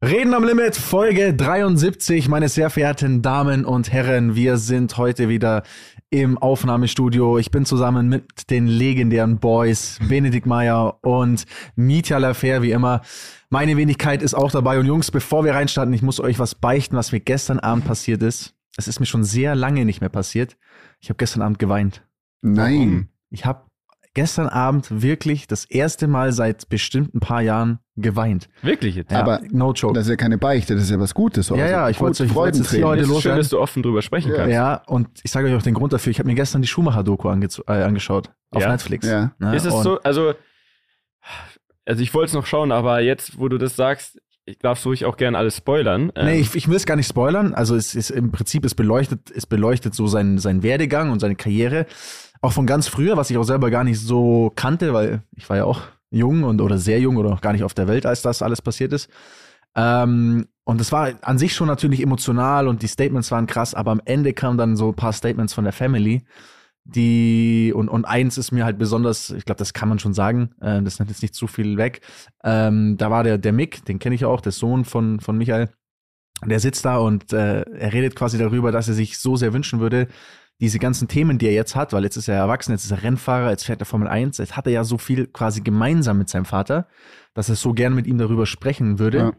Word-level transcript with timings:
Reden 0.00 0.32
am 0.32 0.44
Limit, 0.44 0.76
Folge 0.76 1.34
73, 1.34 2.28
meine 2.28 2.48
sehr 2.48 2.70
verehrten 2.70 3.20
Damen 3.20 3.64
und 3.64 3.92
Herren. 3.92 4.36
Wir 4.36 4.56
sind 4.56 4.96
heute 4.96 5.28
wieder 5.28 5.64
im 6.08 6.38
Aufnahmestudio. 6.38 7.36
Ich 7.36 7.50
bin 7.50 7.64
zusammen 7.64 8.08
mit 8.08 8.48
den 8.48 8.68
legendären 8.68 9.40
Boys 9.40 9.98
Benedikt 10.08 10.46
Meyer 10.46 11.04
und 11.04 11.46
Mitya 11.74 12.18
Lafer, 12.18 12.62
wie 12.62 12.70
immer. 12.70 13.02
Meine 13.50 13.76
Wenigkeit 13.76 14.22
ist 14.22 14.34
auch 14.34 14.52
dabei. 14.52 14.78
Und 14.78 14.86
Jungs, 14.86 15.10
bevor 15.10 15.44
wir 15.44 15.54
reinstarten, 15.54 15.92
ich 15.92 16.02
muss 16.02 16.20
euch 16.20 16.38
was 16.38 16.54
beichten, 16.54 16.94
was 16.94 17.10
mir 17.10 17.18
gestern 17.18 17.58
Abend 17.58 17.84
passiert 17.84 18.22
ist. 18.22 18.54
Es 18.76 18.86
ist 18.86 19.00
mir 19.00 19.06
schon 19.06 19.24
sehr 19.24 19.56
lange 19.56 19.84
nicht 19.84 20.00
mehr 20.00 20.10
passiert. 20.10 20.56
Ich 21.00 21.08
habe 21.08 21.16
gestern 21.16 21.42
Abend 21.42 21.58
geweint. 21.58 22.06
Nein. 22.40 23.08
Ich 23.30 23.46
habe 23.46 23.67
gestern 24.18 24.48
Abend 24.48 25.02
wirklich 25.02 25.46
das 25.46 25.64
erste 25.64 26.08
Mal 26.08 26.32
seit 26.32 26.68
bestimmt 26.68 27.14
ein 27.14 27.20
paar 27.20 27.40
Jahren 27.40 27.78
geweint. 27.96 28.48
Wirklich 28.62 28.96
jetzt? 28.96 29.12
Ja, 29.12 29.20
Aber 29.20 29.40
no 29.50 29.72
joke. 29.72 29.94
Das 29.94 30.06
ist 30.06 30.10
ja 30.10 30.16
keine 30.16 30.38
Beichte, 30.38 30.74
das 30.74 30.84
ist 30.84 30.90
ja 30.90 30.98
was 30.98 31.14
Gutes. 31.14 31.48
Ja, 31.50 31.56
ja, 31.56 31.88
ich 31.88 32.00
wollte- 32.00 32.24
es 32.24 32.30
hier 32.30 32.36
heute 32.38 32.58
Es 33.02 33.08
ist 33.08 33.22
schön, 33.22 33.36
dass 33.36 33.48
du 33.48 33.60
offen 33.60 33.82
drüber 33.82 34.02
sprechen 34.02 34.32
kannst. 34.34 34.52
Ja, 34.52 34.82
und 34.86 35.08
ich 35.22 35.30
sage 35.30 35.46
euch 35.48 35.54
auch 35.54 35.62
den 35.62 35.74
Grund 35.74 35.92
dafür. 35.92 36.10
Ich 36.10 36.18
habe 36.18 36.28
mir 36.28 36.34
gestern 36.34 36.62
die 36.62 36.68
Schumacher-Doku 36.68 37.28
ange 37.28 37.46
äh, 37.68 37.72
angeschaut. 37.72 38.30
Auf 38.50 38.62
Ja? 38.62 38.70
Netflix. 38.70 39.06
Ja. 39.06 39.32
Ne? 39.38 39.54
Ist 39.54 39.66
es 39.66 39.72
und 39.74 39.82
so, 39.84 40.00
also, 40.02 40.34
also 41.86 42.02
ich 42.02 42.12
wollte 42.14 42.26
es 42.28 42.32
noch 42.34 42.46
schauen, 42.46 42.72
aber 42.72 43.00
jetzt, 43.00 43.38
wo 43.38 43.48
du 43.48 43.56
das 43.58 43.76
sagst, 43.76 44.20
ich 44.46 44.58
darf 44.58 44.84
ruhig 44.86 45.04
auch 45.04 45.16
gerne 45.18 45.36
alles 45.36 45.56
spoilern. 45.58 46.10
Ähm, 46.14 46.26
Nee, 46.26 46.40
ich, 46.40 46.54
ich 46.56 46.68
will 46.68 46.76
es 46.76 46.86
gar 46.86 46.96
nicht 46.96 47.06
spoilern. 47.08 47.52
Also 47.54 47.76
es 47.76 47.94
ist 47.94 48.10
im 48.10 48.32
Prinzip, 48.32 48.64
es 48.64 48.74
beleuchtet, 48.74 49.30
es 49.30 49.44
beleuchtet 49.46 49.94
so 49.94 50.06
seinen, 50.06 50.38
seinen 50.38 50.62
Werdegang 50.62 51.10
und 51.10 51.20
seine 51.20 51.36
Karriere. 51.36 51.86
Auch 52.40 52.52
von 52.52 52.66
ganz 52.66 52.88
früher, 52.88 53.16
was 53.16 53.30
ich 53.30 53.38
auch 53.38 53.44
selber 53.44 53.70
gar 53.70 53.84
nicht 53.84 54.00
so 54.00 54.52
kannte, 54.54 54.92
weil 54.92 55.22
ich 55.36 55.48
war 55.48 55.56
ja 55.56 55.64
auch 55.64 55.82
jung 56.10 56.44
und 56.44 56.60
oder 56.60 56.78
sehr 56.78 57.00
jung 57.00 57.16
oder 57.16 57.36
gar 57.40 57.52
nicht 57.52 57.64
auf 57.64 57.74
der 57.74 57.88
Welt, 57.88 58.06
als 58.06 58.22
das 58.22 58.42
alles 58.42 58.62
passiert 58.62 58.92
ist. 58.92 59.10
Ähm, 59.74 60.46
und 60.64 60.80
es 60.80 60.92
war 60.92 61.12
an 61.22 61.38
sich 61.38 61.54
schon 61.54 61.66
natürlich 61.66 62.02
emotional 62.02 62.68
und 62.68 62.82
die 62.82 62.88
Statements 62.88 63.30
waren 63.30 63.46
krass, 63.46 63.74
aber 63.74 63.90
am 63.90 64.02
Ende 64.04 64.32
kamen 64.32 64.58
dann 64.58 64.76
so 64.76 64.88
ein 64.88 64.96
paar 64.96 65.12
Statements 65.12 65.54
von 65.54 65.64
der 65.64 65.72
Family, 65.72 66.24
die 66.84 67.72
und, 67.74 67.88
und 67.88 68.04
eins 68.06 68.38
ist 68.38 68.50
mir 68.50 68.64
halt 68.64 68.78
besonders, 68.78 69.30
ich 69.30 69.44
glaube, 69.44 69.58
das 69.58 69.74
kann 69.74 69.88
man 69.88 69.98
schon 69.98 70.14
sagen, 70.14 70.50
äh, 70.60 70.82
das 70.82 70.98
nimmt 70.98 71.10
jetzt 71.10 71.22
nicht 71.22 71.34
zu 71.34 71.46
viel 71.46 71.76
weg. 71.76 72.00
Ähm, 72.42 72.96
da 72.96 73.10
war 73.10 73.24
der, 73.24 73.38
der 73.38 73.52
Mick, 73.52 73.84
den 73.84 73.98
kenne 73.98 74.14
ich 74.14 74.24
auch, 74.24 74.40
der 74.40 74.52
Sohn 74.52 74.84
von, 74.84 75.20
von 75.20 75.36
Michael. 75.36 75.70
Der 76.46 76.60
sitzt 76.60 76.84
da 76.84 76.98
und 76.98 77.32
äh, 77.32 77.62
er 77.62 77.92
redet 77.92 78.14
quasi 78.14 78.38
darüber, 78.38 78.72
dass 78.72 78.88
er 78.88 78.94
sich 78.94 79.18
so 79.18 79.36
sehr 79.36 79.52
wünschen 79.52 79.80
würde, 79.80 80.08
diese 80.60 80.78
ganzen 80.78 81.06
Themen, 81.08 81.38
die 81.38 81.46
er 81.46 81.52
jetzt 81.52 81.76
hat, 81.76 81.92
weil 81.92 82.02
jetzt 82.04 82.16
ist 82.16 82.28
er 82.28 82.34
erwachsen, 82.36 82.72
jetzt 82.72 82.84
ist 82.84 82.90
er 82.90 83.02
Rennfahrer, 83.02 83.50
jetzt 83.50 83.64
fährt 83.64 83.80
er 83.80 83.86
Formel 83.86 84.08
1, 84.08 84.38
jetzt 84.38 84.56
hat 84.56 84.66
er 84.66 84.72
ja 84.72 84.84
so 84.84 84.98
viel 84.98 85.26
quasi 85.28 85.60
gemeinsam 85.60 86.18
mit 86.18 86.28
seinem 86.28 86.46
Vater, 86.46 86.88
dass 87.34 87.48
er 87.48 87.54
so 87.54 87.72
gerne 87.72 87.94
mit 87.94 88.06
ihm 88.06 88.18
darüber 88.18 88.44
sprechen 88.46 88.98
würde, 88.98 89.18
Ja. 89.18 89.32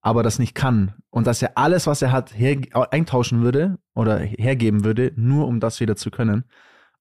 aber 0.00 0.22
das 0.22 0.38
nicht 0.38 0.54
kann. 0.54 0.94
Und 1.10 1.26
dass 1.26 1.42
er 1.42 1.58
alles, 1.58 1.86
was 1.88 2.02
er 2.02 2.12
hat, 2.12 2.32
her 2.38 2.56
eintauschen 2.92 3.42
würde 3.42 3.78
oder 3.94 4.18
hergeben 4.20 4.84
würde, 4.84 5.12
nur 5.16 5.48
um 5.48 5.58
das 5.58 5.80
wieder 5.80 5.96
zu 5.96 6.10
können. 6.10 6.44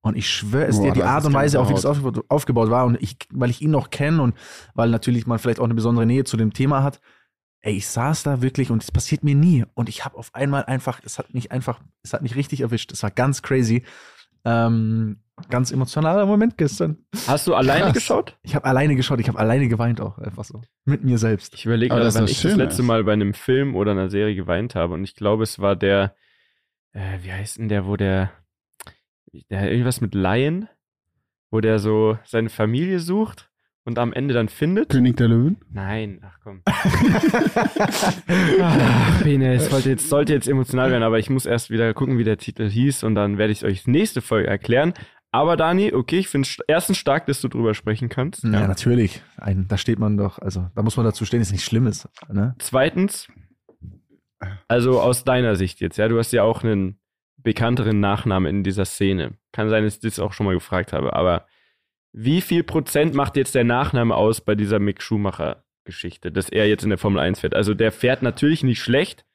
Und 0.01 0.15
ich 0.17 0.29
schwöre 0.29 0.65
es 0.65 0.77
Boah, 0.77 0.85
dir, 0.87 0.93
die 0.93 1.03
Art 1.03 1.25
und 1.25 1.33
Weise, 1.33 1.59
auf 1.59 1.69
wie 1.69 1.73
das 1.73 1.83
Gänsehaut. 1.83 2.05
aufgebaut, 2.07 2.25
aufgebaut 2.29 2.69
war, 2.71 2.85
und 2.85 2.97
ich, 3.01 3.17
weil 3.31 3.49
ich 3.49 3.61
ihn 3.61 3.71
noch 3.71 3.89
kenne 3.89 4.21
und 4.21 4.33
weil 4.73 4.89
natürlich 4.89 5.27
man 5.27 5.37
vielleicht 5.39 5.59
auch 5.59 5.65
eine 5.65 5.75
besondere 5.75 6.05
Nähe 6.05 6.23
zu 6.23 6.37
dem 6.37 6.53
Thema 6.53 6.81
hat, 6.83 7.01
ey, 7.61 7.75
ich 7.75 7.87
saß 7.87 8.23
da 8.23 8.41
wirklich 8.41 8.71
und 8.71 8.83
es 8.83 8.91
passiert 8.91 9.23
mir 9.23 9.35
nie. 9.35 9.65
Und 9.73 9.89
ich 9.89 10.05
habe 10.05 10.17
auf 10.17 10.33
einmal 10.33 10.65
einfach, 10.65 11.01
es 11.03 11.19
hat 11.19 11.33
mich 11.33 11.51
einfach, 11.51 11.81
es 12.03 12.13
hat 12.13 12.21
mich 12.21 12.35
richtig 12.35 12.61
erwischt. 12.61 12.91
Es 12.91 13.03
war 13.03 13.11
ganz 13.11 13.41
crazy. 13.41 13.83
Ähm, 14.45 15.17
ganz 15.49 15.71
emotionaler 15.71 16.25
Moment 16.25 16.57
gestern. 16.57 16.97
Hast 17.27 17.47
du 17.47 17.55
alleine 17.55 17.85
Krass. 17.85 17.93
geschaut? 17.93 18.37
Ich 18.43 18.55
habe 18.55 18.65
alleine 18.65 18.95
geschaut, 18.95 19.19
ich 19.19 19.27
habe 19.27 19.39
alleine 19.39 19.67
geweint 19.67 19.99
auch, 20.01 20.17
einfach 20.17 20.43
so. 20.43 20.61
Mit 20.85 21.03
mir 21.03 21.17
selbst. 21.17 21.53
Ich 21.53 21.65
überlege 21.65 21.93
gerade, 21.93 22.07
ist 22.07 22.19
ich 22.29 22.41
das 22.41 22.55
letzte 22.55 22.83
Mal 22.83 23.03
bei 23.03 23.13
einem 23.13 23.33
Film 23.33 23.75
oder 23.75 23.91
einer 23.91 24.09
Serie 24.09 24.35
geweint 24.35 24.75
habe. 24.75 24.93
Und 24.93 25.03
ich 25.03 25.15
glaube, 25.15 25.43
es 25.43 25.59
war 25.59 25.75
der, 25.75 26.15
äh, 26.93 27.19
wie 27.21 27.31
heißt 27.31 27.57
denn 27.57 27.69
der, 27.69 27.85
wo 27.85 27.97
der, 27.97 28.31
der 29.49 29.71
irgendwas 29.71 30.01
mit 30.01 30.15
Lion, 30.15 30.69
wo 31.51 31.59
der 31.59 31.79
so 31.79 32.17
seine 32.25 32.49
Familie 32.49 32.99
sucht 32.99 33.49
und 33.85 33.97
am 33.97 34.13
Ende 34.13 34.33
dann 34.33 34.49
findet. 34.49 34.89
König 34.89 35.17
der 35.17 35.27
Löwen? 35.27 35.57
Nein, 35.71 36.21
ach 36.23 36.39
komm. 36.43 36.61
Ach, 38.61 39.23
Bene, 39.23 39.53
es 39.53 39.69
sollte 39.69 39.89
jetzt, 39.89 40.09
sollte 40.09 40.33
jetzt 40.33 40.47
emotional 40.47 40.91
werden, 40.91 41.03
aber 41.03 41.19
ich 41.19 41.29
muss 41.29 41.45
erst 41.45 41.69
wieder 41.69 41.93
gucken, 41.93 42.17
wie 42.17 42.23
der 42.23 42.37
Titel 42.37 42.69
hieß 42.69 43.03
und 43.03 43.15
dann 43.15 43.37
werde 43.37 43.51
ich 43.51 43.59
es 43.59 43.63
euch 43.63 43.87
nächste 43.87 44.21
Folge 44.21 44.47
erklären. 44.47 44.93
Aber 45.31 45.57
Dani, 45.57 45.93
okay, 45.93 46.19
ich 46.19 46.27
finde 46.27 46.47
es 46.47 46.57
erstens 46.67 46.97
stark, 46.97 47.27
dass 47.27 47.39
du 47.41 47.47
drüber 47.47 47.73
sprechen 47.75 48.09
kannst. 48.09 48.43
Ja, 48.43 48.67
natürlich. 48.67 49.21
Ein, 49.37 49.67
da 49.67 49.77
steht 49.77 49.99
man 49.99 50.17
doch, 50.17 50.39
also 50.39 50.69
da 50.75 50.81
muss 50.81 50.97
man 50.97 51.05
dazu 51.05 51.23
stehen, 51.23 51.41
ist 51.41 51.51
nicht 51.51 51.63
Schlimmes. 51.65 52.09
Ne? 52.31 52.55
Zweitens, 52.57 53.27
also 54.67 54.99
aus 55.01 55.23
deiner 55.23 55.55
Sicht 55.55 55.81
jetzt, 55.81 55.97
ja, 55.97 56.07
du 56.07 56.17
hast 56.17 56.31
ja 56.31 56.43
auch 56.43 56.63
einen 56.63 56.99
bekannteren 57.37 57.99
Nachnamen 57.99 58.49
in 58.57 58.63
dieser 58.63 58.85
Szene. 58.85 59.37
Kann 59.51 59.69
sein, 59.69 59.83
dass 59.83 59.95
ich 59.95 60.01
das 60.01 60.19
auch 60.19 60.33
schon 60.33 60.45
mal 60.45 60.55
gefragt 60.55 60.93
habe, 60.93 61.13
aber 61.13 61.45
wie 62.11 62.41
viel 62.41 62.63
Prozent 62.63 63.13
macht 63.13 63.37
jetzt 63.37 63.55
der 63.55 63.63
Nachname 63.63 64.15
aus 64.15 64.41
bei 64.41 64.55
dieser 64.55 64.79
Mick 64.79 65.01
Schumacher-Geschichte, 65.01 66.31
dass 66.31 66.49
er 66.49 66.67
jetzt 66.67 66.83
in 66.83 66.89
der 66.89 66.97
Formel 66.97 67.19
1 67.19 67.39
fährt? 67.39 67.55
Also 67.55 67.73
der 67.73 67.91
fährt 67.91 68.21
natürlich 68.21 68.63
nicht 68.63 68.81
schlecht, 68.81 69.25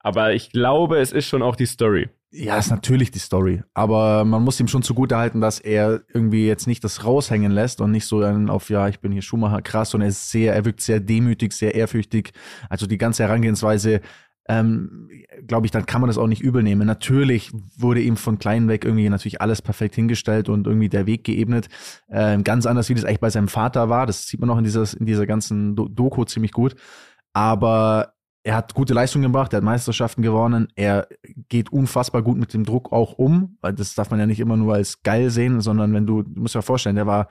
aber 0.00 0.32
ich 0.32 0.50
glaube, 0.50 0.98
es 0.98 1.12
ist 1.12 1.26
schon 1.26 1.42
auch 1.42 1.56
die 1.56 1.66
Story. 1.66 2.08
Ja, 2.34 2.56
ist 2.56 2.70
natürlich 2.70 3.10
die 3.10 3.18
Story. 3.18 3.62
Aber 3.74 4.24
man 4.24 4.42
muss 4.42 4.58
ihm 4.58 4.66
schon 4.66 4.82
zugutehalten, 4.82 5.42
dass 5.42 5.60
er 5.60 6.00
irgendwie 6.14 6.46
jetzt 6.46 6.66
nicht 6.66 6.82
das 6.82 7.04
raushängen 7.04 7.52
lässt 7.52 7.82
und 7.82 7.90
nicht 7.90 8.06
so 8.06 8.22
einen 8.22 8.48
auf, 8.48 8.70
ja, 8.70 8.88
ich 8.88 9.00
bin 9.00 9.12
hier 9.12 9.20
Schumacher, 9.20 9.60
krass, 9.60 9.94
und 9.94 10.00
er 10.00 10.08
ist 10.08 10.30
sehr, 10.30 10.54
er 10.54 10.64
wirkt 10.64 10.80
sehr 10.80 10.98
demütig, 10.98 11.52
sehr 11.52 11.74
ehrfürchtig. 11.74 12.32
Also 12.70 12.86
die 12.86 12.96
ganze 12.96 13.24
Herangehensweise, 13.24 14.00
ähm, 14.48 15.08
glaube 15.46 15.66
ich, 15.66 15.70
dann 15.70 15.86
kann 15.86 16.00
man 16.00 16.08
das 16.08 16.18
auch 16.18 16.26
nicht 16.26 16.42
übel 16.42 16.62
nehmen. 16.62 16.86
Natürlich 16.86 17.52
wurde 17.76 18.00
ihm 18.00 18.16
von 18.16 18.38
klein 18.38 18.68
weg 18.68 18.84
irgendwie 18.84 19.08
natürlich 19.08 19.40
alles 19.40 19.62
perfekt 19.62 19.94
hingestellt 19.94 20.48
und 20.48 20.66
irgendwie 20.66 20.88
der 20.88 21.06
Weg 21.06 21.24
geebnet. 21.24 21.68
Ähm, 22.10 22.42
ganz 22.44 22.66
anders, 22.66 22.88
wie 22.88 22.94
das 22.94 23.04
eigentlich 23.04 23.20
bei 23.20 23.30
seinem 23.30 23.48
Vater 23.48 23.88
war. 23.88 24.06
Das 24.06 24.26
sieht 24.26 24.40
man 24.40 24.50
auch 24.50 24.58
in, 24.58 24.64
dieses, 24.64 24.94
in 24.94 25.06
dieser 25.06 25.26
ganzen 25.26 25.76
Do 25.76 25.88
Doku 25.88 26.24
ziemlich 26.24 26.52
gut. 26.52 26.74
Aber 27.32 28.14
er 28.44 28.56
hat 28.56 28.74
gute 28.74 28.94
Leistungen 28.94 29.22
gebracht, 29.22 29.52
er 29.52 29.58
hat 29.58 29.64
Meisterschaften 29.64 30.22
gewonnen, 30.22 30.68
er 30.74 31.06
geht 31.48 31.72
unfassbar 31.72 32.22
gut 32.22 32.38
mit 32.38 32.52
dem 32.52 32.64
Druck 32.64 32.92
auch 32.92 33.12
um, 33.12 33.56
weil 33.60 33.72
das 33.72 33.94
darf 33.94 34.10
man 34.10 34.18
ja 34.18 34.26
nicht 34.26 34.40
immer 34.40 34.56
nur 34.56 34.74
als 34.74 35.02
geil 35.02 35.30
sehen, 35.30 35.60
sondern 35.60 35.94
wenn 35.94 36.06
du, 36.06 36.22
du 36.22 36.40
musst 36.40 36.54
dir 36.54 36.58
mal 36.58 36.62
vorstellen, 36.62 36.96
der 36.96 37.06
war 37.06 37.28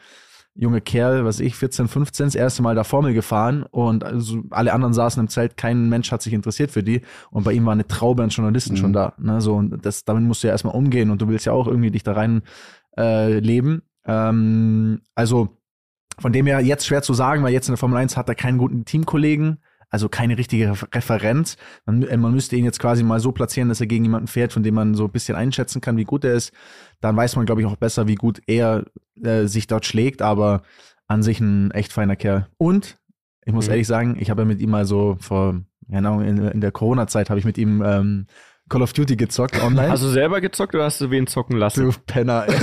junge 0.54 0.82
Kerl, 0.82 1.24
was 1.26 1.40
ich, 1.40 1.56
14, 1.56 1.88
15, 1.88 2.26
das 2.28 2.36
erste 2.36 2.62
Mal 2.62 2.76
da 2.76 2.84
Formel 2.84 3.14
gefahren 3.14 3.64
und 3.64 4.04
also 4.04 4.44
alle 4.50 4.74
anderen 4.74 4.94
saßen 4.94 5.22
im 5.22 5.30
Zelt, 5.30 5.56
kein 5.58 5.88
Mensch 5.90 6.12
hat 6.12 6.22
sich 6.22 6.34
interessiert 6.34 6.72
für 6.72 6.84
die 6.84 7.02
und 7.30 7.44
bei 7.44 7.54
ihm 7.54 7.66
war 7.66 7.74
eine 7.74 7.88
Traube 7.88 8.24
an 8.24 8.30
Journalisten 8.30 8.74
Mhm. 8.74 8.78
schon 8.78 8.94
da, 8.94 9.14
ne, 9.18 9.40
so 9.42 9.56
und 9.56 9.86
das, 9.86 10.04
damit 10.04 10.24
musst 10.24 10.44
du 10.44 10.48
ja 10.48 10.54
erstmal 10.54 10.76
umgehen 10.76 11.10
und 11.10 11.22
du 11.22 11.28
willst 11.30 11.46
ja 11.46 11.54
auch 11.54 11.68
irgendwie 11.68 11.92
dich 11.92 12.04
da 12.04 12.14
rein 12.14 12.42
äh, 12.98 13.40
leben, 13.40 13.84
ähm, 14.06 15.02
also 15.16 15.58
von 16.20 16.34
dem 16.34 16.46
her 16.46 16.60
jetzt 16.60 16.86
schwer 16.86 17.02
zu 17.02 17.14
sagen, 17.14 17.44
weil 17.44 17.54
jetzt 17.54 17.68
in 17.70 17.74
der 17.74 17.78
Formel 17.78 17.98
1 17.98 18.18
hat 18.18 18.28
er 18.30 18.36
keinen 18.36 18.58
guten 18.58 18.86
Teamkollegen, 18.86 19.60
also 19.92 20.10
keine 20.10 20.38
richtige 20.38 20.72
Refer- 20.72 20.88
Referenz. 20.96 21.58
Man, 21.86 22.00
man 22.20 22.34
müsste 22.34 22.56
ihn 22.56 22.66
jetzt 22.66 22.80
quasi 22.80 23.04
mal 23.04 23.20
so 23.20 23.32
platzieren, 23.32 23.70
dass 23.70 23.82
er 23.82 23.88
gegen 23.88 24.06
jemanden 24.06 24.28
fährt, 24.28 24.54
von 24.54 24.64
dem 24.64 24.74
man 24.74 24.96
so 24.96 25.06
ein 25.06 25.12
bisschen 25.12 25.36
einschätzen 25.36 25.82
kann, 25.82 25.98
wie 25.98 26.06
gut 26.06 26.24
er 26.24 26.34
ist. 26.34 26.52
Dann 27.02 27.16
weiß 27.16 27.36
man, 27.36 27.46
glaube 27.46 27.62
ich, 27.62 27.68
auch 27.68 27.76
besser, 27.76 28.08
wie 28.08 28.16
gut 28.16 28.42
er 28.48 28.86
äh, 29.24 29.46
sich 29.46 29.68
dort 29.68 29.86
schlägt, 29.86 30.22
aber 30.24 30.64
an 31.08 31.22
sich 31.22 31.40
ein 31.42 31.70
echt 31.72 31.94
feiner 31.94 32.16
Kerl. 32.16 32.48
Und 32.58 32.98
ich 33.46 33.54
muss 33.54 33.68
Mhm. 33.68 33.72
ehrlich 33.72 33.88
sagen, 33.88 34.18
ich 34.20 34.30
habe 34.30 34.42
ja 34.44 34.46
mit 34.46 34.62
ihm 34.62 34.70
mal 34.70 34.86
so 34.86 35.18
vor, 35.20 35.62
Ahnung, 35.92 36.22
in, 36.24 36.38
in 36.38 36.62
der 36.62 36.72
Corona-Zeit 36.72 37.30
habe 37.30 37.40
ich 37.40 37.46
mit 37.46 37.58
ihm 37.58 37.84
ähm, 37.86 38.28
Call 38.72 38.82
of 38.84 38.94
Duty 38.94 39.18
gezockt 39.18 39.62
online. 39.62 39.90
Hast 39.90 40.02
du 40.02 40.08
selber 40.08 40.40
gezockt 40.40 40.74
oder 40.74 40.86
hast 40.86 41.02
du 41.02 41.12
wen 41.12 41.28
zocken 41.28 41.58
lassen? 41.58 41.92
du 41.92 41.92
Penner. 42.08 42.46
ey. 42.48 42.56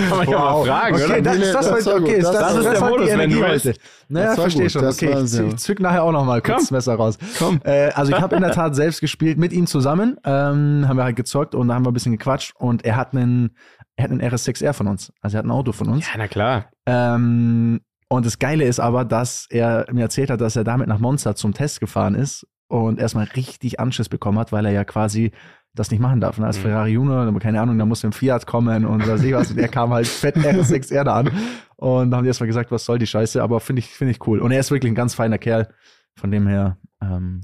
Kann 0.00 0.18
man 0.18 0.28
ja 0.28 0.38
mal 0.38 0.64
fragen, 0.64 0.96
okay, 0.96 1.04
oder? 1.04 1.22
Das, 1.22 1.36
ist 1.36 1.54
das, 1.54 1.68
das 1.68 1.86
heute, 1.86 2.02
okay, 2.02 2.16
ist 2.16 2.26
das, 2.26 2.38
Das 2.38 2.56
ist 2.56 2.64
der 2.64 2.80
heute 2.80 2.90
Modus, 2.90 3.08
die 3.08 3.18
wenn 3.18 3.30
du 3.30 3.46
heute. 3.46 3.74
Naja, 4.08 4.26
Das 4.26 4.34
verstehe 4.34 4.62
gut, 4.64 4.72
schon. 4.72 4.82
das 4.82 4.96
Okay, 4.96 5.22
ich, 5.22 5.52
ich 5.52 5.56
zück 5.58 5.78
nachher 5.78 6.02
auch 6.02 6.10
noch 6.10 6.24
mal 6.24 6.42
kurz 6.42 6.56
Komm. 6.56 6.62
das 6.64 6.70
Messer 6.72 6.96
raus. 6.96 7.18
Komm. 7.38 7.60
Äh, 7.62 7.90
also 7.90 8.10
ich 8.10 8.20
habe 8.20 8.34
in 8.34 8.42
der 8.42 8.50
Tat 8.56 8.74
selbst 8.74 9.00
gespielt 9.00 9.38
mit 9.38 9.52
ihm 9.52 9.68
zusammen, 9.68 10.16
ähm, 10.24 10.86
haben 10.88 10.96
wir 10.96 11.04
halt 11.04 11.14
gezockt 11.14 11.54
und 11.54 11.68
da 11.68 11.74
haben 11.74 11.84
wir 11.84 11.92
ein 11.92 11.94
bisschen 11.94 12.10
gequatscht 12.18 12.52
und 12.58 12.84
er 12.84 12.96
hat 12.96 13.12
einen, 13.12 13.54
er 13.94 14.04
hat 14.04 14.10
einen 14.10 14.22
RS6R 14.22 14.72
von 14.72 14.88
uns. 14.88 15.12
Also 15.20 15.36
er 15.36 15.38
hat 15.38 15.46
ein 15.46 15.52
Auto 15.52 15.70
von 15.70 15.88
uns. 15.88 16.04
Ja, 16.08 16.14
na 16.18 16.26
klar. 16.26 16.64
Ähm, 16.86 17.80
und 18.08 18.26
das 18.26 18.40
Geile 18.40 18.64
ist 18.64 18.80
aber, 18.80 19.04
dass 19.04 19.46
er 19.50 19.86
mir 19.92 20.02
erzählt 20.02 20.30
hat, 20.30 20.40
dass 20.40 20.56
er 20.56 20.64
damit 20.64 20.88
nach 20.88 20.98
Monza 20.98 21.36
zum 21.36 21.54
Test 21.54 21.78
gefahren 21.78 22.16
ist 22.16 22.44
und 22.68 22.98
erstmal 22.98 23.24
richtig 23.36 23.78
Anschiss 23.80 24.08
bekommen 24.08 24.38
hat, 24.38 24.52
weil 24.52 24.64
er 24.66 24.72
ja 24.72 24.84
quasi 24.84 25.32
das 25.74 25.90
nicht 25.90 26.00
machen 26.00 26.20
darf. 26.20 26.38
Ne? 26.38 26.46
Als 26.46 26.58
Mhm. 26.58 26.62
Ferrari 26.62 26.90
Junior, 26.92 27.38
keine 27.40 27.60
Ahnung, 27.60 27.76
da 27.78 27.84
muss 27.84 28.04
ein 28.04 28.12
Fiat 28.12 28.46
kommen 28.46 28.84
und 28.86 29.06
was 29.08 29.22
ich 29.24 29.32
was. 29.34 29.50
Und 29.50 29.58
er 29.58 29.68
kam 29.68 29.92
halt 29.92 30.06
fett 30.06 30.36
RS6R 30.38 31.02
da 31.04 31.14
an. 31.16 31.30
Und 31.76 32.10
da 32.10 32.16
haben 32.16 32.24
die 32.24 32.28
erstmal 32.28 32.46
gesagt, 32.46 32.70
was 32.70 32.84
soll 32.84 32.98
die 32.98 33.06
Scheiße, 33.08 33.42
aber 33.42 33.58
finde 33.60 33.80
ich, 33.80 33.88
finde 33.90 34.12
ich 34.12 34.26
cool. 34.26 34.38
Und 34.38 34.52
er 34.52 34.60
ist 34.60 34.70
wirklich 34.70 34.90
ein 34.92 34.94
ganz 34.96 35.14
feiner 35.14 35.38
Kerl. 35.38 35.68
Von 36.16 36.30
dem 36.30 36.46
her 36.46 36.78
ähm, 37.02 37.40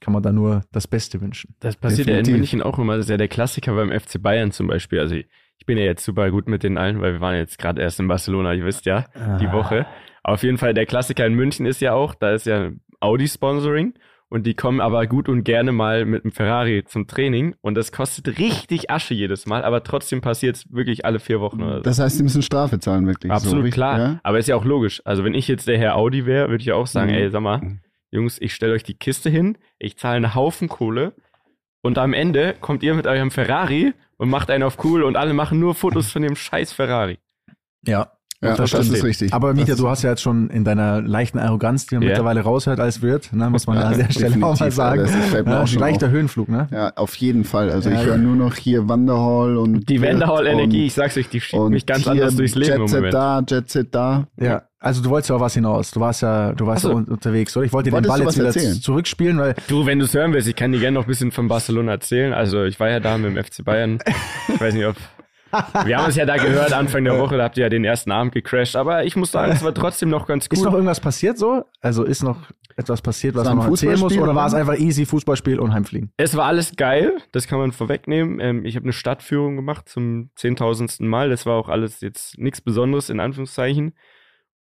kann 0.00 0.12
man 0.12 0.22
da 0.22 0.30
nur 0.32 0.62
das 0.70 0.86
Beste 0.86 1.20
wünschen. 1.20 1.56
Das 1.58 1.74
passiert 1.76 2.06
ja 2.06 2.14
in 2.14 2.24
Definitiv. 2.24 2.52
München 2.52 2.62
auch 2.62 2.78
immer. 2.78 2.96
Das 2.96 3.06
ist 3.06 3.10
ja 3.10 3.16
der 3.16 3.26
Klassiker 3.28 3.74
beim 3.74 3.90
FC 3.90 4.22
Bayern 4.22 4.52
zum 4.52 4.68
Beispiel. 4.68 5.00
Also 5.00 5.16
ich, 5.16 5.26
ich 5.58 5.66
bin 5.66 5.76
ja 5.76 5.84
jetzt 5.84 6.04
super 6.04 6.30
gut 6.30 6.48
mit 6.48 6.62
den 6.62 6.78
allen, 6.78 7.00
weil 7.00 7.14
wir 7.14 7.20
waren 7.20 7.34
jetzt 7.34 7.58
gerade 7.58 7.82
erst 7.82 7.98
in 7.98 8.06
Barcelona, 8.06 8.54
ihr 8.54 8.64
wisst 8.64 8.86
ja, 8.86 9.06
die 9.40 9.48
Ah. 9.48 9.52
Woche. 9.52 9.86
Auf 10.22 10.44
jeden 10.44 10.56
Fall, 10.58 10.72
der 10.72 10.86
Klassiker 10.86 11.26
in 11.26 11.34
München 11.34 11.66
ist 11.66 11.80
ja 11.80 11.94
auch, 11.94 12.14
da 12.14 12.30
ist 12.30 12.46
ja 12.46 12.70
Audi-Sponsoring 13.00 13.94
und 14.32 14.44
die 14.46 14.54
kommen 14.54 14.80
aber 14.80 15.06
gut 15.06 15.28
und 15.28 15.44
gerne 15.44 15.72
mal 15.72 16.06
mit 16.06 16.24
einem 16.24 16.32
Ferrari 16.32 16.84
zum 16.86 17.06
Training 17.06 17.54
und 17.60 17.74
das 17.74 17.92
kostet 17.92 18.38
richtig 18.38 18.90
Asche 18.90 19.12
jedes 19.12 19.44
Mal, 19.46 19.62
aber 19.62 19.82
trotzdem 19.84 20.22
passiert 20.22 20.56
es 20.56 20.72
wirklich 20.72 21.04
alle 21.04 21.20
vier 21.20 21.40
Wochen 21.40 21.62
oder 21.62 21.76
so. 21.76 21.82
Das 21.82 21.98
heißt, 21.98 22.18
die 22.18 22.22
müssen 22.22 22.40
Strafe 22.42 22.78
zahlen, 22.80 23.06
wirklich. 23.06 23.30
so, 23.30 23.34
Absolut 23.36 23.64
richtig, 23.64 23.74
klar. 23.74 23.98
Ja? 23.98 24.20
Aber 24.22 24.38
ist 24.38 24.48
ja 24.48 24.56
auch 24.56 24.64
logisch. 24.64 25.02
Also 25.04 25.22
wenn 25.22 25.34
ich 25.34 25.48
jetzt 25.48 25.68
der 25.68 25.76
Herr 25.78 25.96
Audi 25.96 26.24
wäre, 26.24 26.48
würde 26.48 26.62
ich 26.62 26.66
ja 26.66 26.74
auch 26.76 26.86
sagen, 26.86 27.10
Mhm. 27.10 27.16
ey, 27.18 27.30
sag 27.30 27.42
mal, 27.42 27.78
Jungs, 28.10 28.40
ich 28.40 28.54
stelle 28.54 28.72
euch 28.72 28.82
die 28.82 28.94
Kiste 28.94 29.28
hin, 29.28 29.58
ich 29.78 29.96
zahle 29.98 30.16
einen 30.16 30.34
Haufen 30.34 30.68
Kohle 30.68 31.12
und 31.82 31.98
am 31.98 32.14
Ende 32.14 32.54
kommt 32.60 32.82
ihr 32.82 32.94
mit 32.94 33.06
eurem 33.06 33.30
Ferrari 33.30 33.92
und 34.16 34.30
macht 34.30 34.50
einen 34.50 34.64
auf 34.64 34.82
cool 34.84 35.02
und 35.02 35.16
alle 35.16 35.34
machen 35.34 35.60
nur 35.60 35.74
Fotos 35.74 36.10
von 36.10 36.22
dem 36.22 36.36
scheiß 36.36 36.72
Ferrari. 36.72 37.18
Ja. 37.86 38.12
Ja, 38.42 38.56
das 38.56 38.72
das, 38.72 38.88
ist 38.88 39.04
richtig. 39.04 39.32
Aber 39.32 39.54
Mieter, 39.54 39.76
du 39.76 39.88
hast 39.88 40.02
ja 40.02 40.10
jetzt 40.10 40.20
schon 40.22 40.50
in 40.50 40.64
deiner 40.64 41.00
leichten 41.00 41.38
Arroganz, 41.38 41.86
die 41.86 41.94
man 41.94 42.02
Ja. 42.02 42.08
mittlerweile 42.08 42.40
raushört 42.40 42.80
als 42.80 43.00
Wirt, 43.00 43.32
ne, 43.32 43.48
muss 43.50 43.68
man 43.68 43.76
Ja, 43.78 43.82
an 43.84 43.98
der 43.98 44.10
Stelle 44.10 44.34
auch 44.44 44.58
mal 44.58 44.70
sagen. 44.72 45.06
Ja, 45.46 45.64
leichter 45.78 46.06
auf. 46.06 46.12
Höhenflug, 46.12 46.48
ne? 46.48 46.66
Ja, 46.72 46.92
auf 46.96 47.14
jeden 47.16 47.44
Fall. 47.44 47.70
Also 47.70 47.88
Ja, 47.90 48.00
ich 48.00 48.06
höre 48.06 48.16
ja. 48.16 48.20
nur 48.20 48.34
noch 48.34 48.54
hier 48.56 48.88
Wanderhall 48.88 49.56
und 49.56 49.88
Die 49.88 50.00
Wendehall-Energie, 50.00 50.80
und- 50.80 50.86
ich 50.86 50.94
sag's 50.94 51.16
euch, 51.16 51.28
die 51.28 51.40
schiebt 51.40 51.68
mich 51.70 51.86
ganz 51.86 52.02
hier 52.02 52.12
anders 52.12 52.34
durchs 52.36 52.56
Leben 52.56 52.80
Jet 52.80 52.88
Set 52.90 53.14
da, 53.14 53.42
Jet 53.48 53.70
Set 53.70 53.94
da. 53.94 54.26
Ja. 54.38 54.62
Also 54.80 55.00
du 55.00 55.10
wolltest 55.10 55.30
ja 55.30 55.36
auch 55.36 55.40
was 55.40 55.54
hinaus. 55.54 55.92
Du 55.92 56.00
warst 56.00 56.22
ja, 56.22 56.52
du 56.54 56.66
warst 56.66 56.82
so. 56.82 56.90
ja 56.90 56.96
unterwegs, 56.96 57.56
oder? 57.56 57.64
Ich 57.64 57.72
wollte 57.72 57.90
dir 57.90 58.00
den 58.00 58.08
Ball 58.08 58.20
jetzt 58.22 58.34
wieder 58.36 58.46
erzählen? 58.46 58.74
zurückspielen, 58.80 59.38
weil 59.38 59.54
Du, 59.68 59.86
wenn 59.86 60.00
du 60.00 60.06
es 60.06 60.14
hören 60.14 60.32
willst, 60.32 60.48
ich 60.48 60.56
kann 60.56 60.72
dir 60.72 60.80
gerne 60.80 60.96
noch 60.96 61.04
ein 61.04 61.06
bisschen 61.08 61.30
von 61.30 61.46
Barcelona 61.46 61.92
erzählen. 61.92 62.32
Also 62.32 62.64
ich 62.64 62.80
war 62.80 62.90
ja 62.90 62.98
da 62.98 63.16
mit 63.16 63.36
dem 63.36 63.44
FC 63.44 63.64
Bayern. 63.64 64.00
Ich 64.52 64.60
weiß 64.60 64.74
nicht, 64.74 64.84
ob... 64.86 64.96
Wir 65.84 65.98
haben 65.98 66.08
es 66.08 66.16
ja 66.16 66.24
da 66.24 66.36
gehört, 66.36 66.72
Anfang 66.72 67.04
der 67.04 67.18
Woche, 67.18 67.36
da 67.36 67.44
habt 67.44 67.56
ihr 67.58 67.64
ja 67.64 67.68
den 67.68 67.84
ersten 67.84 68.10
Abend 68.10 68.32
gecrashed. 68.32 68.76
Aber 68.76 69.04
ich 69.04 69.16
muss 69.16 69.32
sagen, 69.32 69.52
es 69.52 69.62
war 69.62 69.74
trotzdem 69.74 70.08
noch 70.08 70.26
ganz 70.26 70.46
ist 70.46 70.62
noch 70.62 70.72
irgendwas 70.72 71.00
passiert 71.00 71.38
so? 71.38 71.64
Also 71.80 72.04
ist 72.04 72.22
noch 72.22 72.38
etwas 72.76 73.02
passiert, 73.02 73.34
was 73.34 73.44
man 73.44 73.52
ein 73.52 73.56
noch 73.58 73.70
erzählen 73.70 73.92
muss? 73.92 74.00
Fußballspiel, 74.00 74.22
Oder 74.22 74.34
war 74.34 74.46
es 74.46 74.54
einfach 74.54 74.78
easy 74.78 75.04
Fußballspiel 75.04 75.60
und 75.60 75.74
Heimfliegen? 75.74 76.12
Es 76.16 76.36
war 76.36 76.46
alles 76.46 76.74
geil, 76.76 77.18
das 77.32 77.46
kann 77.46 77.58
man 77.58 77.72
vorwegnehmen. 77.72 78.40
Ähm, 78.40 78.64
ich 78.64 78.76
habe 78.76 78.84
eine 78.84 78.92
Stadtführung 78.92 79.56
gemacht 79.56 79.88
zum 79.88 80.30
zehntausendsten 80.36 81.06
Mal. 81.06 81.28
Das 81.28 81.44
war 81.46 81.56
auch 81.56 81.68
alles 81.68 82.00
jetzt 82.00 82.38
nichts 82.38 82.60
Besonderes, 82.60 83.10
in 83.10 83.20
Anführungszeichen. 83.20 83.94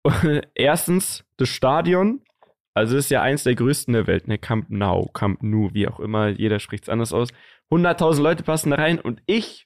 Erstens, 0.54 1.24
das 1.36 1.48
Stadion. 1.48 2.22
Also 2.74 2.98
es 2.98 3.06
ist 3.06 3.10
ja 3.10 3.22
eins 3.22 3.42
der 3.42 3.54
größten 3.54 3.94
der 3.94 4.06
Welt, 4.06 4.28
ne? 4.28 4.36
Camp 4.36 4.66
Nou, 4.68 5.08
Camp 5.14 5.42
Nou, 5.42 5.70
wie 5.72 5.88
auch 5.88 5.98
immer, 5.98 6.28
jeder 6.28 6.60
spricht 6.60 6.84
es 6.84 6.88
anders 6.90 7.12
aus. 7.14 7.30
100.000 7.70 8.22
Leute 8.22 8.42
passen 8.42 8.70
da 8.70 8.76
rein 8.76 9.00
und 9.00 9.22
ich, 9.26 9.65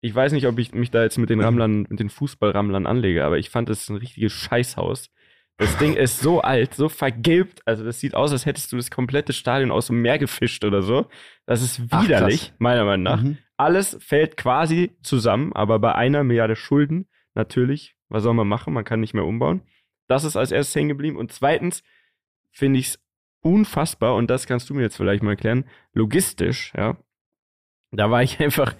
ich 0.00 0.14
weiß 0.14 0.32
nicht, 0.32 0.46
ob 0.46 0.58
ich 0.58 0.72
mich 0.72 0.90
da 0.90 1.02
jetzt 1.02 1.18
mit 1.18 1.30
den 1.30 1.40
Rammlern, 1.40 1.86
mit 1.88 1.98
den 1.98 2.10
Fußballrammlern 2.10 2.86
anlege, 2.86 3.24
aber 3.24 3.38
ich 3.38 3.50
fand 3.50 3.68
das 3.68 3.88
ein 3.88 3.96
richtiges 3.96 4.32
Scheißhaus. 4.32 5.10
Das 5.56 5.76
Ding 5.78 5.94
ist 5.94 6.20
so 6.20 6.40
alt, 6.40 6.74
so 6.74 6.88
vergilbt, 6.88 7.62
also 7.66 7.84
das 7.84 7.98
sieht 7.98 8.14
aus, 8.14 8.30
als 8.30 8.46
hättest 8.46 8.70
du 8.70 8.76
das 8.76 8.92
komplette 8.92 9.32
Stadion 9.32 9.72
aus 9.72 9.88
dem 9.88 10.00
Meer 10.00 10.18
gefischt 10.18 10.64
oder 10.64 10.82
so. 10.82 11.06
Das 11.46 11.62
ist 11.62 11.80
Ach, 11.90 12.04
widerlich, 12.04 12.50
krass. 12.50 12.56
meiner 12.58 12.84
Meinung 12.84 13.02
nach. 13.02 13.22
Mhm. 13.22 13.38
Alles 13.56 13.98
fällt 14.00 14.36
quasi 14.36 14.96
zusammen, 15.02 15.52
aber 15.52 15.80
bei 15.80 15.96
einer 15.96 16.22
Milliarde 16.22 16.54
Schulden 16.54 17.08
natürlich, 17.34 17.96
was 18.08 18.22
soll 18.22 18.34
man 18.34 18.46
machen? 18.46 18.72
Man 18.72 18.84
kann 18.84 19.00
nicht 19.00 19.14
mehr 19.14 19.24
umbauen. 19.24 19.62
Das 20.06 20.22
ist 20.22 20.36
als 20.36 20.52
erstes 20.52 20.76
hängen 20.76 20.90
geblieben. 20.90 21.16
Und 21.16 21.32
zweitens 21.32 21.82
finde 22.52 22.78
ich 22.78 22.88
es 22.88 23.04
unfassbar, 23.42 24.14
und 24.14 24.30
das 24.30 24.46
kannst 24.46 24.70
du 24.70 24.74
mir 24.74 24.82
jetzt 24.82 24.96
vielleicht 24.96 25.24
mal 25.24 25.32
erklären, 25.32 25.64
logistisch, 25.92 26.72
ja. 26.76 26.96
Da 27.90 28.12
war 28.12 28.22
ich 28.22 28.38
einfach 28.40 28.76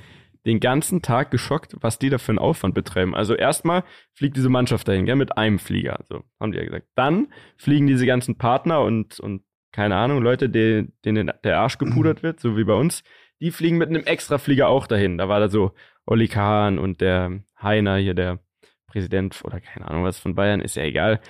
den 0.47 0.61
ganzen 0.61 1.03
Tag 1.03 1.31
geschockt, 1.31 1.77
was 1.81 1.99
die 1.99 2.11
da 2.11 2.19
für 2.19 2.33
einen 2.33 2.39
Aufwand 2.39 2.75
betreiben. 2.75 3.15
Also 3.15 3.35
erstmal 3.35 3.85
fliegt 4.15 4.37
diese 4.37 4.49
Mannschaft 4.49 4.89
dahin, 4.89 5.05
gell, 5.07 5.17
mit 5.17 5.37
einem 5.37 5.59
Flieger, 5.59 6.01
so 6.09 6.23
haben 6.41 6.53
die 6.53 6.59
ja 6.59 6.65
gesagt. 6.65 6.87
Dann 6.95 7.29
fliegen 7.57 7.87
diese 7.87 8.07
ganzen 8.07 8.39
Partner 8.39 8.81
und, 8.83 9.21
und 9.21 9.43
keine 9.73 9.97
Ahnung, 9.97 10.23
Leute, 10.23 10.49
die- 10.49 10.89
denen 11.05 11.31
der 11.45 11.59
Arsch 11.61 11.79
gepudert 11.79 12.23
wird, 12.23 12.41
so 12.41 12.57
wie 12.57 12.65
bei 12.65 12.75
uns, 12.75 13.03
die 13.41 13.51
fliegen 13.51 13.79
mit 13.79 13.89
einem 13.89 14.05
Extraflieger 14.05 14.69
auch 14.69 14.87
dahin. 14.87 15.19
Da 15.19 15.29
war 15.29 15.41
da 15.41 15.49
so 15.49 15.73
Olli 16.07 16.29
Kahn 16.29 16.79
und 16.79 17.01
der 17.01 17.41
Heiner, 17.63 17.97
hier 17.97 18.15
der 18.15 18.39
Präsident 18.87 19.41
oder 19.45 19.61
keine 19.61 19.87
Ahnung 19.89 20.05
was 20.05 20.19
von 20.19 20.35
Bayern, 20.35 20.61
ist 20.61 20.77
ja 20.77 20.85
egal. 20.85 21.21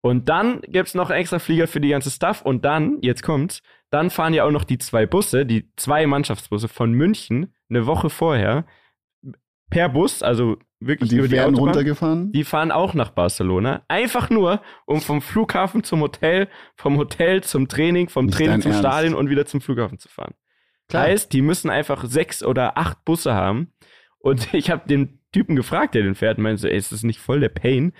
Und 0.00 0.28
dann 0.28 0.60
gibt's 0.62 0.94
noch 0.94 1.10
einen 1.10 1.20
extra 1.20 1.38
Flieger 1.38 1.66
für 1.66 1.80
die 1.80 1.88
ganze 1.88 2.10
Stuff. 2.10 2.42
Und 2.42 2.64
dann, 2.64 2.98
jetzt 3.00 3.22
kommt's, 3.22 3.62
dann 3.90 4.10
fahren 4.10 4.34
ja 4.34 4.44
auch 4.44 4.50
noch 4.50 4.64
die 4.64 4.78
zwei 4.78 5.06
Busse, 5.06 5.46
die 5.46 5.70
zwei 5.76 6.06
Mannschaftsbusse 6.06 6.68
von 6.68 6.92
München 6.92 7.54
eine 7.70 7.86
Woche 7.86 8.10
vorher 8.10 8.66
per 9.70 9.88
Bus, 9.88 10.22
also 10.22 10.56
wirklich 10.80 11.10
die 11.10 11.16
über 11.16 11.28
die 11.28 11.34
werden 11.34 11.54
Autobahn. 11.54 11.74
runtergefahren. 11.74 12.32
Die 12.32 12.44
fahren 12.44 12.70
auch 12.70 12.94
nach 12.94 13.10
Barcelona. 13.10 13.82
Einfach 13.88 14.30
nur, 14.30 14.62
um 14.86 15.00
vom 15.00 15.20
Flughafen 15.20 15.84
zum 15.84 16.00
Hotel, 16.00 16.48
vom 16.76 16.96
Hotel 16.96 17.42
zum 17.42 17.68
Training, 17.68 18.08
vom 18.08 18.26
Nicht 18.26 18.36
Training 18.38 18.60
zum 18.62 18.72
Ernst. 18.72 18.86
Stadion 18.86 19.14
und 19.14 19.28
wieder 19.28 19.46
zum 19.46 19.60
Flughafen 19.60 19.98
zu 19.98 20.08
fahren. 20.08 20.34
Klar. 20.88 21.04
Heißt, 21.04 21.32
die 21.32 21.42
müssen 21.42 21.68
einfach 21.70 22.04
sechs 22.06 22.42
oder 22.42 22.78
acht 22.78 23.04
Busse 23.04 23.34
haben. 23.34 23.72
Und 24.18 24.52
ich 24.54 24.70
habe 24.70 24.88
den 24.88 25.20
Typen 25.32 25.56
gefragt, 25.56 25.94
der 25.94 26.02
den 26.02 26.14
fährt, 26.14 26.38
und 26.38 26.44
meinte 26.44 26.62
so, 26.62 26.68
ey, 26.68 26.76
ist 26.76 26.92
das 26.92 27.02
nicht 27.02 27.20
voll 27.20 27.40
der 27.40 27.50
Pain? 27.50 27.92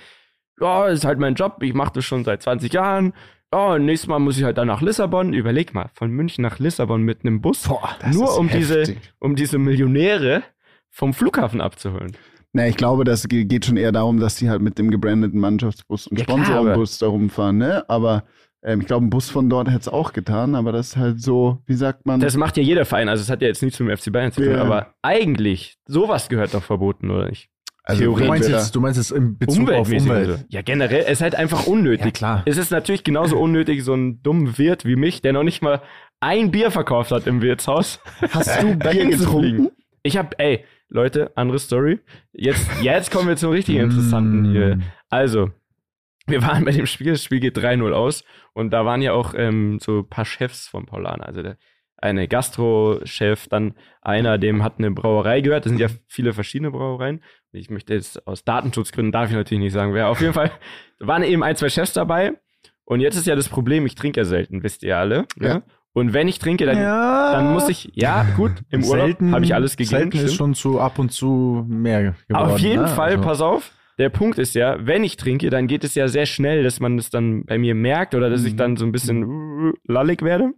Ja, 0.60 0.88
ist 0.88 1.04
halt 1.04 1.18
mein 1.18 1.34
Job, 1.34 1.62
ich 1.62 1.74
mache 1.74 1.92
das 1.94 2.04
schon 2.04 2.24
seit 2.24 2.42
20 2.42 2.72
Jahren. 2.72 3.12
Ja, 3.52 3.78
nächstes 3.78 4.08
Mal 4.08 4.18
muss 4.18 4.36
ich 4.38 4.44
halt 4.44 4.58
dann 4.58 4.68
nach 4.68 4.82
Lissabon. 4.82 5.32
Überleg 5.32 5.72
mal, 5.74 5.88
von 5.94 6.10
München 6.10 6.42
nach 6.42 6.58
Lissabon 6.58 7.02
mit 7.02 7.24
einem 7.24 7.40
Bus. 7.40 7.68
das 8.00 8.14
nur 8.14 8.38
um 8.38 8.48
diese, 8.48 8.96
um 9.20 9.36
diese 9.36 9.58
Millionäre 9.58 10.42
vom 10.90 11.14
Flughafen 11.14 11.60
abzuholen. 11.60 12.16
Na, 12.52 12.66
ich 12.66 12.76
glaube, 12.76 13.04
das 13.04 13.28
ge- 13.28 13.44
geht 13.44 13.66
schon 13.66 13.76
eher 13.76 13.92
darum, 13.92 14.20
dass 14.20 14.36
die 14.36 14.48
halt 14.50 14.60
mit 14.62 14.78
dem 14.78 14.90
gebrandeten 14.90 15.38
Mannschaftsbus 15.40 16.06
und 16.08 16.18
Ja, 16.18 16.24
Sponsorenbus 16.24 16.98
da 16.98 17.06
rumfahren, 17.06 17.58
ne? 17.58 17.84
Aber 17.88 18.24
ähm, 18.62 18.80
ich 18.80 18.86
glaube, 18.86 19.06
ein 19.06 19.10
Bus 19.10 19.28
von 19.30 19.48
dort 19.50 19.68
hätte 19.68 19.80
es 19.80 19.88
auch 19.88 20.12
getan, 20.12 20.54
aber 20.54 20.72
das 20.72 20.88
ist 20.88 20.96
halt 20.96 21.20
so, 21.22 21.58
wie 21.66 21.74
sagt 21.74 22.06
man? 22.06 22.20
Das 22.20 22.36
macht 22.36 22.56
ja 22.56 22.62
jeder 22.62 22.84
Verein, 22.86 23.08
also 23.08 23.20
es 23.22 23.30
hat 23.30 23.42
ja 23.42 23.48
jetzt 23.48 23.62
nichts 23.62 23.78
mit 23.80 23.88
dem 23.90 23.96
FC 23.96 24.10
Bayern 24.12 24.32
zu 24.32 24.40
tun, 24.42 24.52
Ja. 24.52 24.62
aber 24.62 24.94
eigentlich, 25.02 25.76
sowas 25.86 26.28
gehört 26.28 26.54
doch 26.54 26.62
verboten, 26.62 27.10
oder 27.10 27.28
nicht? 27.28 27.48
Also, 27.88 28.02
Theorie. 28.02 28.22
Du 28.22 28.28
meinst, 28.28 28.48
jetzt, 28.48 28.76
du 28.76 28.80
meinst 28.80 28.98
jetzt 28.98 29.12
im 29.12 29.38
Bezug 29.38 29.70
auf 29.70 29.90
Umwelt. 29.90 30.44
Ja, 30.50 30.60
generell, 30.60 31.04
es 31.04 31.12
ist 31.12 31.20
halt 31.22 31.34
einfach 31.34 31.66
unnötig. 31.66 32.04
Ja, 32.04 32.10
klar. 32.10 32.42
Es 32.44 32.58
ist 32.58 32.70
natürlich 32.70 33.02
genauso 33.02 33.38
unnötig, 33.38 33.82
so 33.82 33.94
einen 33.94 34.22
dummen 34.22 34.58
Wirt 34.58 34.84
wie 34.84 34.94
mich, 34.94 35.22
der 35.22 35.32
noch 35.32 35.42
nicht 35.42 35.62
mal 35.62 35.80
ein 36.20 36.50
Bier 36.50 36.70
verkauft 36.70 37.12
hat 37.12 37.26
im 37.26 37.40
Wirtshaus. 37.40 38.00
Hast 38.30 38.62
du 38.62 38.74
Bier 38.78 39.06
getrunken? 39.06 39.70
Ich 40.02 40.18
hab, 40.18 40.38
ey, 40.38 40.66
Leute, 40.90 41.32
andere 41.34 41.58
Story. 41.58 42.00
Jetzt, 42.32 42.68
jetzt 42.82 43.10
kommen 43.10 43.26
wir 43.26 43.36
zum 43.36 43.52
richtig 43.52 43.76
interessanten 43.76 44.50
hier. 44.52 44.76
Mm. 44.76 44.82
Also, 45.08 45.50
wir 46.26 46.42
waren 46.42 46.66
bei 46.66 46.72
dem 46.72 46.86
Spiel, 46.86 47.12
das 47.12 47.24
Spiel 47.24 47.40
geht 47.40 47.56
3-0 47.56 47.90
aus 47.92 48.22
und 48.52 48.70
da 48.70 48.84
waren 48.84 49.00
ja 49.00 49.12
auch 49.12 49.32
ähm, 49.34 49.78
so 49.80 50.00
ein 50.00 50.08
paar 50.08 50.26
Chefs 50.26 50.68
von 50.68 50.84
Paulaner. 50.84 51.26
Also 51.26 51.42
der 51.42 51.56
eine 52.00 52.28
Gastro-Chef, 52.28 53.48
dann 53.48 53.74
einer, 54.02 54.38
dem 54.38 54.62
hat 54.62 54.74
eine 54.78 54.90
Brauerei 54.90 55.40
gehört. 55.40 55.64
Das 55.66 55.70
sind 55.70 55.80
ja 55.80 55.88
viele 56.06 56.32
verschiedene 56.32 56.70
Brauereien. 56.70 57.22
Ich 57.52 57.70
möchte 57.70 57.94
jetzt 57.94 58.26
aus 58.26 58.44
Datenschutzgründen 58.44 59.12
darf 59.12 59.30
ich 59.30 59.36
natürlich 59.36 59.62
nicht 59.62 59.72
sagen, 59.72 59.94
wer. 59.94 60.08
Auf 60.08 60.20
jeden 60.20 60.34
Fall 60.34 60.50
waren 61.00 61.22
eben 61.22 61.42
ein, 61.42 61.56
zwei 61.56 61.68
Chefs 61.68 61.92
dabei. 61.92 62.32
Und 62.84 63.00
jetzt 63.00 63.16
ist 63.16 63.26
ja 63.26 63.36
das 63.36 63.48
Problem, 63.48 63.84
ich 63.86 63.94
trinke 63.94 64.20
ja 64.20 64.24
selten, 64.24 64.62
wisst 64.62 64.82
ihr 64.82 64.96
alle. 64.96 65.26
Ja. 65.40 65.54
Ne? 65.54 65.62
Und 65.92 66.12
wenn 66.12 66.28
ich 66.28 66.38
trinke, 66.38 66.64
dann, 66.64 66.76
Ja. 66.78 67.32
dann 67.32 67.52
muss 67.52 67.68
ich, 67.68 67.90
ja 67.94 68.24
gut, 68.36 68.52
im 68.70 68.84
Urlaub 68.84 69.06
Selten- 69.06 69.32
habe 69.34 69.44
ich 69.44 69.54
alles 69.54 69.76
gegeben. 69.76 69.98
Selten 69.98 70.16
ist 70.18 70.34
stimmt. 70.34 70.36
schon 70.36 70.54
zu 70.54 70.80
ab 70.80 70.98
und 70.98 71.10
zu 71.12 71.64
mehr 71.68 72.00
geworden. 72.28 72.34
Auf 72.52 72.58
jeden 72.60 72.82
ne? 72.82 72.88
Fall, 72.88 73.12
Also, 73.12 73.22
pass 73.22 73.40
auf. 73.40 73.72
Der 73.98 74.10
Punkt 74.10 74.38
ist 74.38 74.54
ja, 74.54 74.76
wenn 74.86 75.02
ich 75.02 75.16
trinke, 75.16 75.50
dann 75.50 75.66
geht 75.66 75.82
es 75.82 75.96
ja 75.96 76.06
sehr 76.06 76.24
schnell, 76.26 76.62
dass 76.62 76.78
man 76.78 76.96
das 76.98 77.10
dann 77.10 77.44
bei 77.46 77.58
mir 77.58 77.74
merkt 77.74 78.14
oder 78.14 78.30
dass 78.30 78.44
ich 78.44 78.52
Mhm. 78.52 78.56
dann 78.58 78.76
so 78.76 78.84
ein 78.86 78.92
bisschen 78.92 79.72
lallig 79.84 80.22
werde. 80.22 80.52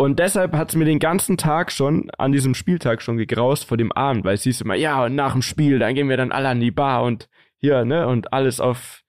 Und 0.00 0.20
deshalb 0.20 0.54
hat 0.54 0.68
es 0.68 0.76
mir 0.76 0.84
den 0.84 1.00
ganzen 1.00 1.36
Tag 1.36 1.72
schon, 1.72 2.08
an 2.18 2.30
diesem 2.30 2.54
Spieltag 2.54 3.02
schon 3.02 3.16
gegraust 3.16 3.64
vor 3.64 3.76
dem 3.76 3.90
Abend, 3.90 4.24
weil 4.24 4.34
es 4.34 4.44
hieß 4.44 4.60
immer, 4.60 4.76
ja, 4.76 5.04
und 5.04 5.16
nach 5.16 5.32
dem 5.32 5.42
Spiel, 5.42 5.80
dann 5.80 5.96
gehen 5.96 6.08
wir 6.08 6.16
dann 6.16 6.30
alle 6.30 6.48
an 6.48 6.60
die 6.60 6.70
Bar 6.70 7.02
und 7.02 7.28
hier, 7.56 7.84
ne, 7.84 8.06
und 8.06 8.32
alles 8.32 8.60
auf 8.60 9.02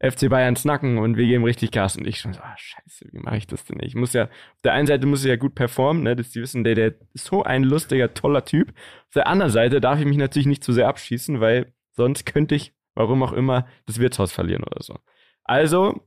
FC 0.00 0.28
Bayerns 0.28 0.66
Nacken 0.66 0.98
und 0.98 1.16
wir 1.16 1.24
geben 1.26 1.44
richtig 1.44 1.70
Gas. 1.70 1.96
Und 1.96 2.06
ich 2.06 2.18
schon 2.18 2.34
so, 2.34 2.40
ah, 2.40 2.54
scheiße, 2.58 3.06
wie 3.12 3.20
mache 3.20 3.38
ich 3.38 3.46
das 3.46 3.64
denn? 3.64 3.78
Ich 3.80 3.94
muss 3.94 4.12
ja, 4.12 4.24
auf 4.24 4.60
der 4.62 4.74
einen 4.74 4.86
Seite 4.86 5.06
muss 5.06 5.24
ich 5.24 5.30
ja 5.30 5.36
gut 5.36 5.54
performen, 5.54 6.02
ne, 6.02 6.14
dass 6.14 6.30
die 6.30 6.42
wissen, 6.42 6.62
der, 6.62 6.74
der 6.74 6.94
ist 7.14 7.24
so 7.24 7.42
ein 7.42 7.64
lustiger, 7.64 8.12
toller 8.12 8.44
Typ. 8.44 8.68
Auf 8.68 9.14
der 9.14 9.26
anderen 9.26 9.50
Seite 9.50 9.80
darf 9.80 9.98
ich 9.98 10.04
mich 10.04 10.18
natürlich 10.18 10.46
nicht 10.46 10.62
zu 10.62 10.74
sehr 10.74 10.88
abschießen, 10.88 11.40
weil 11.40 11.72
sonst 11.92 12.26
könnte 12.26 12.54
ich, 12.54 12.74
warum 12.94 13.22
auch 13.22 13.32
immer, 13.32 13.66
das 13.86 13.98
Wirtshaus 13.98 14.30
verlieren 14.30 14.62
oder 14.62 14.82
so. 14.82 14.98
Also, 15.42 16.02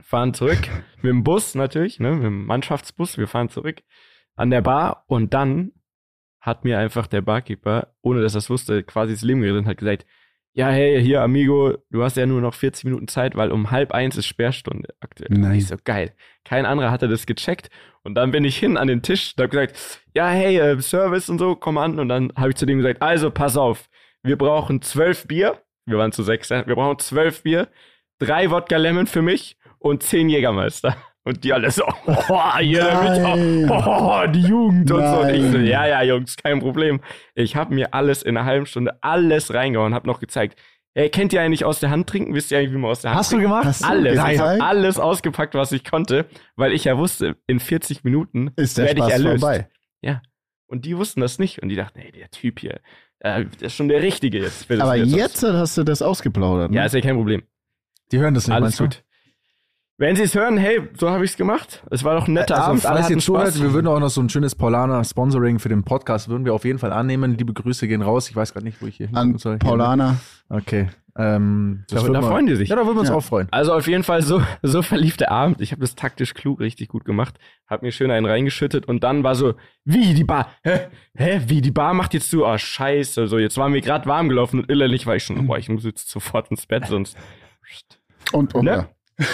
fahren 0.00 0.34
zurück 0.34 0.68
mit 0.96 1.10
dem 1.10 1.24
Bus 1.24 1.54
natürlich, 1.54 2.00
ne, 2.00 2.12
mit 2.12 2.24
dem 2.24 2.46
Mannschaftsbus. 2.46 3.18
Wir 3.18 3.28
fahren 3.28 3.48
zurück 3.48 3.82
an 4.34 4.50
der 4.50 4.62
Bar 4.62 5.04
und 5.06 5.34
dann 5.34 5.72
hat 6.40 6.64
mir 6.64 6.78
einfach 6.78 7.06
der 7.06 7.20
Barkeeper, 7.20 7.94
ohne 8.02 8.20
dass 8.20 8.34
er 8.34 8.38
es 8.38 8.50
wusste, 8.50 8.82
quasi 8.82 9.12
das 9.12 9.22
Leben 9.22 9.40
gerettet 9.40 9.60
und 9.60 9.68
hat 9.68 9.76
gesagt, 9.76 10.06
ja, 10.54 10.68
hey, 10.68 11.02
hier, 11.02 11.22
Amigo, 11.22 11.78
du 11.90 12.02
hast 12.02 12.16
ja 12.16 12.26
nur 12.26 12.42
noch 12.42 12.52
40 12.52 12.84
Minuten 12.84 13.08
Zeit, 13.08 13.36
weil 13.36 13.50
um 13.50 13.70
halb 13.70 13.92
eins 13.92 14.18
ist 14.18 14.26
Sperrstunde 14.26 14.94
aktuell. 15.00 15.30
Nein. 15.30 15.54
Ich 15.54 15.68
so, 15.68 15.76
geil. 15.82 16.14
Kein 16.44 16.66
anderer 16.66 16.90
hatte 16.90 17.08
das 17.08 17.24
gecheckt. 17.24 17.70
Und 18.02 18.16
dann 18.16 18.32
bin 18.32 18.44
ich 18.44 18.58
hin 18.58 18.76
an 18.76 18.88
den 18.88 19.00
Tisch 19.00 19.32
und 19.36 19.42
hab 19.42 19.50
gesagt, 19.50 20.02
ja, 20.14 20.28
hey, 20.28 20.58
äh, 20.58 20.80
Service 20.82 21.30
und 21.30 21.38
so, 21.38 21.54
komm 21.54 21.78
an. 21.78 21.98
Und 21.98 22.08
dann 22.08 22.32
habe 22.36 22.50
ich 22.50 22.56
zu 22.56 22.66
dem 22.66 22.78
gesagt, 22.78 23.00
also, 23.00 23.30
pass 23.30 23.56
auf, 23.56 23.88
wir 24.22 24.36
brauchen 24.36 24.82
zwölf 24.82 25.26
Bier. 25.26 25.62
Wir 25.86 25.96
waren 25.96 26.12
zu 26.12 26.22
sechs, 26.22 26.50
wir 26.50 26.62
brauchen 26.64 26.98
zwölf 26.98 27.42
Bier, 27.44 27.68
drei 28.18 28.50
Wodka 28.50 28.76
Lemon 28.76 29.06
für 29.06 29.22
mich 29.22 29.56
und 29.82 30.02
zehn 30.02 30.28
Jägermeister. 30.28 30.96
Und 31.24 31.44
die 31.44 31.52
alle 31.52 31.70
so, 31.70 31.84
oh, 32.06 32.14
Nein. 32.28 33.60
mit, 33.62 33.70
oh, 33.70 34.22
die 34.28 34.42
Jugend 34.42 34.90
und 34.90 35.06
so. 35.06 35.20
Und 35.20 35.30
ich 35.30 35.52
so, 35.52 35.58
ja, 35.58 35.86
ja, 35.86 36.02
Jungs, 36.02 36.36
kein 36.36 36.58
Problem. 36.58 37.00
Ich 37.34 37.54
habe 37.54 37.74
mir 37.74 37.94
alles 37.94 38.22
in 38.24 38.36
einer 38.36 38.44
halben 38.44 38.66
Stunde 38.66 38.98
alles 39.02 39.54
reingehauen, 39.54 39.94
habe 39.94 40.06
noch 40.08 40.18
gezeigt. 40.18 40.58
Ey, 40.94 41.08
kennt 41.10 41.32
ihr 41.32 41.40
eigentlich 41.40 41.64
aus 41.64 41.78
der 41.80 41.90
Hand 41.90 42.08
trinken? 42.08 42.34
Wisst 42.34 42.50
ihr 42.50 42.58
eigentlich, 42.58 42.72
wie 42.72 42.78
man 42.78 42.90
aus 42.90 43.02
der 43.02 43.12
Hand 43.12 43.20
Hast 43.20 43.30
du 43.32 43.36
trinkt? 43.36 43.50
gemacht? 43.50 43.64
Hast 43.64 43.82
du 43.82 43.86
Alles, 43.88 44.14
ich 44.14 44.38
habe 44.40 44.62
alles 44.62 44.98
ausgepackt, 44.98 45.54
was 45.54 45.72
ich 45.72 45.84
konnte, 45.84 46.26
weil 46.56 46.72
ich 46.72 46.84
ja 46.84 46.98
wusste, 46.98 47.36
in 47.46 47.60
40 47.60 48.04
Minuten 48.04 48.50
Ist 48.56 48.76
der 48.76 48.86
werde 48.86 49.00
ich 49.06 49.12
erlöst. 49.12 49.40
vorbei. 49.40 49.68
Und 50.72 50.86
die 50.86 50.96
wussten 50.96 51.20
das 51.20 51.38
nicht. 51.38 51.62
Und 51.62 51.68
die 51.68 51.76
dachten, 51.76 51.98
ey, 51.98 52.10
der 52.12 52.30
Typ 52.30 52.58
hier, 52.58 52.80
äh, 53.18 53.44
der 53.44 53.66
ist 53.66 53.74
schon 53.74 53.88
der 53.88 54.00
Richtige 54.00 54.38
jetzt. 54.38 54.70
Aber 54.70 54.94
Wirtshaus. 54.94 55.14
jetzt 55.14 55.42
hast 55.42 55.76
du 55.76 55.84
das 55.84 56.00
ausgeplaudert. 56.00 56.70
Ne? 56.70 56.78
Ja, 56.78 56.86
ist 56.86 56.94
ja 56.94 57.02
kein 57.02 57.14
Problem. 57.16 57.42
Die 58.10 58.18
hören 58.18 58.32
das 58.32 58.46
nicht, 58.48 58.54
Alles 58.54 58.78
meinst 58.78 58.80
du? 58.80 58.84
gut. 58.84 59.04
Wenn 60.02 60.16
sie 60.16 60.22
es 60.24 60.34
hören, 60.34 60.56
hey, 60.56 60.80
so 60.98 61.10
habe 61.10 61.24
ich 61.24 61.30
es 61.30 61.36
gemacht. 61.36 61.80
Es 61.88 62.02
war 62.02 62.16
doch 62.16 62.26
ein 62.26 62.32
netter 62.34 62.56
Also, 62.56 62.70
Abend. 62.70 62.82
Falls 62.82 62.98
ihr 62.98 63.04
hatten 63.04 63.20
zuhört, 63.20 63.62
wir 63.62 63.72
würden 63.72 63.86
auch 63.86 64.00
noch 64.00 64.08
so 64.08 64.20
ein 64.20 64.28
schönes 64.28 64.56
Paulaner 64.56 65.04
Sponsoring 65.04 65.60
für 65.60 65.68
den 65.68 65.84
Podcast 65.84 66.28
würden 66.28 66.44
wir 66.44 66.54
auf 66.54 66.64
jeden 66.64 66.80
Fall 66.80 66.92
annehmen. 66.92 67.38
Liebe 67.38 67.52
Grüße 67.52 67.86
gehen 67.86 68.02
raus. 68.02 68.28
Ich 68.28 68.34
weiß 68.34 68.52
gerade 68.52 68.66
nicht, 68.66 68.82
wo 68.82 68.86
ich 68.86 68.96
hier 68.96 69.08
An 69.12 69.38
soll. 69.38 69.58
Paulaner. 69.58 70.16
Okay. 70.48 70.88
Ähm, 71.16 71.84
Da, 71.88 72.02
würden 72.02 72.14
da 72.14 72.20
wir- 72.20 72.28
freuen 72.30 72.46
die 72.46 72.56
sich. 72.56 72.68
Ja, 72.70 72.74
da 72.74 72.82
würden 72.84 72.96
wir 72.96 73.00
uns 73.02 73.10
Ja. 73.10 73.14
auch 73.14 73.22
freuen. 73.22 73.46
Also 73.52 73.72
auf 73.74 73.86
jeden 73.86 74.02
Fall 74.02 74.22
so, 74.22 74.42
so 74.62 74.82
verlief 74.82 75.16
der 75.18 75.30
Abend. 75.30 75.60
Ich 75.60 75.70
habe 75.70 75.80
das 75.82 75.94
taktisch 75.94 76.34
klug 76.34 76.58
richtig 76.58 76.88
gut 76.88 77.04
gemacht. 77.04 77.36
Hab 77.68 77.82
mir 77.82 77.92
schön 77.92 78.10
einen 78.10 78.26
reingeschüttet 78.26 78.86
und 78.86 79.04
dann 79.04 79.22
war 79.22 79.36
so, 79.36 79.54
wie 79.84 80.14
die 80.14 80.24
Bar? 80.24 80.48
Hä? 80.64 80.80
Hä? 81.14 81.42
Wie 81.46 81.60
die 81.60 81.70
Bar 81.70 81.94
macht 81.94 82.12
jetzt 82.12 82.28
zu? 82.28 82.44
Oh, 82.44 82.58
scheiße. 82.58 83.28
So, 83.28 83.38
jetzt 83.38 83.56
waren 83.56 83.72
wir 83.72 83.80
gerade 83.82 84.06
warm 84.06 84.28
gelaufen 84.28 84.58
und 84.62 84.68
innerlich 84.68 85.06
war 85.06 85.14
ich 85.14 85.22
schon, 85.22 85.46
boah, 85.46 85.58
ich 85.58 85.68
muss 85.68 85.84
jetzt 85.84 86.10
sofort 86.10 86.50
ins 86.50 86.66
Bett, 86.66 86.86
sonst. 86.88 87.16
Und, 88.32 88.52
und 88.56 88.64
Ne? 88.64 88.70
ja. 88.72 88.88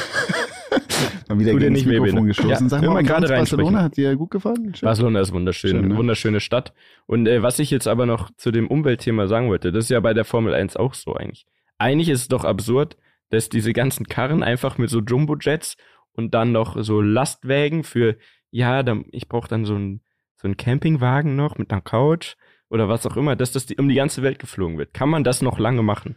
Mal 1.29 1.39
wieder 1.39 1.55
gegen 1.55 1.73
nicht 1.73 1.87
das 1.87 1.93
Mikrofon 1.93 2.15
Bene. 2.15 2.27
gestoßen. 2.29 2.51
Ja, 2.51 2.69
Sag 2.69 2.83
mal, 2.83 3.03
gerade 3.03 3.29
Barcelona 3.29 3.83
hat 3.83 3.97
dir 3.97 4.17
gut 4.17 4.31
gefallen? 4.31 4.75
Schön. 4.75 4.87
Barcelona 4.87 5.21
ist 5.21 5.33
wunderschön, 5.33 5.71
Schön, 5.71 5.89
ne? 5.89 5.97
wunderschöne 5.97 6.41
Stadt. 6.41 6.73
Und 7.07 7.27
äh, 7.27 7.43
was 7.43 7.59
ich 7.59 7.71
jetzt 7.71 7.87
aber 7.87 8.07
noch 8.07 8.31
zu 8.37 8.51
dem 8.51 8.69
Umweltthema 8.69 9.27
sagen 9.27 9.49
wollte, 9.49 9.73
das 9.73 9.85
ist 9.85 9.91
ja 9.91 10.01
bei 10.01 10.15
der 10.15 10.25
Formel 10.25 10.55
1 10.55 10.77
auch 10.77 10.95
so 10.95 11.15
eigentlich. 11.15 11.47
Eigentlich 11.79 12.09
ist 12.09 12.23
es 12.23 12.29
doch 12.29 12.45
absurd, 12.45 12.97
dass 13.31 13.49
diese 13.49 13.73
ganzen 13.73 14.07
Karren 14.07 14.43
einfach 14.43 14.79
mit 14.79 14.91
so 14.91 15.01
Jumbo-Jets 15.01 15.77
und 16.13 16.35
dann 16.35 16.53
noch 16.53 16.83
so 16.83 17.01
Lastwägen 17.01 17.85
für, 17.85 18.17
ja, 18.51 18.83
dann, 18.83 19.05
ich 19.13 19.29
brauche 19.29 19.49
dann 19.49 19.65
so 19.65 19.75
einen 19.75 20.01
so 20.41 20.47
einen 20.47 20.57
Campingwagen 20.57 21.37
noch 21.37 21.59
mit 21.59 21.73
einer 21.73 21.81
Couch 21.81 22.37
oder 22.71 22.89
was 22.89 23.07
auch 23.07 23.17
immer, 23.17 23.35
dass 23.37 23.53
das 23.53 23.67
die, 23.67 23.77
um 23.77 23.89
die 23.89 23.97
ganze 23.97 24.23
Welt 24.23 24.39
geflogen 24.39 24.79
wird. 24.79 24.95
Kann 24.95 25.09
man 25.09 25.25
das 25.25 25.43
noch 25.43 25.59
lange 25.59 25.83
machen? 25.83 26.17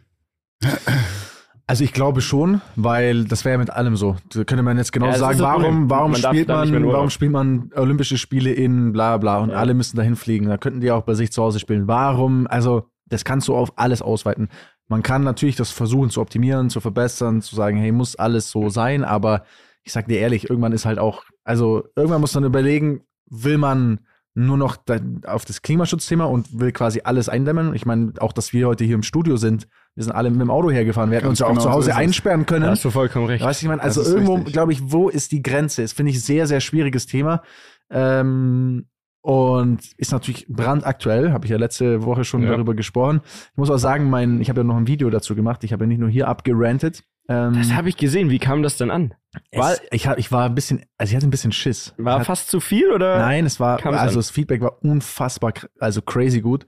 Also 1.71 1.85
ich 1.85 1.93
glaube 1.93 2.19
schon, 2.19 2.59
weil 2.75 3.23
das 3.23 3.45
wäre 3.45 3.53
ja 3.53 3.57
mit 3.57 3.69
allem 3.69 3.95
so. 3.95 4.17
Da 4.33 4.43
könnte 4.43 4.61
man 4.61 4.77
jetzt 4.77 4.91
genau 4.91 5.05
Ja, 5.05 5.13
sagen, 5.17 5.39
warum, 5.39 5.89
warum 5.89 6.11
Man 6.11 6.19
spielt 6.21 6.49
man, 6.49 6.85
warum 6.85 7.09
spielt 7.09 7.31
man 7.31 7.69
Olympische 7.73 8.17
Spiele 8.17 8.51
in 8.51 8.91
bla 8.91 9.15
bla 9.15 9.37
und 9.37 9.51
Ja. 9.51 9.55
alle 9.55 9.73
müssen 9.73 9.95
dahin 9.95 10.17
fliegen. 10.17 10.47
Da 10.49 10.57
könnten 10.57 10.81
die 10.81 10.91
auch 10.91 11.03
bei 11.03 11.13
sich 11.13 11.31
zu 11.31 11.41
Hause 11.41 11.59
spielen. 11.61 11.87
Warum? 11.87 12.45
Also 12.47 12.89
das 13.05 13.23
kannst 13.23 13.47
du 13.47 13.55
auf 13.55 13.71
alles 13.77 14.01
ausweiten. 14.01 14.49
Man 14.89 15.01
kann 15.01 15.23
natürlich 15.23 15.55
das 15.55 15.71
versuchen 15.71 16.09
zu 16.09 16.19
optimieren, 16.19 16.69
zu 16.69 16.81
verbessern, 16.81 17.41
zu 17.41 17.55
sagen, 17.55 17.77
hey, 17.77 17.93
muss 17.93 18.17
alles 18.17 18.51
so 18.51 18.67
sein, 18.67 19.05
aber 19.05 19.45
ich 19.83 19.93
sag 19.93 20.09
dir 20.09 20.19
ehrlich, 20.19 20.49
irgendwann 20.49 20.73
ist 20.73 20.85
halt 20.85 20.99
auch, 20.99 21.23
also 21.45 21.85
irgendwann 21.95 22.19
muss 22.19 22.35
man 22.35 22.43
überlegen, 22.43 23.05
will 23.29 23.57
man 23.57 24.01
nur 24.33 24.57
noch 24.57 24.77
da, 24.77 24.97
auf 25.25 25.43
das 25.45 25.61
Klimaschutzthema 25.61 26.23
und 26.25 26.57
will 26.59 26.71
quasi 26.71 27.01
alles 27.03 27.27
eindämmen. 27.27 27.73
Ich 27.75 27.85
meine, 27.85 28.13
auch, 28.19 28.31
dass 28.31 28.53
wir 28.53 28.67
heute 28.67 28.85
hier 28.85 28.95
im 28.95 29.03
Studio 29.03 29.35
sind, 29.37 29.67
wir 29.95 30.03
sind 30.05 30.13
alle 30.13 30.29
mit 30.29 30.39
dem 30.39 30.49
Auto 30.49 30.71
hergefahren. 30.71 31.11
Wir 31.11 31.17
hätten 31.17 31.27
uns 31.27 31.39
ja 31.39 31.47
auch 31.47 31.49
genau 31.49 31.61
zu 31.61 31.67
so 31.67 31.73
Hause 31.73 31.91
es. 31.91 31.97
einsperren 31.97 32.45
können. 32.45 32.63
Da 32.63 32.71
hast 32.71 32.85
du 32.85 32.91
vollkommen 32.91 33.25
recht. 33.25 33.43
Weißt 33.43 33.61
du, 33.61 33.65
ich 33.65 33.69
meine, 33.69 33.81
also 33.81 34.01
irgendwo, 34.03 34.37
glaube 34.37 34.71
ich, 34.71 34.91
wo 34.91 35.09
ist 35.09 35.33
die 35.33 35.41
Grenze? 35.43 35.81
Das 35.81 35.91
finde 35.91 36.11
ich 36.11 36.23
sehr, 36.23 36.47
sehr 36.47 36.61
schwieriges 36.61 37.07
Thema. 37.07 37.41
Ähm, 37.89 38.85
und 39.23 39.79
ist 39.97 40.11
natürlich 40.11 40.47
brandaktuell, 40.47 41.31
habe 41.31 41.45
ich 41.45 41.51
ja 41.51 41.57
letzte 41.57 42.03
Woche 42.05 42.23
schon 42.23 42.41
Ja. 42.41 42.51
darüber 42.51 42.73
gesprochen. 42.73 43.21
Ich 43.51 43.57
muss 43.57 43.69
auch 43.69 43.77
sagen, 43.77 44.09
mein, 44.09 44.41
ich 44.41 44.49
habe 44.49 44.61
ja 44.61 44.63
noch 44.63 44.77
ein 44.77 44.87
Video 44.87 45.09
dazu 45.11 45.35
gemacht. 45.35 45.63
Ich 45.63 45.73
habe 45.73 45.83
ja 45.83 45.87
nicht 45.87 45.99
nur 45.99 46.09
hier 46.09 46.27
abgerantet. 46.27 47.03
Ähm, 47.27 47.53
Das 47.53 47.73
habe 47.73 47.89
ich 47.89 47.97
gesehen. 47.97 48.29
Wie 48.29 48.39
kam 48.39 48.63
das 48.63 48.77
denn 48.77 48.91
an? 48.91 49.13
War, 49.53 49.73
es, 49.73 49.81
ich, 49.91 50.07
hab, 50.07 50.17
ich 50.17 50.31
war 50.31 50.45
ein 50.45 50.55
bisschen, 50.55 50.83
also 50.97 51.11
ich 51.11 51.15
hatte 51.15 51.27
ein 51.27 51.31
bisschen 51.31 51.51
Schiss. 51.51 51.93
war 51.97 52.15
hatte, 52.15 52.25
fast 52.25 52.49
zu 52.49 52.59
viel 52.59 52.91
oder? 52.91 53.19
Nein, 53.19 53.45
es 53.45 53.59
war, 53.59 53.83
also 53.85 54.19
das 54.19 54.29
Feedback 54.29 54.61
war 54.61 54.83
unfassbar, 54.83 55.53
also 55.79 56.01
crazy 56.01 56.41
gut. 56.41 56.65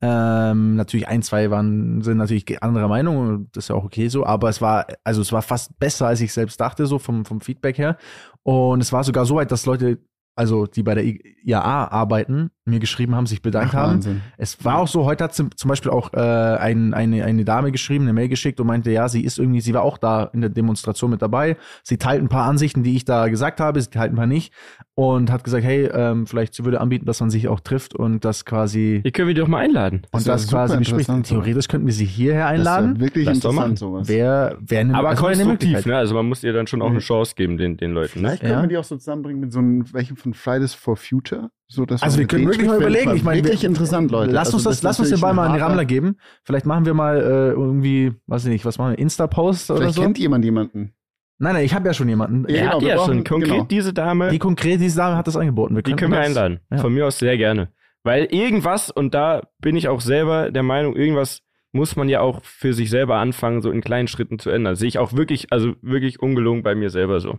Ähm, 0.00 0.76
natürlich 0.76 1.08
ein, 1.08 1.22
zwei 1.22 1.50
waren, 1.50 2.02
sind 2.02 2.18
natürlich 2.18 2.62
anderer 2.62 2.86
Meinung, 2.86 3.48
das 3.52 3.64
ist 3.64 3.68
ja 3.68 3.74
auch 3.74 3.84
okay 3.84 4.06
so, 4.08 4.24
aber 4.24 4.48
es 4.48 4.60
war, 4.60 4.86
also 5.02 5.20
es 5.20 5.32
war 5.32 5.42
fast 5.42 5.76
besser, 5.80 6.06
als 6.06 6.20
ich 6.20 6.32
selbst 6.32 6.60
dachte, 6.60 6.86
so 6.86 7.00
vom, 7.00 7.24
vom 7.24 7.40
Feedback 7.40 7.78
her. 7.78 7.96
Und 8.44 8.80
es 8.80 8.92
war 8.92 9.02
sogar 9.02 9.26
so 9.26 9.34
weit, 9.34 9.50
dass 9.50 9.66
Leute, 9.66 9.98
also 10.38 10.66
die 10.66 10.84
bei 10.84 10.94
der 10.94 11.04
IAA 11.04 11.88
arbeiten, 11.88 12.50
mir 12.64 12.78
geschrieben 12.78 13.16
haben, 13.16 13.26
sich 13.26 13.42
bedankt 13.42 13.74
Ach, 13.74 13.78
haben. 13.78 13.92
Wahnsinn. 13.94 14.22
Es 14.36 14.64
war 14.64 14.78
auch 14.78 14.86
so, 14.86 15.04
heute 15.04 15.24
hat 15.24 15.34
zum 15.34 15.54
zum 15.56 15.68
Beispiel 15.68 15.90
auch 15.90 16.12
äh, 16.12 16.18
ein, 16.18 16.94
eine, 16.94 17.24
eine 17.24 17.44
Dame 17.44 17.72
geschrieben, 17.72 18.04
eine 18.04 18.12
Mail 18.12 18.28
geschickt 18.28 18.60
und 18.60 18.68
meinte, 18.68 18.92
ja, 18.92 19.08
sie 19.08 19.24
ist 19.24 19.38
irgendwie, 19.38 19.60
sie 19.60 19.74
war 19.74 19.82
auch 19.82 19.98
da 19.98 20.24
in 20.32 20.40
der 20.40 20.50
Demonstration 20.50 21.10
mit 21.10 21.22
dabei. 21.22 21.56
Sie 21.82 21.98
teilt 21.98 22.22
ein 22.22 22.28
paar 22.28 22.46
Ansichten, 22.46 22.84
die 22.84 22.94
ich 22.94 23.04
da 23.04 23.28
gesagt 23.28 23.58
habe, 23.58 23.80
sie 23.80 23.90
teilt 23.90 24.12
ein 24.12 24.16
paar 24.16 24.26
nicht 24.26 24.52
und 24.98 25.30
hat 25.30 25.44
gesagt, 25.44 25.62
hey, 25.62 25.88
ähm, 25.92 26.26
vielleicht 26.26 26.54
sie 26.54 26.64
würde 26.64 26.80
anbieten, 26.80 27.06
dass 27.06 27.20
man 27.20 27.30
sich 27.30 27.46
auch 27.46 27.60
trifft 27.60 27.94
und 27.94 28.24
das 28.24 28.44
quasi 28.44 29.00
Ihr 29.04 29.12
könnt 29.12 29.28
wir 29.28 29.34
doch 29.36 29.46
mal 29.46 29.58
einladen. 29.58 30.02
Das 30.10 30.22
und 30.22 30.28
das 30.28 30.42
super 30.42 30.56
quasi 30.66 30.76
bespricht. 30.78 31.08
Theoretisch 31.22 31.68
könnten 31.68 31.86
wir 31.86 31.94
sie 31.94 32.04
hierher 32.04 32.46
Das 32.50 32.50
einladen. 32.58 32.94
ja 32.96 33.00
wirklich 33.02 33.26
machen. 33.26 33.36
interessant, 33.36 33.78
sowas. 33.78 34.08
Wer, 34.08 34.56
wer 34.60 34.80
eine, 34.80 34.96
Aber 34.96 35.10
also 35.10 35.22
konstruktiv, 35.24 35.86
ne? 35.86 35.96
Also 35.96 36.16
man 36.16 36.26
muss 36.26 36.42
ihr 36.42 36.52
dann 36.52 36.66
schon 36.66 36.82
auch 36.82 36.90
eine 36.90 36.98
Chance 36.98 37.34
geben, 37.36 37.58
den, 37.58 37.76
den 37.76 37.92
Leuten. 37.92 38.22
Ne? 38.22 38.28
Vielleicht 38.30 38.40
können 38.42 38.52
Ja. 38.54 38.60
wir 38.62 38.68
die 38.68 38.76
auch 38.76 38.82
so 38.82 38.96
zusammenbringen 38.96 39.40
mit 39.40 39.52
so 39.52 39.60
einem, 39.60 39.84
welchen 39.94 40.16
von 40.16 40.34
Fridays 40.34 40.74
for 40.74 40.96
Future. 40.96 41.50
So, 41.68 41.84
dass 41.86 42.02
Also 42.02 42.18
wir 42.18 42.26
können 42.26 42.46
wirklich 42.46 42.66
mal 42.66 42.78
überlegen. 42.78 43.14
Ich 43.14 43.22
meine, 43.22 43.44
wirklich 43.44 43.62
wir- 43.62 43.68
interessant, 43.68 44.10
Leute. 44.10 44.32
Lass 44.32 44.48
Also 44.48 44.56
uns 44.56 44.64
das, 44.64 44.76
ist 44.78 44.82
lass 44.82 44.98
uns 44.98 45.10
den 45.10 45.20
Ball 45.20 45.32
mal 45.32 45.46
an 45.46 45.52
die 45.54 45.60
Rammler 45.60 45.84
geben. 45.84 46.16
Vielleicht 46.42 46.66
machen 46.66 46.86
wir 46.86 46.94
mal 46.94 47.18
äh, 47.18 47.50
irgendwie, 47.50 48.14
weiß 48.26 48.46
ich 48.46 48.50
nicht, 48.50 48.64
was 48.64 48.78
machen 48.78 48.92
wir, 48.92 48.98
Insta-Post 48.98 49.70
oder 49.70 49.80
Vielleicht 49.82 49.94
so. 49.94 50.02
kennt 50.02 50.18
jemand 50.18 50.44
jemanden. 50.44 50.94
Nein, 51.38 51.54
nein, 51.54 51.64
ich 51.64 51.74
habe 51.74 51.86
ja 51.86 51.94
schon 51.94 52.08
jemanden. 52.08 52.46
Ja, 52.48 52.60
genau, 52.62 52.72
hat 52.74 52.80
wir 52.82 52.88
ja 52.88 52.96
brauchen- 52.96 53.14
schon 53.14 53.24
konkret 53.24 53.50
genau. 53.52 53.64
diese 53.64 53.92
Dame, 53.92 54.26
Die 54.26 54.32
die, 54.32 54.38
konkret, 54.38 54.80
diese 54.80 54.96
Dame 54.96 55.16
hat 55.16 55.26
das 55.26 55.36
angeboten. 55.36 55.76
Wir 55.76 55.82
können 55.82 56.12
wir 56.12 56.18
einladen. 56.20 56.60
Ja. 56.70 56.78
Von 56.78 56.92
mir 56.94 57.06
aus 57.06 57.18
sehr 57.18 57.36
gerne. 57.36 57.68
Weil 58.02 58.24
irgendwas, 58.24 58.90
und 58.90 59.14
da 59.14 59.42
bin 59.60 59.76
ich 59.76 59.88
auch 59.88 60.00
selber 60.00 60.50
der 60.50 60.62
Meinung, 60.62 60.96
irgendwas 60.96 61.42
muss 61.72 61.96
man 61.96 62.08
ja 62.08 62.20
auch 62.20 62.42
für 62.44 62.72
sich 62.72 62.90
selber 62.90 63.16
anfangen, 63.16 63.60
so 63.62 63.70
in 63.70 63.82
kleinen 63.82 64.08
Schritten 64.08 64.38
zu 64.38 64.50
ändern. 64.50 64.74
Sehe 64.74 64.88
ich 64.88 64.98
auch 64.98 65.12
wirklich, 65.12 65.52
also 65.52 65.74
wirklich 65.82 66.20
ungelogen 66.20 66.62
bei 66.62 66.74
mir 66.74 66.90
selber 66.90 67.20
so. 67.20 67.38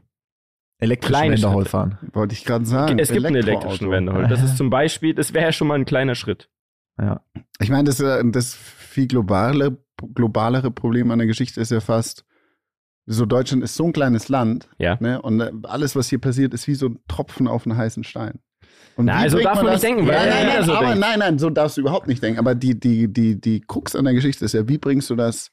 Elektrischen 0.81 1.13
Kleine 1.15 1.33
Wendehol 1.33 1.53
Schritte. 1.63 1.69
fahren. 1.69 1.97
Wollte 2.13 2.33
ich 2.33 2.45
gerade 2.45 2.65
sagen. 2.65 2.99
es 2.99 3.11
gibt 3.11 3.25
einen 3.25 3.35
elektrischen 3.35 3.89
Wendehol. 3.91 4.27
Das 4.27 4.41
ist 4.41 4.55
zum 4.55 4.69
Beispiel, 4.69 5.13
das 5.13 5.33
wäre 5.33 5.45
ja 5.45 5.51
schon 5.51 5.67
mal 5.67 5.75
ein 5.75 5.85
kleiner 5.85 6.15
Schritt. 6.15 6.49
Ja. 7.01 7.21
Ich 7.59 7.69
meine, 7.69 7.85
das, 7.85 7.99
äh, 7.99 8.21
das 8.31 8.55
viel 8.55 9.07
globale, 9.07 9.77
globalere 10.13 10.71
Problem 10.71 11.11
an 11.11 11.17
der 11.19 11.27
Geschichte 11.27 11.59
ist 11.59 11.71
ja 11.71 11.79
fast, 11.81 12.23
so 13.11 13.25
Deutschland 13.25 13.63
ist 13.63 13.75
so 13.75 13.85
ein 13.85 13.93
kleines 13.93 14.29
Land. 14.29 14.69
Ja. 14.77 14.97
Ne? 14.99 15.19
Und 15.21 15.41
äh, 15.41 15.51
alles, 15.63 15.95
was 15.95 16.09
hier 16.09 16.19
passiert, 16.19 16.53
ist 16.53 16.67
wie 16.67 16.75
so 16.75 16.89
ein 16.89 16.99
Tropfen 17.07 17.47
auf 17.47 17.65
einen 17.65 17.75
heißen 17.75 18.03
Stein. 18.03 18.39
Und 18.95 19.05
Na, 19.05 19.15
also 19.15 19.39
darf 19.39 19.61
man 19.63 19.71
nicht 19.71 19.83
denken, 19.83 20.05
weil 20.05 20.15
nein, 20.15 20.27
ja 20.27 20.35
nein, 20.35 20.47
nein, 20.47 20.65
so 20.65 20.73
aber 20.73 20.85
denkt. 20.87 20.99
nein, 20.99 21.19
nein, 21.19 21.39
so 21.39 21.49
darfst 21.49 21.77
du 21.77 21.81
überhaupt 21.81 22.07
nicht 22.07 22.21
denken. 22.21 22.37
Aber 22.37 22.53
die, 22.53 22.79
die, 22.79 23.11
die, 23.11 23.39
die 23.39 23.61
Krux 23.61 23.95
an 23.95 24.05
der 24.05 24.13
Geschichte 24.13 24.45
ist 24.45 24.53
ja, 24.53 24.67
wie 24.67 24.77
bringst 24.77 25.09
du 25.09 25.15
das 25.15 25.51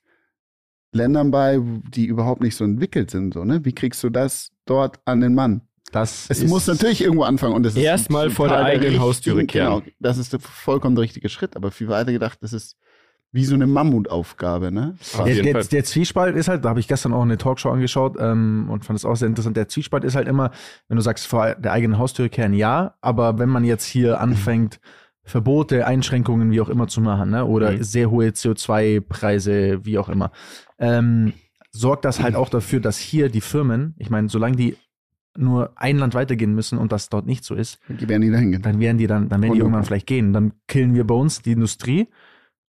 Ländern 0.93 1.31
bei, 1.31 1.59
die 1.95 2.07
überhaupt 2.07 2.43
nicht 2.43 2.57
so 2.57 2.65
entwickelt 2.65 3.11
sind? 3.11 3.33
So, 3.33 3.45
ne? 3.45 3.65
Wie 3.65 3.73
kriegst 3.73 4.05
du 4.05 4.11
das 4.11 4.51
dort 4.67 5.01
an 5.07 5.21
den 5.23 5.35
Mann? 5.35 5.63
Das 5.93 6.27
Es 6.29 6.45
muss 6.45 6.67
natürlich 6.67 7.01
irgendwo 7.01 7.23
anfangen 7.23 7.55
und 7.55 7.63
das 7.63 7.75
ist 7.75 7.83
Erstmal 7.83 8.29
vor 8.31 8.49
der 8.49 8.59
eigenen 8.59 8.99
Haustüre 9.01 9.47
kehren. 9.47 9.81
Genau, 9.81 9.93
das 10.01 10.19
ist 10.19 10.33
der 10.33 10.41
vollkommen 10.41 10.97
der 10.97 11.05
richtige 11.05 11.29
Schritt, 11.29 11.57
aber 11.57 11.71
viel 11.71 11.89
weiter 11.89 12.13
gedacht, 12.13 12.39
das 12.43 12.53
ist 12.53 12.77
wie 13.37 13.45
so 13.45 13.55
eine 13.55 13.67
Mammutaufgabe, 13.69 14.73
ne? 14.73 14.97
Auf 15.17 15.25
Der, 15.25 15.43
der, 15.43 15.63
der 15.63 15.85
Zwiespalt 15.85 16.35
ist 16.35 16.49
halt, 16.49 16.65
da 16.65 16.71
habe 16.71 16.81
ich 16.81 16.89
gestern 16.89 17.13
auch 17.13 17.23
eine 17.23 17.39
Talkshow 17.39 17.71
angeschaut 17.71 18.17
ähm, 18.19 18.67
und 18.69 18.85
fand 18.85 18.99
es 18.99 19.05
auch 19.05 19.15
sehr 19.15 19.29
interessant. 19.29 19.57
Der 19.57 19.69
Zwiespalt 19.69 20.03
ist 20.03 20.17
halt 20.17 20.27
immer, 20.27 20.51
wenn 20.89 20.97
du 20.97 21.03
sagst, 21.03 21.27
vor 21.29 21.55
der 21.55 21.71
eigenen 21.73 21.99
Haustür 21.99 22.29
kehren, 22.29 22.53
ja, 22.55 22.95
aber 23.01 23.39
wenn 23.39 23.49
man 23.49 23.63
jetzt 23.65 23.85
hier 23.85 24.21
anfängt, 24.21 24.81
Verbote, 25.23 25.87
Einschränkungen, 25.87 26.51
wie 26.53 26.61
auch 26.61 26.69
immer 26.69 26.87
zu 26.89 27.01
machen, 27.01 27.31
ne? 27.31 27.45
oder 27.45 27.73
Mhm. 27.73 27.83
sehr 27.83 28.11
hohe 28.11 28.29
CO2-Preise, 28.29 29.85
wie 29.85 29.99
auch 29.99 30.09
immer, 30.09 30.31
ähm, 30.79 31.33
sorgt 31.71 32.05
das 32.05 32.23
halt 32.23 32.35
auch 32.37 32.49
dafür, 32.49 32.81
dass 32.81 32.99
hier 32.99 33.29
die 33.29 33.41
Firmen, 33.41 33.95
ich 33.99 34.11
meine, 34.11 34.29
solange 34.29 34.57
die 34.57 34.77
nur 35.39 35.73
ein 35.77 35.99
Land 35.99 36.15
weitergehen 36.15 36.55
müssen 36.55 36.79
und 36.79 36.93
das 36.93 37.11
dort 37.11 37.27
nicht 37.27 37.45
so 37.45 37.55
ist, 37.55 37.79
Die 37.89 38.09
werden 38.09 38.23
die 38.23 38.31
dahin 38.31 38.53
gehen. 38.53 38.63
dann 38.63 38.81
werden 38.81 38.97
die 38.97 39.07
dann, 39.07 39.29
dann 39.29 39.43
werden 39.43 39.53
die 39.53 39.59
irgendwann 39.59 39.85
vielleicht 39.85 40.07
gehen. 40.07 40.33
Dann 40.33 40.53
killen 40.67 40.95
wir 40.95 41.05
bei 41.07 41.15
uns 41.15 41.43
die 41.43 41.53
Industrie 41.53 42.09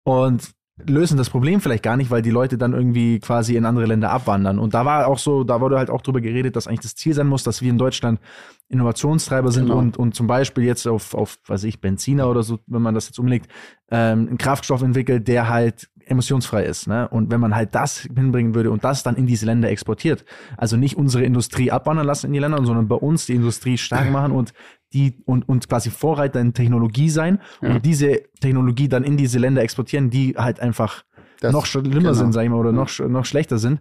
und 0.04 0.52
lösen 0.87 1.16
das 1.18 1.30
Problem 1.30 1.61
vielleicht 1.61 1.82
gar 1.82 1.97
nicht, 1.97 2.11
weil 2.11 2.23
die 2.23 2.30
Leute 2.30 2.59
dann 2.59 2.73
irgendwie 2.73 3.21
quasi 3.21 3.56
in 3.56 3.66
andere 3.66 3.87
Länder 3.87 4.11
abwandern. 4.11 4.59
Und 4.59 4.75
da 4.75 4.85
war 4.85 5.06
auch 5.06 5.18
so, 5.18 5.44
da 5.44 5.61
wurde 5.61 5.78
halt 5.78 5.90
auch 5.90 6.00
drüber 6.00 6.21
geredet, 6.21 6.56
dass 6.56 6.66
eigentlich 6.66 6.80
das 6.80 6.94
Ziel 6.94 7.14
sein 7.14 7.26
muss, 7.26 7.44
dass 7.44 7.62
wir 7.62 7.71
in 7.71 7.78
Deutschland 7.78 8.21
Innovationstreiber 8.68 9.52
sind 9.52 9.66
Genau. 9.66 9.78
und, 9.78 9.97
und 9.97 10.14
zum 10.14 10.26
Beispiel 10.26 10.64
jetzt 10.64 10.87
auf, 10.88 11.14
auf, 11.14 11.38
weiß 11.47 11.64
ich, 11.64 11.80
Benziner 11.80 12.28
oder 12.28 12.42
so, 12.42 12.59
wenn 12.66 12.82
man 12.82 12.94
das 12.94 13.06
jetzt 13.06 13.18
umlegt, 13.18 13.50
ähm, 13.90 14.28
einen 14.28 14.38
Kraftstoff 14.38 14.82
entwickelt, 14.82 15.28
der 15.28 15.49
halt 15.49 15.88
emissionsfrei 16.06 16.64
ist. 16.64 16.88
Ne? 16.88 17.06
Und 17.09 17.30
wenn 17.30 17.40
man 17.40 17.54
halt 17.54 17.75
das 17.75 18.00
hinbringen 18.00 18.54
würde 18.54 18.71
und 18.71 18.82
das 18.82 19.02
dann 19.02 19.16
in 19.16 19.26
diese 19.26 19.47
Länder 19.47 19.71
exportiert, 19.71 20.25
also 20.56 20.76
nicht 20.76 20.97
unsere 20.97 21.23
Industrie 21.25 21.71
abwandern 21.71 22.06
lassen 22.06 22.26
in 22.26 22.32
die 22.32 22.38
Länder, 22.38 22.64
sondern 22.64 22.88
bei 22.88 22.97
uns 22.97 23.26
die 23.26 23.35
Industrie 23.35 23.78
stark 23.78 24.11
machen 24.11 24.32
und 24.32 24.52
die 24.92 25.22
und, 25.25 25.49
und 25.49 25.68
quasi 25.68 25.90
Vorreiter 25.90 26.40
in 26.40 26.54
Technologie 26.54 27.11
sein 27.11 27.38
Ja. 27.61 27.70
und 27.75 27.84
diese 27.87 28.20
Technologie 28.40 28.88
dann 28.88 29.04
in 29.04 29.16
diese 29.16 29.38
Länder 29.38 29.62
exportieren, 29.62 30.11
die 30.11 30.34
halt 30.37 30.61
einfach 30.61 31.02
Das- 31.40 31.52
noch 31.52 31.66
schlimmer 31.66 31.90
genau. 31.90 32.12
sind, 32.12 32.32
sag 32.32 32.44
ich 32.44 32.50
mal, 32.50 32.56
oder 32.58 32.70
Ja. 32.70 32.76
noch, 32.76 32.99
noch 33.08 33.25
schlechter 33.25 33.58
sind. 33.58 33.80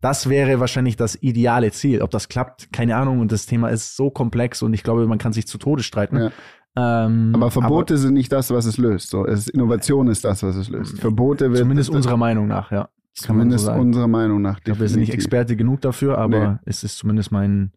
Das 0.00 0.28
wäre 0.30 0.60
wahrscheinlich 0.60 0.96
das 0.96 1.14
ideale 1.22 1.72
Ziel. 1.72 2.00
Ob 2.00 2.10
das 2.10 2.28
klappt, 2.28 2.72
keine 2.72 2.96
Ahnung. 2.96 3.20
Und 3.20 3.32
das 3.32 3.44
Thema 3.46 3.68
ist 3.68 3.96
so 3.96 4.10
komplex 4.10 4.62
und 4.62 4.72
ich 4.72 4.82
glaube, 4.82 5.06
man 5.06 5.18
kann 5.18 5.32
sich 5.34 5.46
zu 5.46 5.58
Tode 5.58 5.82
streiten. 5.82 6.16
Ja. 6.16 6.30
Ähm, 6.76 7.32
Aber 7.34 7.50
Verbote 7.50 7.98
sind 7.98 8.14
nicht 8.14 8.32
das, 8.32 8.50
was 8.50 8.64
es 8.64 8.78
löst. 8.78 9.10
So, 9.10 9.26
es 9.26 9.48
Innovation 9.48 10.06
ist 10.08 10.24
das, 10.24 10.42
was 10.42 10.56
es 10.56 10.68
löst. 10.68 10.98
Verbote 11.00 11.46
aber 11.46 11.52
wird 11.54 11.62
zumindest 11.62 11.90
unserer 11.90 12.16
Meinung 12.16 12.46
nach, 12.46 12.70
ja. 12.70 12.88
So 13.12 13.26
zumindest 13.26 13.64
sagen. 13.64 13.80
unserer 13.80 14.06
Meinung 14.06 14.40
nach. 14.40 14.58
Ich 14.58 14.64
glaube, 14.64 14.80
wir 14.80 14.88
sind 14.88 15.00
nicht. 15.00 15.12
Experte 15.12 15.56
genug 15.56 15.80
dafür, 15.80 16.16
aber 16.16 16.52
Nee. 16.52 16.58
es 16.64 16.84
ist 16.84 16.96
zumindest 16.98 17.32
mein, 17.32 17.72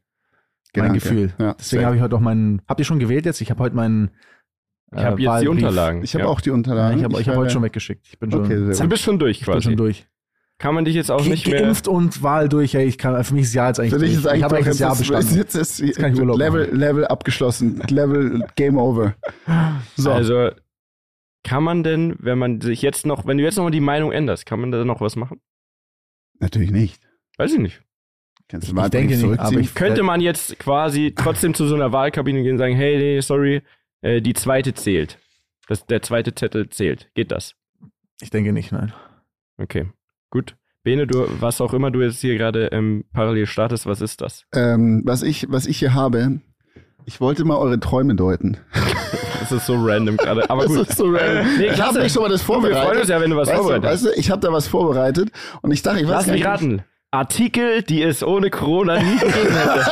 mein 0.76 0.94
Gedanke. 0.94 1.00
Gefühl. 1.00 1.34
Ja, 1.40 1.54
Deswegen 1.60 1.86
habe 1.86 1.96
ich 1.96 2.02
heute 2.02 2.16
auch 2.16 2.20
meinen. 2.20 2.62
Habt 2.68 2.80
ihr 2.80 2.86
schon 2.86 3.00
gewählt 3.00 3.26
jetzt? 3.26 3.42
Ich 3.42 3.50
habe 3.52 3.62
heute 3.62 3.76
meinen. 3.76 4.12
Ich 4.96 5.04
habe 5.04 5.22
jetzt 5.22 5.42
die 5.42 5.48
Unterlagen. 5.48 6.04
Ich 6.04 6.14
habe 6.14 6.26
ja. 6.26 6.30
auch 6.30 6.40
die 6.42 6.50
Ja, 6.50 6.56
Unterlagen. 6.56 6.98
ich 7.00 7.04
habe 7.04 7.20
ich 7.20 7.28
hab 7.28 7.36
heute 7.36 7.50
schon 7.52 7.64
weggeschickt. 7.64 8.06
Ich 8.12 8.20
bin 8.20 8.32
schon, 8.32 8.42
Okay, 8.42 8.58
sehr 8.58 8.74
Du 8.76 8.82
gut. 8.82 8.90
bist 8.90 9.04
schon 9.04 9.18
durch 9.20 9.40
ich 9.40 9.46
bin 9.46 9.54
quasi. 9.54 9.64
schon 9.64 9.78
durch. 9.78 10.06
Kann 10.60 10.76
man 10.76 10.86
dich 10.86 10.94
jetzt 10.94 11.10
auch 11.10 11.22
Ge 11.22 11.30
nicht 11.32 11.48
mehr. 11.48 11.62
geimpft 11.62 11.88
und 11.88 12.22
Wahl 12.22 12.48
durch. 12.48 12.76
Ey, 12.76 12.86
ich 12.86 13.00
kann, 13.00 13.22
für 13.24 13.34
mich 13.34 13.44
ist 13.44 13.50
das 13.50 13.56
Jahr 13.56 13.68
jetzt 13.70 13.80
eigentlich 13.80 13.94
Für 13.94 14.00
dich 14.00 14.14
ist 14.14 14.28
eigentlich 14.28 14.38
ich 14.38 14.44
habe 14.44 14.56
eigentlich 14.56 14.68
das 14.68 14.80
Jahr 14.80 14.92
jetzt, 14.92 15.00
bestanden. 15.00 15.36
jetzt 15.38 15.56
ist, 15.56 15.80
Jetzt 15.80 15.98
kann 15.98 16.14
ich 16.14 16.20
Urlaub 16.20 16.38
Level, 16.38 16.68
machen. 16.68 16.80
Level 16.80 17.08
abgeschlossen. 17.08 17.82
Level 17.90 18.46
Game 18.56 18.78
Over. 18.78 19.16
So. 19.98 20.12
Also 20.12 20.52
kann 21.44 21.64
man 21.64 21.84
denn, 21.84 22.16
wenn 22.20 22.38
man 22.38 22.62
sich 22.62 22.82
jetzt 22.84 23.06
noch, 23.06 23.26
wenn 23.26 23.38
du 23.38 23.44
jetzt 23.44 23.58
noch 23.58 23.64
mal 23.64 23.72
die 23.72 23.80
Meinung 23.82 24.12
änderst, 24.12 24.46
kann 24.46 24.62
man 24.62 24.72
da 24.72 24.86
noch 24.86 25.02
was 25.02 25.16
machen? 25.16 25.42
Natürlich 26.40 26.70
nicht. 26.72 27.02
Weiß 27.38 27.52
ich 27.52 27.60
nicht. 27.60 27.82
Kannst 28.50 28.68
du 28.68 28.72
Ich 28.72 28.76
mal 28.76 28.90
denke 28.90 29.16
nicht, 29.18 29.40
aber 29.40 29.60
ich- 29.60 29.74
Könnte 29.74 30.04
man 30.04 30.22
jetzt 30.22 30.60
quasi 30.60 31.14
trotzdem 31.16 31.54
zu 31.54 31.66
so 31.68 31.76
einer 31.76 31.92
Wahlkabine 31.92 32.44
gehen 32.44 32.54
und 32.54 32.58
sagen, 32.60 32.76
hey, 32.76 32.98
nee, 32.98 33.20
sorry, 33.22 33.62
äh, 34.02 34.22
die 34.22 34.34
zweite 34.34 34.74
zählt. 34.74 35.18
Das, 35.68 35.86
der 35.86 36.02
zweite 36.02 36.36
Zettel 36.36 36.70
zählt. 36.70 37.10
Geht 37.16 37.32
das? 37.32 37.56
Ich 38.22 38.30
denke 38.30 38.52
nicht, 38.54 38.72
nein. 38.72 38.94
Okay, 39.58 39.88
gut. 40.30 40.56
Bene, 40.84 41.08
du, 41.08 41.26
was 41.40 41.62
auch 41.62 41.74
immer 41.74 41.90
du 41.92 42.02
jetzt 42.02 42.20
hier 42.20 42.38
gerade 42.38 42.68
ähm, 42.68 43.06
parallel 43.14 43.46
startest, 43.48 43.86
was 43.86 44.02
ist 44.02 44.20
das? 44.22 44.44
ähm, 44.54 45.02
was, 45.06 45.24
ich, 45.24 45.48
was 45.50 45.66
ich 45.66 45.80
hier 45.80 45.94
habe, 45.94 46.42
ich 47.06 47.22
wollte 47.22 47.46
mal 47.46 47.56
eure 47.58 47.80
Träume 47.80 48.16
deuten. 48.16 48.58
Das 49.40 49.52
ist 49.52 49.66
so 49.66 49.76
random 49.78 50.16
gerade. 50.16 50.50
Aber 50.50 50.66
gut. 50.68 50.80
Das 50.80 50.88
ist 50.92 50.98
so 50.98 51.04
random. 51.10 51.58
Nee, 51.58 51.66
ich 51.68 51.82
habe 51.82 52.00
mich 52.00 52.14
schon 52.14 52.24
mal 52.24 52.30
das 52.30 52.40
Wir 52.40 52.46
freuen 52.46 52.62
vorbereitet. 52.62 53.02
uns 53.02 53.10
ja, 53.10 53.20
wenn 53.20 53.30
du 53.30 53.36
was 53.36 53.50
weißt, 53.50 53.58
du, 53.60 53.64
vorbereitet 53.64 53.92
weißt 53.92 54.06
du, 54.06 54.10
ich 54.18 54.32
habe 54.32 54.40
da 54.40 54.54
was 54.54 54.68
vorbereitet 54.68 55.32
und 55.62 55.72
ich 55.72 55.82
dachte, 55.82 56.00
ich 56.00 56.06
weiß 56.06 56.12
Lass 56.14 56.26
mich 56.28 56.36
nicht, 56.36 56.46
raten. 56.46 56.84
Artikel, 57.14 57.84
die 57.84 58.02
es 58.02 58.24
ohne 58.24 58.50
Corona 58.50 59.00
nie 59.02 59.18
gegeben 59.20 59.56
hätte. 59.56 59.86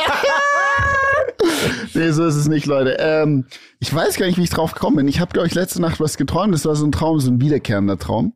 Nee, 1.94 2.10
so 2.10 2.24
ist 2.24 2.36
es 2.36 2.48
nicht, 2.48 2.66
Leute. 2.66 2.96
Ähm, 2.98 3.44
ich 3.78 3.92
weiß 3.92 4.16
gar 4.16 4.26
nicht, 4.26 4.38
wie 4.38 4.42
ich 4.44 4.50
drauf 4.50 4.72
gekommen 4.72 4.96
bin. 4.96 5.08
Ich 5.08 5.20
habe, 5.20 5.32
glaube 5.32 5.46
ich, 5.46 5.54
letzte 5.54 5.80
Nacht 5.80 6.00
was 6.00 6.16
geträumt. 6.16 6.54
Das 6.54 6.64
war 6.64 6.74
so 6.74 6.86
ein 6.86 6.92
Traum, 6.92 7.20
so 7.20 7.30
ein 7.30 7.40
wiederkehrender 7.40 7.98
Traum. 7.98 8.34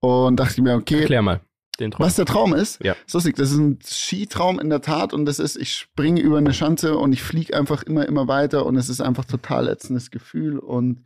Und 0.00 0.36
dachte 0.40 0.62
mir, 0.62 0.74
okay, 0.74 1.00
Erklär 1.00 1.22
mal 1.22 1.40
den 1.78 1.90
Traum. 1.90 2.06
was 2.06 2.16
der 2.16 2.24
Traum 2.24 2.54
ist? 2.54 2.82
Ja. 2.82 2.94
Ist 3.06 3.12
lustig. 3.14 3.36
Das 3.36 3.50
ist 3.50 3.58
ein 3.58 3.78
Skitraum 3.84 4.58
in 4.58 4.70
der 4.70 4.80
Tat. 4.80 5.12
Und 5.12 5.26
das 5.26 5.38
ist, 5.38 5.56
ich 5.56 5.72
springe 5.74 6.20
über 6.20 6.38
eine 6.38 6.54
Schanze 6.54 6.96
und 6.96 7.12
ich 7.12 7.22
fliege 7.22 7.56
einfach 7.56 7.82
immer, 7.82 8.06
immer 8.06 8.28
weiter. 8.28 8.64
Und 8.64 8.76
es 8.76 8.88
ist 8.88 9.00
einfach 9.00 9.26
total 9.26 9.68
ätzendes 9.68 10.10
Gefühl. 10.10 10.58
Und 10.58 11.04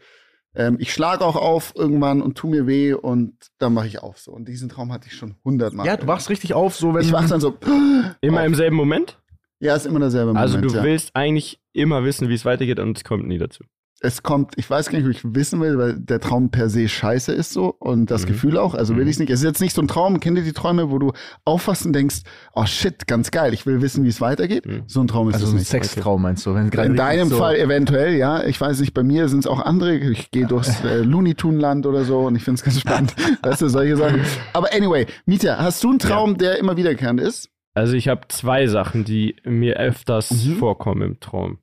ähm, 0.54 0.76
ich 0.80 0.92
schlage 0.92 1.24
auch 1.24 1.36
auf 1.36 1.74
irgendwann 1.76 2.22
und 2.22 2.36
tu 2.36 2.48
mir 2.48 2.66
weh. 2.66 2.92
Und 2.92 3.34
dann 3.58 3.74
mache 3.74 3.86
ich 3.86 4.02
auf 4.02 4.18
so. 4.18 4.32
Und 4.32 4.48
diesen 4.48 4.68
Traum 4.68 4.92
hatte 4.92 5.06
ich 5.08 5.14
schon 5.14 5.36
hundertmal. 5.44 5.86
Ja, 5.86 5.96
du 5.96 6.06
wachst 6.06 6.30
richtig 6.30 6.54
auf, 6.54 6.76
so 6.76 6.94
wenn 6.94 7.02
Ich 7.02 7.12
wach 7.12 7.28
dann 7.28 7.40
so. 7.40 7.56
Immer 8.20 8.40
auf. 8.40 8.46
im 8.46 8.54
selben 8.54 8.76
Moment? 8.76 9.18
Ja, 9.60 9.76
ist 9.76 9.86
immer 9.86 10.00
derselbe 10.00 10.28
Moment. 10.28 10.42
Also 10.42 10.58
du 10.58 10.74
ja. 10.74 10.82
willst 10.82 11.14
eigentlich 11.14 11.60
immer 11.74 12.02
wissen, 12.02 12.30
wie 12.30 12.34
es 12.34 12.46
weitergeht 12.46 12.80
und 12.80 12.96
es 12.96 13.04
kommt 13.04 13.26
nie 13.26 13.36
dazu. 13.36 13.64
Es 14.02 14.22
kommt, 14.22 14.54
ich 14.56 14.68
weiß 14.70 14.88
gar 14.88 14.98
nicht, 14.98 15.04
ob 15.06 15.12
ich 15.12 15.20
wissen 15.34 15.60
will, 15.60 15.76
weil 15.76 15.94
der 16.00 16.20
Traum 16.20 16.50
per 16.50 16.70
se 16.70 16.88
scheiße 16.88 17.32
ist 17.32 17.52
so 17.52 17.74
und 17.78 18.10
das 18.10 18.22
Mhm. 18.22 18.28
Gefühl 18.28 18.56
auch. 18.56 18.74
Also 18.74 18.94
will 18.96 19.02
Mhm. 19.04 19.08
ich 19.10 19.16
es 19.16 19.20
nicht. 19.20 19.30
Es 19.30 19.40
ist 19.40 19.44
jetzt 19.44 19.60
nicht 19.60 19.74
so 19.74 19.82
ein 19.82 19.88
Traum, 19.88 20.20
kennt 20.20 20.38
ihr 20.38 20.44
die 20.44 20.52
Träume, 20.54 20.90
wo 20.90 20.98
du 20.98 21.12
aufwachst 21.44 21.84
und 21.84 21.92
denkst, 21.92 22.22
oh 22.54 22.64
shit, 22.64 23.06
ganz 23.06 23.30
geil, 23.30 23.52
ich 23.52 23.66
will 23.66 23.82
wissen, 23.82 24.02
wie 24.04 24.08
es 24.08 24.20
weitergeht. 24.22 24.64
Mhm. 24.64 24.84
So 24.86 25.00
ein 25.02 25.06
Traum 25.06 25.28
ist 25.28 25.34
Also 25.34 25.44
es 25.44 25.50
so 25.50 25.56
ein 25.56 25.58
nicht. 25.58 25.68
Sextraum 25.68 26.22
meinst 26.22 26.46
du? 26.46 26.54
Wenn 26.54 26.64
In 26.64 26.70
gerade 26.70 26.94
deinem 26.94 27.28
so- 27.28 27.36
Fall 27.36 27.56
eventuell, 27.56 28.14
ja. 28.14 28.42
Ich 28.44 28.58
weiß 28.60 28.80
nicht, 28.80 28.94
bei 28.94 29.02
mir 29.02 29.28
sind 29.28 29.40
es 29.40 29.46
auch 29.46 29.60
andere. 29.60 29.94
Ich 29.96 30.30
gehe 30.30 30.46
durchs 30.46 30.80
äh, 30.84 31.02
Looney 31.02 31.34
Tunes 31.34 31.60
Land 31.60 31.84
oder 31.84 32.04
so 32.04 32.20
und 32.20 32.36
ich 32.36 32.42
finde 32.42 32.56
es 32.58 32.64
ganz 32.64 32.80
spannend. 32.80 33.14
weißt 33.42 33.60
du, 33.60 33.68
solche 33.68 33.96
Sachen. 33.98 34.20
Aber 34.54 34.72
anyway, 34.72 35.06
Mieter, 35.26 35.58
hast 35.58 35.84
du 35.84 35.90
einen 35.90 35.98
Traum, 35.98 36.38
der 36.38 36.58
immer 36.58 36.76
wiederkehrend 36.78 37.20
ist? 37.20 37.50
Also 37.74 37.92
ich 37.94 38.08
habe 38.08 38.22
zwei 38.28 38.66
Sachen, 38.66 39.04
die 39.04 39.36
mir 39.44 39.76
öfters 39.76 40.30
Mhm. 40.46 40.56
vorkommen 40.56 41.02
im 41.02 41.20
Traum. 41.20 41.58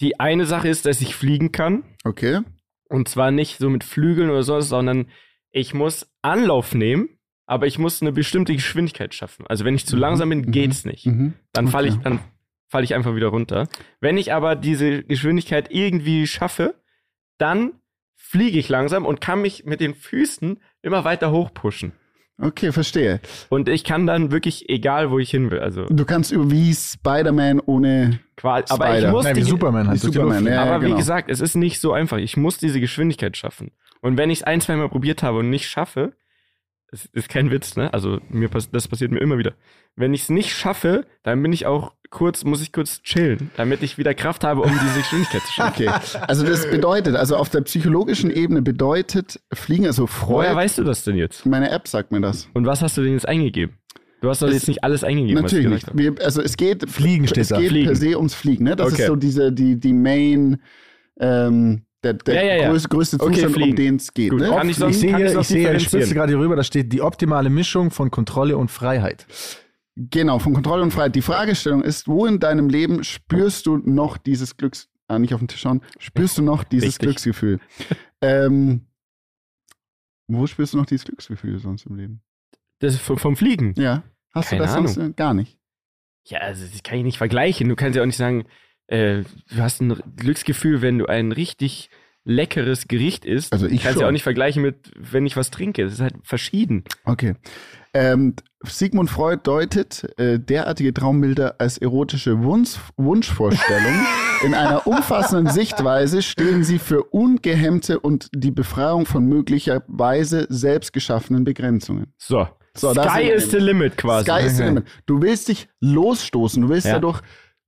Die 0.00 0.18
eine 0.20 0.46
Sache 0.46 0.68
ist, 0.68 0.86
dass 0.86 1.00
ich 1.00 1.14
fliegen 1.14 1.52
kann. 1.52 1.84
Okay. 2.04 2.40
Und 2.88 3.08
zwar 3.08 3.30
nicht 3.30 3.58
so 3.58 3.68
mit 3.70 3.84
Flügeln 3.84 4.30
oder 4.30 4.42
so, 4.42 4.60
sondern 4.60 5.06
ich 5.50 5.74
muss 5.74 6.10
Anlauf 6.22 6.74
nehmen, 6.74 7.08
aber 7.46 7.66
ich 7.66 7.78
muss 7.78 8.00
eine 8.02 8.12
bestimmte 8.12 8.52
Geschwindigkeit 8.54 9.14
schaffen. 9.14 9.46
Also 9.46 9.64
wenn 9.64 9.74
ich 9.74 9.86
zu 9.86 9.96
Mhm. 9.96 10.00
langsam 10.02 10.28
bin, 10.30 10.40
Mhm. 10.42 10.50
geht's 10.52 10.84
nicht. 10.84 11.06
Mhm. 11.06 11.34
Dann 11.52 11.68
falle 11.68 11.88
ich, 11.88 11.94
Okay. 11.94 12.04
dann 12.04 12.18
falle 12.68 12.84
ich 12.84 12.94
einfach 12.94 13.14
wieder 13.14 13.28
runter. 13.28 13.68
Wenn 14.00 14.16
ich 14.16 14.32
aber 14.32 14.56
diese 14.56 15.02
Geschwindigkeit 15.02 15.68
irgendwie 15.70 16.26
schaffe, 16.26 16.74
dann 17.38 17.72
fliege 18.16 18.58
ich 18.58 18.68
langsam 18.68 19.06
und 19.06 19.20
kann 19.20 19.42
mich 19.42 19.64
mit 19.64 19.80
den 19.80 19.94
Füßen 19.94 20.60
immer 20.82 21.04
weiter 21.04 21.32
hochpushen. 21.32 21.92
Okay, 22.40 22.72
verstehe. 22.72 23.20
Und 23.48 23.68
ich 23.68 23.84
kann 23.84 24.06
dann 24.06 24.30
wirklich, 24.30 24.68
egal 24.68 25.10
wo 25.10 25.18
ich 25.18 25.30
hin 25.30 25.50
will, 25.50 25.60
also 25.60 25.84
Du 25.86 26.04
kannst 26.04 26.32
über 26.32 26.50
wie 26.50 26.74
Spider-Man 26.74 27.60
ohne. 27.60 28.20
quasi, 28.36 28.72
aber 28.72 28.90
ich 28.90 28.96
Spider. 28.98 29.10
muss 29.10 29.24
Nein, 29.24 29.36
wie 29.36 29.40
die, 29.40 29.46
Superman 29.46 29.88
halt. 29.88 30.02
wie 30.02 30.06
Superman, 30.06 30.46
ja. 30.46 30.62
aber 30.62 30.80
wie 30.80 30.86
genau. 30.86 30.96
gesagt, 30.96 31.30
es 31.30 31.40
ist 31.40 31.54
nicht 31.54 31.80
so 31.80 31.92
einfach. 31.92 32.16
Ich 32.18 32.36
muss 32.36 32.58
diese 32.58 32.80
Geschwindigkeit 32.80 33.36
schaffen. 33.36 33.72
Und 34.00 34.16
wenn 34.16 34.30
ich 34.30 34.38
es 34.38 34.44
ein, 34.44 34.60
zwei 34.60 34.76
Mal 34.76 34.88
probiert 34.88 35.22
habe 35.22 35.38
und 35.38 35.50
nicht 35.50 35.68
schaffe, 35.68 36.14
es 36.92 37.06
ist 37.06 37.28
kein 37.28 37.50
Witz, 37.50 37.76
ne? 37.76 37.92
Also 37.92 38.20
mir 38.30 38.48
das 38.48 38.88
passiert 38.88 39.12
mir 39.12 39.20
immer 39.20 39.38
wieder. 39.38 39.52
Wenn 39.94 40.14
ich 40.14 40.22
es 40.22 40.28
nicht 40.30 40.52
schaffe, 40.52 41.06
dann 41.22 41.42
bin 41.42 41.52
ich 41.52 41.66
auch 41.66 41.92
kurz, 42.10 42.44
muss 42.44 42.60
ich 42.62 42.72
kurz 42.72 43.02
chillen, 43.02 43.50
damit 43.56 43.82
ich 43.82 43.96
wieder 43.98 44.14
Kraft 44.14 44.44
habe, 44.44 44.60
um 44.62 44.70
diese 44.70 44.98
Geschwindigkeit 44.98 45.42
zu 45.42 45.52
schaffen. 45.52 45.88
Okay. 45.88 46.20
Also 46.26 46.44
das 46.44 46.68
bedeutet, 46.70 47.14
also 47.16 47.36
auf 47.36 47.48
der 47.48 47.60
psychologischen 47.62 48.30
Ebene 48.30 48.62
bedeutet 48.62 49.40
Fliegen, 49.52 49.86
also 49.86 50.02
Woher 50.02 50.08
Freude. 50.08 50.56
weißt 50.56 50.78
du 50.78 50.84
das 50.84 51.04
denn 51.04 51.16
jetzt? 51.16 51.46
Meine 51.46 51.70
App 51.70 51.86
sagt 51.88 52.12
mir 52.12 52.20
das. 52.20 52.48
Und 52.54 52.66
was 52.66 52.82
hast 52.82 52.96
du 52.96 53.02
denn 53.02 53.12
jetzt 53.12 53.28
eingegeben? 53.28 53.76
Du 54.20 54.28
hast 54.28 54.42
doch 54.42 54.48
Es- 54.48 54.54
jetzt 54.54 54.68
nicht 54.68 54.84
alles 54.84 55.02
eingegeben, 55.04 55.40
Natürlich 55.40 55.70
was 55.70 55.78
ich 55.88 55.94
nicht. 55.94 56.18
Wir, 56.18 56.24
also 56.24 56.42
es 56.42 56.56
geht, 56.56 56.90
Fliegen 56.90 57.26
steht 57.26 57.42
es 57.44 57.48
da. 57.48 57.58
geht 57.58 57.70
Fliegen. 57.70 57.86
per 57.86 57.96
se 57.96 58.16
ums 58.18 58.34
Fliegen. 58.34 58.64
Ne? 58.64 58.76
Das 58.76 58.92
Okay. 58.92 59.02
ist 59.02 59.08
so 59.08 59.16
diese 59.16 59.50
die 59.52 59.80
die 59.80 59.94
Main, 59.94 60.60
ähm, 61.18 61.82
der, 62.02 62.14
der 62.14 62.34
Ja, 62.34 62.42
ja, 62.42 62.62
ja. 62.62 62.70
Größte, 62.70 62.88
größte 62.88 63.16
Okay, 63.20 63.32
Zustand, 63.34 63.56
um 63.56 63.62
Fliegen. 63.62 63.76
den 63.76 63.96
es 63.96 64.12
geht. 64.12 64.30
Gut, 64.30 64.40
Ne? 64.40 64.48
kann 64.48 64.68
ich 64.68 64.76
sonst- 64.76 64.96
Ich 64.96 65.00
sehe, 65.00 65.12
kann 65.12 65.22
noch 65.34 65.40
ich 65.42 65.46
sehe, 65.48 65.74
ich 65.74 65.84
spitze 65.84 66.14
gerade 66.14 66.32
hier 66.32 66.38
rüber, 66.40 66.56
da 66.56 66.62
steht 66.64 66.92
die 66.92 67.00
optimale 67.02 67.50
Mischung 67.50 67.90
von 67.90 68.10
Kontrolle 68.10 68.56
und 68.56 68.70
Freiheit. 68.70 69.26
Genau, 69.96 70.38
von 70.38 70.54
Kontrolle 70.54 70.82
und 70.82 70.92
Freiheit. 70.92 71.14
Die 71.14 71.22
Fragestellung 71.22 71.82
ist, 71.82 72.08
wo 72.08 72.26
in 72.26 72.38
deinem 72.38 72.68
Leben 72.68 73.04
spürst 73.04 73.66
du 73.66 73.76
noch 73.78 74.16
dieses 74.16 74.56
Glücks, 74.56 74.88
ah, 75.08 75.18
nicht 75.18 75.34
auf 75.34 75.40
den 75.40 75.48
Tisch 75.48 75.60
schauen, 75.60 75.82
spürst 75.98 76.38
du 76.38 76.42
noch 76.42 76.64
dieses 76.64 76.88
Richtig. 76.88 77.00
Glücksgefühl? 77.00 77.60
ähm, 78.20 78.86
wo 80.28 80.46
spürst 80.46 80.74
du 80.74 80.78
noch 80.78 80.86
dieses 80.86 81.04
Glücksgefühl 81.04 81.58
sonst 81.58 81.86
im 81.86 81.96
Leben? 81.96 82.22
Das 82.78 82.94
ist 82.94 83.02
vom, 83.02 83.18
vom 83.18 83.36
Fliegen. 83.36 83.74
Ja. 83.76 84.04
Hast 84.32 84.50
Keine 84.50 84.60
du 84.60 84.66
das 84.66 84.74
sonst 84.74 84.96
äh, 84.96 85.12
gar 85.12 85.34
nicht? 85.34 85.58
Ja, 86.26 86.38
also 86.38 86.66
das 86.66 86.82
kann 86.82 86.98
ich 86.98 87.04
nicht 87.04 87.18
vergleichen. 87.18 87.68
Du 87.68 87.76
kannst 87.76 87.96
ja 87.96 88.02
auch 88.02 88.06
nicht 88.06 88.16
sagen, 88.16 88.46
äh, 88.86 89.24
du 89.48 89.56
hast 89.56 89.80
ein 89.80 90.00
Glücksgefühl, 90.16 90.82
wenn 90.82 90.98
du 90.98 91.06
ein 91.06 91.32
richtig 91.32 91.90
leckeres 92.30 92.88
Gericht 92.88 93.24
isst. 93.24 93.52
Also 93.52 93.66
ich 93.66 93.82
kannst 93.82 93.94
schon. 93.94 94.02
ja 94.02 94.08
auch 94.08 94.12
nicht 94.12 94.22
vergleichen 94.22 94.62
mit, 94.62 94.90
wenn 94.96 95.26
ich 95.26 95.36
was 95.36 95.50
trinke. 95.50 95.84
Das 95.84 95.94
ist 95.94 96.00
halt 96.00 96.14
verschieden. 96.22 96.84
Okay. 97.04 97.34
Ähm, 97.92 98.34
Sigmund 98.62 99.10
Freud 99.10 99.40
deutet 99.42 100.08
äh, 100.18 100.38
derartige 100.38 100.94
Traumbilder 100.94 101.56
als 101.58 101.78
erotische 101.78 102.42
Wunsch, 102.44 102.76
Wunschvorstellung. 102.96 104.06
In 104.44 104.54
einer 104.54 104.86
umfassenden 104.86 105.52
Sichtweise 105.52 106.22
stehen 106.22 106.64
sie 106.64 106.78
für 106.78 107.02
ungehemmte 107.04 108.00
und 108.00 108.28
die 108.32 108.50
Befreiung 108.50 109.04
von 109.06 109.26
möglicherweise 109.26 110.46
selbst 110.48 110.92
geschaffenen 110.92 111.44
Begrenzungen. 111.44 112.12
So. 112.16 112.46
So, 112.76 112.92
Sky 112.94 113.24
is 113.24 113.50
the 113.50 113.58
limit 113.58 113.96
quasi. 113.96 114.30
Sky 114.30 114.46
is 114.46 114.56
the 114.56 114.62
limit. 114.62 114.84
Du 115.04 115.20
willst 115.20 115.48
dich 115.48 115.68
losstoßen, 115.80 116.62
du 116.62 116.68
willst 116.68 116.86
Ja. 116.86 116.94
dadurch 116.94 117.20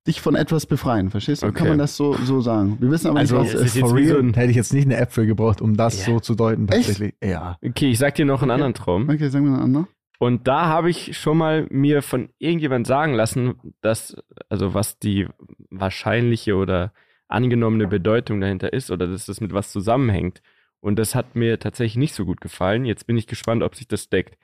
dich 0.07 0.21
von 0.21 0.35
etwas 0.35 0.67
befreien. 0.67 1.11
Verstehst 1.11 1.43
du? 1.43 1.47
Okay. 1.47 1.59
Kann 1.59 1.69
man 1.69 1.79
das 1.79 1.97
so, 1.97 2.15
so 2.15 2.41
sagen? 2.41 2.77
Wir 2.81 2.91
wissen 2.91 3.09
aber 3.09 3.21
Also 3.21 3.41
nicht, 3.41 3.55
was 3.55 3.61
es 3.61 3.75
ist 3.75 3.79
for 3.81 3.91
so 3.91 3.95
real 3.95 4.23
hätte 4.35 4.51
ich 4.51 4.57
jetzt 4.57 4.73
nicht 4.73 4.85
eine 4.87 4.97
App 4.97 5.13
für 5.13 5.27
gebraucht, 5.27 5.61
um 5.61 5.77
das 5.77 6.07
Ja. 6.07 6.13
so 6.13 6.21
zu 6.21 6.35
deuten. 6.35 6.69
Echt? 6.69 6.87
Tatsächlich. 6.89 7.15
Ja. 7.23 7.57
Okay, 7.65 7.91
ich 7.91 7.99
sag 7.99 8.15
dir 8.17 8.25
noch 8.25 8.43
einen 8.43 8.51
Okay. 8.51 8.55
anderen 8.55 8.75
Traum. 8.75 9.09
Okay, 9.09 9.29
sagen 9.29 9.45
wir 9.47 9.53
einen 9.55 9.63
anderen. 9.63 9.87
Und 10.19 10.47
da 10.47 10.67
habe 10.67 10.89
ich 10.91 11.19
schon 11.19 11.37
mal 11.39 11.67
mir 11.71 12.01
von 12.03 12.29
irgendjemand 12.39 12.87
sagen 12.87 13.15
lassen, 13.15 13.55
dass, 13.81 14.17
also 14.49 14.73
was 14.75 14.99
die 14.99 15.27
wahrscheinliche 15.71 16.55
oder 16.55 16.93
angenommene 17.29 17.89
Bedeutung 17.89 18.41
dahinter 18.41 18.73
ist 18.73 18.91
oder 18.91 19.07
dass 19.07 19.27
das 19.27 19.41
mit 19.41 19.53
was 19.53 19.73
zusammenhängt. 19.73 20.43
Und 20.81 20.99
das 20.99 21.15
hat 21.15 21.35
mir 21.35 21.59
tatsächlich 21.59 21.97
nicht 21.97 22.15
so 22.15 22.25
gut 22.25 22.41
gefallen. 22.41 22.85
Jetzt 22.85 23.07
bin 23.07 23.17
ich 23.17 23.27
gespannt, 23.27 23.63
ob 23.63 23.75
sich 23.75 23.89
das 23.89 24.09
deckt. 24.11 24.37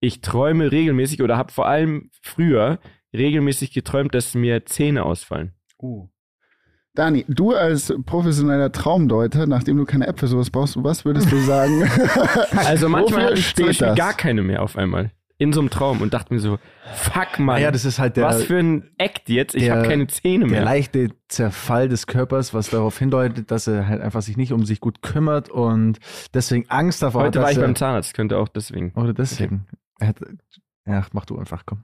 Ich 0.00 0.20
träume 0.20 0.70
regelmäßig 0.70 1.22
oder 1.22 1.36
habe 1.36 1.52
vor 1.52 1.66
allem 1.66 2.10
früher 2.22 2.78
regelmäßig 3.16 3.72
geträumt, 3.72 4.14
dass 4.14 4.34
mir 4.34 4.64
Zähne 4.66 5.04
ausfallen. 5.04 5.52
Oh. 5.78 6.08
Dani, 6.94 7.24
du 7.28 7.52
als 7.54 7.92
professioneller 8.06 8.72
Traumdeuter, 8.72 9.46
nachdem 9.46 9.76
du 9.76 9.84
keine 9.84 10.06
App 10.06 10.18
für 10.18 10.28
sowas 10.28 10.48
brauchst, 10.50 10.82
was 10.82 11.04
würdest 11.04 11.30
du 11.30 11.36
sagen? 11.40 11.82
Also 12.56 12.88
manchmal 12.88 13.04
Wofür 13.24 13.24
hatte 13.30 13.38
ich 13.38 13.54
zum 13.54 13.66
Beispiel 13.66 13.86
das? 13.88 13.96
gar 13.98 14.14
keine 14.14 14.42
mehr 14.42 14.62
auf 14.62 14.76
einmal. 14.76 15.10
In 15.38 15.52
so 15.52 15.60
einem 15.60 15.68
Traum 15.68 16.00
und 16.00 16.14
dachte 16.14 16.32
mir 16.32 16.40
so, 16.40 16.58
fuck 16.94 17.38
man, 17.38 17.60
Ja, 17.60 17.70
das 17.70 17.84
ist 17.84 17.98
halt 17.98 18.16
der, 18.16 18.24
was 18.24 18.44
für 18.44 18.56
ein 18.58 18.88
Act 18.96 19.28
jetzt? 19.28 19.54
Ich 19.54 19.64
der- 19.64 19.76
habe 19.76 19.86
keine 19.88 20.06
Zähne 20.06 20.46
der 20.46 20.50
mehr. 20.52 20.64
leichte 20.64 21.08
Zerfall 21.28 21.90
des 21.90 22.06
Körpers, 22.06 22.54
was 22.54 22.70
darauf 22.70 22.98
hindeutet, 22.98 23.50
dass 23.50 23.66
er 23.66 23.86
halt 23.86 24.00
einfach 24.00 24.22
sich 24.22 24.38
nicht 24.38 24.54
um 24.54 24.64
sich 24.64 24.80
gut 24.80 25.02
kümmert 25.02 25.50
und 25.50 25.98
deswegen 26.32 26.64
Angst 26.70 27.02
davor 27.02 27.24
Heute 27.24 27.40
hat, 27.40 27.42
war 27.42 27.42
dass 27.42 27.52
ich 27.52 27.58
er, 27.58 27.64
beim 27.64 27.76
Zahnarzt, 27.76 28.14
könnte 28.14 28.38
auch 28.38 28.48
deswegen. 28.48 28.92
Oder 28.94 29.12
deswegen. 29.12 29.66
Er 29.98 30.08
hat, 30.08 30.16
ja, 30.86 31.04
mach 31.12 31.26
du 31.26 31.36
einfach, 31.38 31.64
komm. 31.66 31.82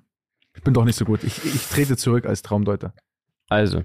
Ich 0.54 0.62
bin 0.62 0.74
doch 0.74 0.84
nicht 0.84 0.96
so 0.96 1.04
gut. 1.04 1.24
Ich, 1.24 1.44
ich 1.44 1.66
trete 1.68 1.96
zurück 1.96 2.26
als 2.26 2.42
Traumdeuter. 2.42 2.92
Also, 3.48 3.82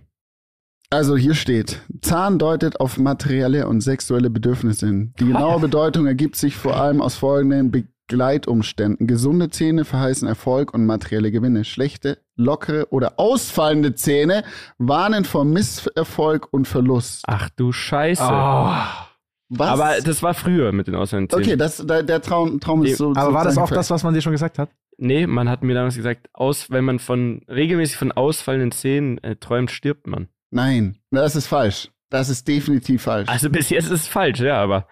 Also 0.89 1.17
hier 1.17 1.33
steht, 1.35 1.81
Zahn 2.01 2.39
deutet 2.39 2.79
auf 2.79 2.97
materielle 2.97 3.67
und 3.67 3.81
sexuelle 3.81 4.29
Bedürfnisse 4.29 4.87
hin. 4.87 5.13
Die 5.19 5.25
genaue 5.25 5.59
Bedeutung 5.59 6.07
ergibt 6.07 6.35
sich 6.35 6.55
vor 6.55 6.77
allem 6.77 7.01
aus 7.01 7.15
folgenden 7.15 7.71
Begleitumständen. 7.71 9.07
Gesunde 9.07 9.49
Zähne 9.49 9.83
verheißen 9.85 10.27
Erfolg 10.27 10.73
und 10.73 10.85
materielle 10.85 11.31
Gewinne. 11.31 11.65
Schlechte, 11.65 12.19
lockere 12.35 12.87
oder 12.91 13.13
ausfallende 13.17 13.95
Zähne 13.95 14.43
warnen 14.77 15.25
vor 15.25 15.43
Misserfolg 15.45 16.47
und 16.51 16.67
Verlust. 16.67 17.23
ach 17.27 17.49
du 17.49 17.71
Scheiße. 17.71 18.23
Ah. 18.23 19.07
Was? 19.49 19.69
Aber 19.69 20.01
das 20.01 20.21
war 20.23 20.33
früher 20.33 20.73
mit 20.73 20.87
den 20.87 20.95
ausländischen 20.95 21.29
Zähnen. 21.29 21.45
okay, 21.45 21.57
das, 21.57 21.77
der, 21.77 22.03
der 22.03 22.21
Traum, 22.21 22.59
Traum 22.59 22.83
ist 22.83 22.97
so. 22.97 23.13
Aber 23.15 23.33
war 23.33 23.45
das 23.45 23.57
auch 23.57 23.69
das, 23.69 23.89
was 23.89 24.03
man 24.03 24.13
dir 24.13 24.21
schon 24.21 24.33
gesagt 24.33 24.59
hat? 24.59 24.69
Nee, 24.97 25.27
man 25.27 25.47
hat 25.49 25.63
mir 25.63 25.73
damals 25.75 25.95
gesagt, 25.95 26.29
aus, 26.33 26.71
wenn 26.71 26.83
man 26.83 26.97
von 26.99 27.43
regelmäßig 27.47 27.97
von 27.97 28.11
ausfallenden 28.11 28.71
Zähnen 28.71 29.17
äh, 29.23 29.35
träumt, 29.35 29.69
stirbt 29.71 30.07
man. 30.07 30.27
Nein, 30.49 30.97
das 31.11 31.35
ist 31.35 31.47
falsch. 31.47 31.91
Das 32.09 32.29
ist 32.29 32.47
definitiv 32.47 33.03
falsch. 33.03 33.29
Also 33.29 33.49
bis 33.49 33.69
jetzt 33.69 33.85
ist 33.85 33.91
es 33.91 34.07
falsch, 34.07 34.39
ja, 34.39 34.55
aber 34.61 34.87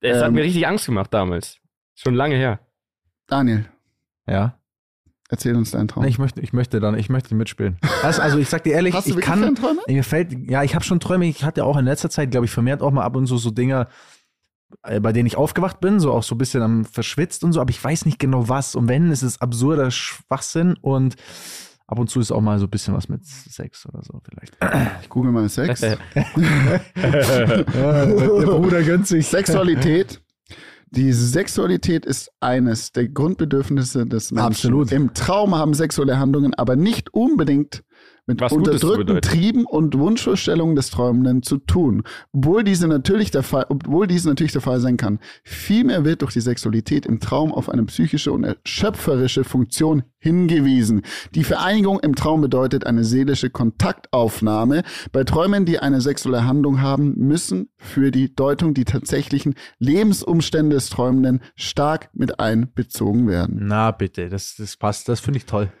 es 0.00 0.18
hat 0.18 0.28
Ähm. 0.28 0.34
mir 0.34 0.44
richtig 0.44 0.66
Angst 0.66 0.86
gemacht 0.86 1.12
damals. 1.12 1.58
Schon 1.96 2.14
lange 2.14 2.36
her. 2.36 2.60
Daniel, 3.26 3.64
Ja. 4.26 4.58
erzähl 5.30 5.56
uns 5.56 5.70
deinen 5.72 5.88
Traum. 5.88 6.02
Nee, 6.04 6.10
ich 6.10 6.18
möchte, 6.18 6.40
ich 6.40 6.52
möchte 6.52 6.80
dann, 6.80 6.98
ich 6.98 7.08
möchte 7.08 7.34
mitspielen. 7.34 7.78
Also, 8.02 8.20
also 8.22 8.38
ich 8.38 8.48
sag 8.48 8.62
dir 8.64 8.74
ehrlich, 8.74 8.94
Hast 8.94 9.06
du 9.06 9.10
ich 9.10 9.16
wirklich 9.16 9.26
kann, 9.42 9.54
Träume? 9.54 9.80
mir 9.88 10.04
fällt, 10.04 10.32
ja, 10.50 10.62
ich 10.62 10.74
habe 10.74 10.84
schon 10.84 11.00
Träume, 11.00 11.26
ich 11.26 11.44
hatte 11.44 11.64
auch 11.64 11.76
in 11.76 11.84
letzter 11.86 12.10
Zeit, 12.10 12.30
glaube 12.30 12.46
ich, 12.46 12.52
vermehrt 12.52 12.82
auch 12.82 12.90
mal 12.90 13.04
ab 13.04 13.16
und 13.16 13.26
zu 13.26 13.36
so 13.38 13.50
Dinge, 13.50 13.82
äh, 13.82 13.86
bei 14.82 15.12
denen 15.12 15.26
ich 15.26 15.36
aufgewacht 15.36 15.80
bin, 15.80 16.00
so 16.00 16.12
auch 16.12 16.22
so 16.22 16.34
ein 16.34 16.38
bisschen 16.38 16.62
am 16.62 16.84
verschwitzt 16.84 17.44
und 17.44 17.52
so, 17.52 17.60
aber 17.60 17.70
ich 17.70 17.82
weiß 17.82 18.06
nicht 18.06 18.18
genau 18.18 18.48
was. 18.48 18.74
Und 18.74 18.88
wenn, 18.88 19.10
ist 19.10 19.22
es 19.22 19.40
absurder 19.40 19.90
Schwachsinn 19.90 20.76
und 20.80 21.16
ab 21.86 21.98
und 21.98 22.08
zu 22.08 22.20
ist 22.20 22.30
auch 22.30 22.40
mal 22.40 22.58
so 22.58 22.66
ein 22.66 22.70
bisschen 22.70 22.94
was 22.94 23.08
mit 23.08 23.24
Sex 23.26 23.86
oder 23.86 24.02
so 24.02 24.20
vielleicht. 24.22 24.56
Ich 25.02 25.08
google 25.08 25.32
mal 25.32 25.48
Sex. 25.48 25.80
ja, 25.80 25.96
der 26.94 28.46
Bruder 28.46 28.82
gönnt 28.82 29.06
sich. 29.06 29.26
Sexualität. 29.26 30.22
Die 30.92 31.12
Sexualität 31.12 32.04
ist 32.04 32.32
eines 32.40 32.90
der 32.90 33.08
Grundbedürfnisse 33.08 34.06
des 34.06 34.32
Menschen. 34.32 34.46
Absolut. 34.46 34.90
Im 34.90 35.14
Traum 35.14 35.54
haben 35.54 35.72
sexuelle 35.72 36.18
Handlungen 36.18 36.52
aber 36.54 36.74
nicht 36.74 37.14
unbedingt 37.14 37.84
mit 38.30 38.40
Was 38.40 38.52
unterdrückten. 38.52 39.20
Trieben 39.20 39.66
und 39.66 39.98
Wunschvorstellungen 39.98 40.76
des 40.76 40.90
Träumenden 40.90 41.42
zu 41.42 41.58
tun, 41.58 42.04
obwohl 42.32 42.64
diese 42.64 42.86
natürlich 42.86 43.30
der 43.30 43.42
Fall, 43.42 43.66
obwohl 43.68 44.06
dies 44.06 44.24
natürlich 44.24 44.52
der 44.52 44.60
Fall 44.60 44.80
sein 44.80 44.96
kann. 44.96 45.18
Vielmehr 45.42 46.04
wird 46.04 46.22
durch 46.22 46.32
die 46.32 46.40
Sexualität 46.40 47.06
im 47.06 47.20
Traum 47.20 47.52
auf 47.52 47.68
eine 47.68 47.84
psychische 47.84 48.32
und 48.32 48.56
schöpferische 48.64 49.44
Funktion 49.44 50.04
hingewiesen. 50.18 51.02
Die 51.34 51.44
Vereinigung 51.44 51.98
im 52.00 52.14
Traum 52.14 52.40
bedeutet 52.40 52.86
eine 52.86 53.04
seelische 53.04 53.50
Kontaktaufnahme. 53.50 54.82
Bei 55.12 55.24
Träumen, 55.24 55.64
die 55.64 55.78
eine 55.78 56.00
sexuelle 56.00 56.46
Handlung 56.46 56.80
haben, 56.80 57.14
müssen 57.16 57.70
für 57.76 58.10
die 58.10 58.34
Deutung 58.34 58.74
die 58.74 58.84
tatsächlichen 58.84 59.54
Lebensumstände 59.78 60.76
des 60.76 60.90
Träumenden 60.90 61.40
stark 61.56 62.10
mit 62.12 62.38
einbezogen 62.38 63.26
werden. 63.26 63.58
Na 63.62 63.90
bitte, 63.90 64.28
das, 64.28 64.54
das 64.56 64.76
passt, 64.76 65.08
das 65.08 65.20
finde 65.20 65.38
ich 65.38 65.46
toll. 65.46 65.72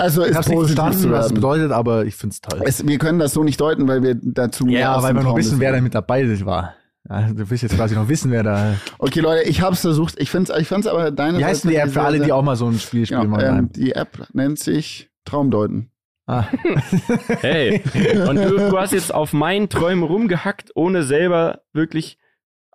Also 0.00 0.22
Ich 0.24 0.30
ist 0.30 0.36
habe 0.36 0.48
nicht 0.48 0.56
positiv 0.56 0.76
verstanden, 0.76 0.98
zu 1.02 1.10
was 1.10 1.18
es 1.26 1.30
werden. 1.30 1.34
bedeutet, 1.34 1.72
aber 1.72 2.04
ich 2.06 2.14
finde 2.16 2.34
es 2.34 2.40
toll. 2.40 2.60
Es, 2.64 2.86
wir 2.86 2.98
können 2.98 3.18
das 3.18 3.32
so 3.32 3.44
nicht 3.44 3.60
deuten, 3.60 3.86
weil 3.88 4.02
wir 4.02 4.14
dazu 4.20 4.66
ja, 4.68 5.02
weil 5.02 5.14
wir 5.14 5.22
noch 5.22 5.36
wissen, 5.36 5.60
wer 5.60 5.72
da 5.72 5.80
mit 5.80 5.94
dabei 5.94 6.26
war. 6.44 6.74
Ja, 7.08 7.28
du 7.32 7.48
willst 7.48 7.62
jetzt 7.62 7.74
quasi 7.76 7.94
noch 7.94 8.08
wissen, 8.08 8.30
wer 8.30 8.42
da. 8.42 8.74
Okay, 8.98 9.20
Leute, 9.20 9.48
ich 9.48 9.62
habe 9.62 9.72
es 9.74 9.80
versucht. 9.80 10.20
Ich 10.20 10.30
finde 10.30 10.52
es 10.52 10.58
ich 10.60 10.68
find's 10.68 10.86
aber 10.86 11.10
deine 11.10 11.38
Wie 11.38 11.44
heißt 11.44 11.64
denn 11.64 11.70
die 11.70 11.76
App 11.76 11.90
für 11.90 12.02
alle, 12.02 12.20
die 12.20 12.32
auch 12.32 12.42
mal 12.42 12.56
so 12.56 12.66
ein 12.66 12.78
Spiel 12.78 13.06
spielen 13.06 13.22
ja, 13.22 13.30
wollen? 13.30 13.58
ähm, 13.58 13.72
Die 13.72 13.92
App 13.92 14.26
nennt 14.34 14.58
sich 14.58 15.08
Traumdeuten. 15.24 15.90
ah. 16.26 16.44
Hey, 17.40 17.82
und 18.28 18.36
du, 18.36 18.56
du 18.70 18.78
hast 18.78 18.92
jetzt 18.92 19.14
auf 19.14 19.32
meinen 19.32 19.68
Träumen 19.70 20.04
rumgehackt, 20.04 20.72
ohne 20.74 21.02
selber 21.02 21.60
wirklich 21.72 22.18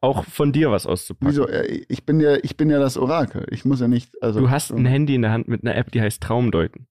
auch 0.01 0.25
von 0.25 0.51
dir 0.51 0.71
was 0.71 0.85
auszupacken. 0.85 1.29
Wieso? 1.29 1.47
Ich 1.87 2.05
bin 2.05 2.19
ja, 2.19 2.35
ich 2.41 2.57
bin 2.57 2.69
ja 2.69 2.79
das 2.79 2.97
Orakel. 2.97 3.45
Ich 3.51 3.65
muss 3.65 3.79
ja 3.81 3.87
nicht. 3.87 4.11
Also, 4.21 4.39
Du 4.41 4.49
hast 4.49 4.71
ein 4.71 4.85
Handy 4.85 5.15
in 5.15 5.21
der 5.21 5.31
Hand 5.31 5.47
mit 5.47 5.63
einer 5.63 5.75
App, 5.75 5.91
die 5.91 6.01
heißt 6.01 6.21
Traumdeuten. 6.21 6.87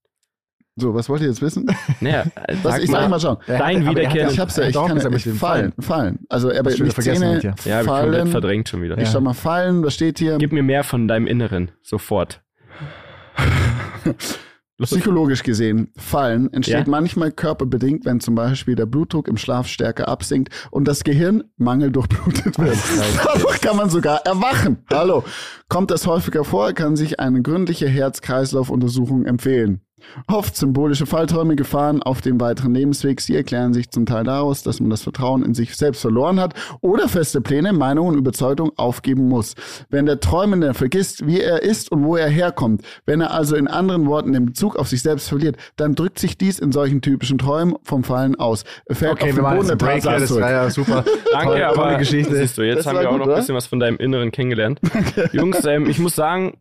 So, 0.77 0.95
was 0.95 1.09
wollt 1.11 1.21
ihr 1.21 1.29
jetzt 1.29 1.43
wissen? 1.43 1.67
Naja, 2.01 2.25
Was, 2.63 2.79
ich 2.79 2.91
sag 2.91 3.09
mal 3.11 3.21
schauen. 3.21 3.37
Er 3.47 3.59
Dein 3.59 3.87
aber 3.87 4.01
er 4.01 4.11
Wiederkehr- 4.11 4.31
Ich 4.31 4.39
hab's 4.39 4.57
ja, 4.57 4.63
er 4.65 4.69
ich 4.71 4.75
kann 4.75 4.97
ich, 5.15 5.23
dem 5.25 5.37
fallen, 5.37 5.73
fallen. 5.79 6.21
Also, 6.31 6.49
aber 6.49 6.63
du 6.63 6.69
nicht 6.71 6.81
wieder 6.81 6.93
vergessen 6.93 7.21
Zähne, 7.23 7.35
mit 7.35 7.43
dir. 7.43 7.55
Ja, 7.65 7.77
hab 7.77 7.83
ich 7.83 7.89
komplett 7.89 8.15
fallen. 8.15 8.27
verdrängt 8.29 8.69
schon 8.71 8.83
wieder. 8.83 8.97
Ich 8.97 9.05
Ja. 9.05 9.11
schau 9.13 9.21
mal, 9.21 9.35
fallen, 9.35 9.85
was 9.85 9.93
steht 9.95 10.19
hier? 10.19 10.39
Gib 10.39 10.53
mir 10.53 10.63
mehr 10.63 10.83
von 10.83 11.07
deinem 11.09 11.27
Inneren, 11.27 11.71
sofort. 11.83 12.43
Psychologisch 14.81 15.45
gesehen, 15.45 15.93
Fallen 15.97 16.53
entsteht 16.53 16.75
Ja. 16.87 16.91
manchmal 16.91 17.31
körperbedingt, 17.31 18.05
wenn 18.05 18.19
zum 18.19 18.35
Beispiel 18.35 18.75
der 18.75 18.87
Blutdruck 18.87 19.29
im 19.29 19.37
Schlaf 19.37 19.69
stärker 19.69 20.09
absinkt 20.09 20.49
und 20.73 20.89
das 20.89 21.05
Gehirn 21.05 21.45
mangeldurchblutet 21.57 22.59
wird. 22.59 22.77
Dadurch 23.25 23.61
kann 23.61 23.77
man 23.77 23.91
sogar 23.91 24.23
erwachen. 24.27 24.79
Hallo. 24.93 25.23
Kommt 25.69 25.93
das 25.93 26.07
häufiger 26.09 26.43
vor, 26.43 26.73
kann 26.73 26.97
sich 26.97 27.21
eine 27.21 27.43
gründliche 27.43 27.87
Herz-Kreislauf-Untersuchung 27.89 29.25
empfehlen. 29.27 29.83
Oft 30.27 30.57
symbolische 30.57 31.07
Fallträume, 31.07 31.57
Gefahren 31.57 32.03
auf 32.03 32.21
dem 32.21 32.41
weiteren 32.41 32.75
Lebensweg. 32.75 33.21
Sie 33.21 33.37
erklären 33.37 33.73
sich 33.73 33.91
zum 33.91 34.07
Teil 34.07 34.25
daraus, 34.25 34.63
dass 34.63 34.81
man 34.81 34.91
das 34.91 35.03
Vertrauen 35.03 35.45
in 35.45 35.55
sich 35.55 35.77
selbst 35.77 36.01
verloren 36.01 36.41
hat 36.41 36.55
oder 36.81 37.09
feste 37.09 37.41
Pläne, 37.41 37.73
Meinungen 37.73 38.13
und 38.15 38.19
Überzeugungen 38.19 38.73
aufgeben 38.77 39.29
muss. 39.29 39.55
Wenn 39.91 40.07
der 40.07 40.21
Träumende 40.21 40.75
vergisst, 40.75 41.27
wie 41.27 41.41
er 41.41 41.63
ist 41.63 41.91
und 41.93 42.05
wo 42.05 42.17
er 42.17 42.29
herkommt, 42.29 42.83
wenn 43.07 43.21
er 43.21 43.33
also 43.33 43.57
in 43.57 43.69
anderen 43.69 44.07
Worten 44.07 44.33
den 44.33 44.47
Bezug 44.47 44.77
auf 44.77 44.89
sich 44.89 45.03
selbst 45.03 45.29
verliert, 45.29 45.57
dann 45.77 45.95
drückt 45.95 46.19
sich 46.19 46.37
dies 46.39 46.59
in 46.59 46.73
solchen 46.73 47.01
typischen 47.01 47.39
Träumen 47.39 47.77
vom 47.83 48.05
Fallen 48.05 48.35
aus. 48.37 48.65
Er 48.87 48.97
fällt 48.97 49.13
Okay, 49.13 49.23
auf 49.23 49.27
wir 49.29 49.35
den 49.35 49.43
machen 49.43 49.57
Boden 49.59 49.69
jetzt 49.69 49.81
der 49.81 49.87
Break. 49.87 50.05
Ja, 50.05 50.19
das 50.19 50.35
war 50.41 50.51
ja 50.51 50.71
super. 50.71 51.05
Danke, 51.33 51.47
tolle, 51.47 51.67
aber 51.67 51.77
tolle 51.77 51.99
Geschichte. 51.99 52.37
siehst 52.37 52.59
du, 52.59 52.63
jetzt 52.63 52.79
Das 52.79 52.87
haben 52.87 52.99
wir 52.99 53.09
auch 53.09 53.13
gut, 53.13 53.27
noch 53.27 53.29
ein 53.29 53.37
bisschen 53.37 53.55
was 53.55 53.67
von 53.67 53.81
deinem 53.81 53.97
Inneren 53.97 54.31
kennengelernt. 54.31 54.81
Jungs, 55.33 55.65
ähm, 55.65 55.89
ich 55.89 55.99
muss 55.99 56.15
sagen, 56.15 56.59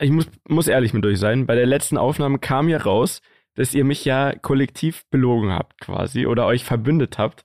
ich 0.00 0.10
muss, 0.10 0.26
muss 0.48 0.68
ehrlich 0.68 0.92
mit 0.92 1.04
euch 1.06 1.18
sein, 1.18 1.46
bei 1.46 1.54
der 1.54 1.66
letzten 1.66 1.96
Aufnahme 1.98 2.38
kam 2.38 2.68
ja 2.68 2.78
raus, 2.78 3.20
dass 3.54 3.74
ihr 3.74 3.84
mich 3.84 4.04
ja 4.04 4.32
kollektiv 4.34 5.04
belogen 5.10 5.52
habt 5.52 5.80
quasi 5.80 6.26
oder 6.26 6.46
euch 6.46 6.64
verbündet 6.64 7.18
habt, 7.18 7.44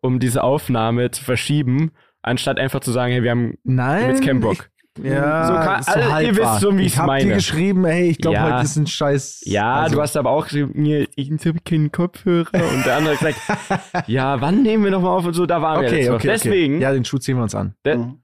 um 0.00 0.20
diese 0.20 0.44
Aufnahme 0.44 1.10
zu 1.10 1.24
verschieben, 1.24 1.90
anstatt 2.22 2.58
einfach 2.58 2.80
zu 2.80 2.92
sagen, 2.92 3.12
hey, 3.12 3.22
wir 3.22 3.30
haben 3.32 3.54
Nein. 3.64 4.10
jetzt 4.10 4.24
keinen 4.24 4.40
Bock. 4.40 4.70
Ja, 5.02 5.44
So 5.46 5.52
kann- 5.54 5.82
so 5.84 5.92
also, 5.92 6.26
ihr 6.26 6.36
wisst 6.36 6.60
schon, 6.60 6.78
wie 6.78 6.82
ich's 6.82 6.94
ich 6.94 6.98
hab 6.98 7.06
dir 7.06 7.12
meine. 7.12 7.34
geschrieben, 7.34 7.84
hey, 7.86 8.08
ich 8.10 8.18
glaube, 8.18 8.36
Ja. 8.36 8.52
heute 8.54 8.64
ist 8.64 8.76
ein 8.76 8.86
Scheiß. 8.88 9.42
Ja, 9.44 9.74
also, 9.76 9.94
du 9.96 10.02
hast 10.02 10.16
aber 10.16 10.30
auch 10.30 10.44
geschrieben, 10.44 10.72
mir, 10.74 11.06
ich 11.14 11.30
habe 11.30 11.58
keinen 11.64 11.92
Kopfhörer. 11.92 12.50
Und 12.52 12.84
der 12.84 12.96
andere 12.96 13.16
hat 13.16 13.34
gesagt, 13.36 14.08
ja, 14.08 14.40
wann 14.40 14.62
nehmen 14.62 14.82
wir 14.84 14.90
nochmal 14.90 15.16
auf 15.16 15.24
und 15.24 15.34
so, 15.34 15.46
da 15.46 15.62
waren 15.62 15.82
wir 15.82 15.88
Okay, 15.88 15.98
jetzt 15.98 16.08
okay, 16.08 16.16
okay. 16.16 16.28
Deswegen, 16.28 16.80
Ja, 16.80 16.92
den 16.92 17.04
Schuh 17.04 17.18
ziehen 17.18 17.36
wir 17.36 17.42
uns 17.44 17.54
an. 17.54 17.74
der, 17.84 17.98
Mhm. 17.98 18.22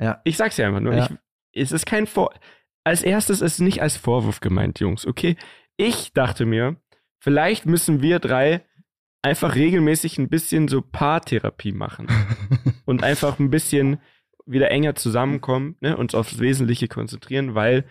Ja. 0.00 0.20
Ich 0.24 0.36
sag's 0.38 0.56
ja 0.58 0.66
einfach 0.68 0.80
nur. 0.80 0.94
Ja. 0.94 1.08
Ich, 1.52 1.62
es 1.62 1.72
ist 1.72 1.84
kein 1.86 2.06
Vor. 2.06 2.32
Als 2.86 3.02
erstes 3.02 3.40
ist 3.40 3.54
es 3.54 3.58
nicht 3.58 3.82
als 3.82 3.96
Vorwurf 3.96 4.38
gemeint, 4.38 4.78
Jungs, 4.78 5.08
okay? 5.08 5.34
Ich 5.76 6.12
dachte 6.12 6.46
mir, 6.46 6.76
vielleicht 7.18 7.66
müssen 7.66 8.00
wir 8.00 8.20
drei 8.20 8.64
einfach 9.22 9.56
regelmäßig 9.56 10.18
ein 10.18 10.28
bisschen 10.28 10.68
so 10.68 10.82
Paartherapie 10.82 11.72
machen 11.72 12.06
und 12.84 13.02
einfach 13.02 13.40
ein 13.40 13.50
bisschen 13.50 13.98
wieder 14.46 14.70
enger 14.70 14.94
zusammenkommen, 14.94 15.74
ne, 15.80 15.96
uns 15.96 16.14
aufs 16.14 16.38
Wesentliche 16.38 16.86
konzentrieren, 16.86 17.56
weil 17.56 17.86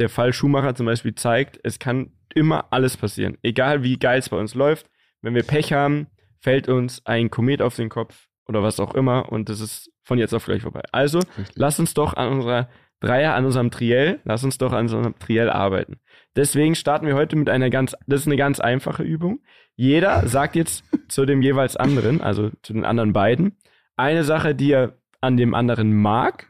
der 0.00 0.08
Fall 0.08 0.32
Schumacher 0.32 0.74
zum 0.74 0.86
Beispiel 0.86 1.14
zeigt, 1.14 1.60
es 1.62 1.78
kann 1.78 2.10
immer 2.34 2.72
alles 2.72 2.96
passieren. 2.96 3.38
Egal 3.42 3.84
wie 3.84 4.00
geil 4.00 4.18
es 4.18 4.30
bei 4.30 4.36
uns 4.36 4.56
läuft, 4.56 4.90
wenn 5.22 5.36
wir 5.36 5.44
Pech 5.44 5.72
haben, 5.72 6.08
fällt 6.40 6.68
uns 6.68 7.06
ein 7.06 7.30
Komet 7.30 7.62
auf 7.62 7.76
den 7.76 7.88
Kopf 7.88 8.26
oder 8.48 8.64
was 8.64 8.80
auch 8.80 8.96
immer 8.96 9.30
und 9.30 9.48
das 9.48 9.60
ist 9.60 9.92
von 10.02 10.18
jetzt 10.18 10.34
auf 10.34 10.46
gleich 10.46 10.62
vorbei. 10.62 10.82
Also, 10.90 11.20
Richtig. 11.38 11.54
lass 11.54 11.78
uns 11.78 11.94
doch 11.94 12.14
an 12.14 12.32
unserer 12.32 12.68
Dreier, 13.00 13.34
an 13.34 13.46
unserem 13.46 13.70
Triell, 13.70 14.20
lass 14.24 14.44
uns 14.44 14.58
doch 14.58 14.72
an 14.72 14.82
unserem 14.82 15.18
Triell 15.18 15.50
arbeiten. 15.50 15.96
Deswegen 16.36 16.74
starten 16.74 17.06
wir 17.06 17.14
heute 17.14 17.36
mit 17.36 17.48
einer 17.48 17.70
ganz, 17.70 17.96
das 18.06 18.20
ist 18.20 18.26
eine 18.26 18.36
ganz 18.36 18.60
einfache 18.60 19.02
Übung. 19.02 19.40
Jeder 19.74 20.28
sagt 20.28 20.54
jetzt 20.56 20.84
zu 21.08 21.24
dem 21.24 21.42
jeweils 21.42 21.76
anderen, 21.76 22.20
also 22.20 22.50
zu 22.62 22.72
den 22.72 22.84
anderen 22.84 23.12
beiden, 23.12 23.56
eine 23.96 24.24
Sache, 24.24 24.54
die 24.54 24.72
er 24.72 24.94
an 25.20 25.36
dem 25.36 25.54
anderen 25.54 25.92
mag 25.94 26.46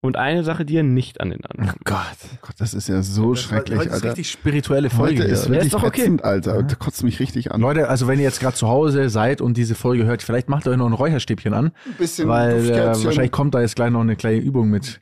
und 0.00 0.16
eine 0.16 0.42
Sache, 0.42 0.64
die 0.64 0.76
er 0.76 0.82
nicht 0.82 1.20
an 1.20 1.30
den 1.30 1.44
anderen. 1.44 1.70
Oh 1.76 1.80
Gott. 1.84 2.40
Gott, 2.40 2.54
das 2.58 2.74
ist 2.74 2.88
ja 2.88 3.02
so 3.02 3.30
Das 3.34 3.42
schrecklich, 3.42 3.78
heute 3.78 3.88
ist 3.88 3.94
Alter. 3.94 4.08
richtig 4.08 4.30
spirituelle 4.30 4.90
Folge. 4.90 5.22
Heute 5.22 5.30
ist 5.30 5.48
wirklich 5.48 5.66
ist 5.66 5.74
doch 5.74 5.84
okay. 5.84 6.02
ätzend, 6.02 6.24
Alter. 6.24 6.62
Das 6.64 6.78
kotzt 6.80 7.04
mich 7.04 7.20
richtig 7.20 7.52
an. 7.52 7.60
Leute, 7.60 7.88
also 7.88 8.08
wenn 8.08 8.18
ihr 8.18 8.24
jetzt 8.24 8.40
gerade 8.40 8.56
zu 8.56 8.66
Hause 8.66 9.08
seid 9.08 9.40
und 9.40 9.56
diese 9.56 9.76
Folge 9.76 10.04
hört, 10.04 10.22
vielleicht 10.24 10.48
macht 10.48 10.66
euch 10.66 10.76
noch 10.76 10.86
ein 10.86 10.92
Räucherstäbchen 10.92 11.54
an, 11.54 11.66
ein 11.86 11.94
bisschen 11.98 12.28
weil 12.28 12.68
äh, 12.68 12.86
wahrscheinlich 12.88 13.30
kommt 13.30 13.54
da 13.54 13.60
jetzt 13.60 13.76
gleich 13.76 13.90
noch 13.92 14.00
eine 14.00 14.16
kleine 14.16 14.38
Übung 14.38 14.70
mit, 14.70 15.00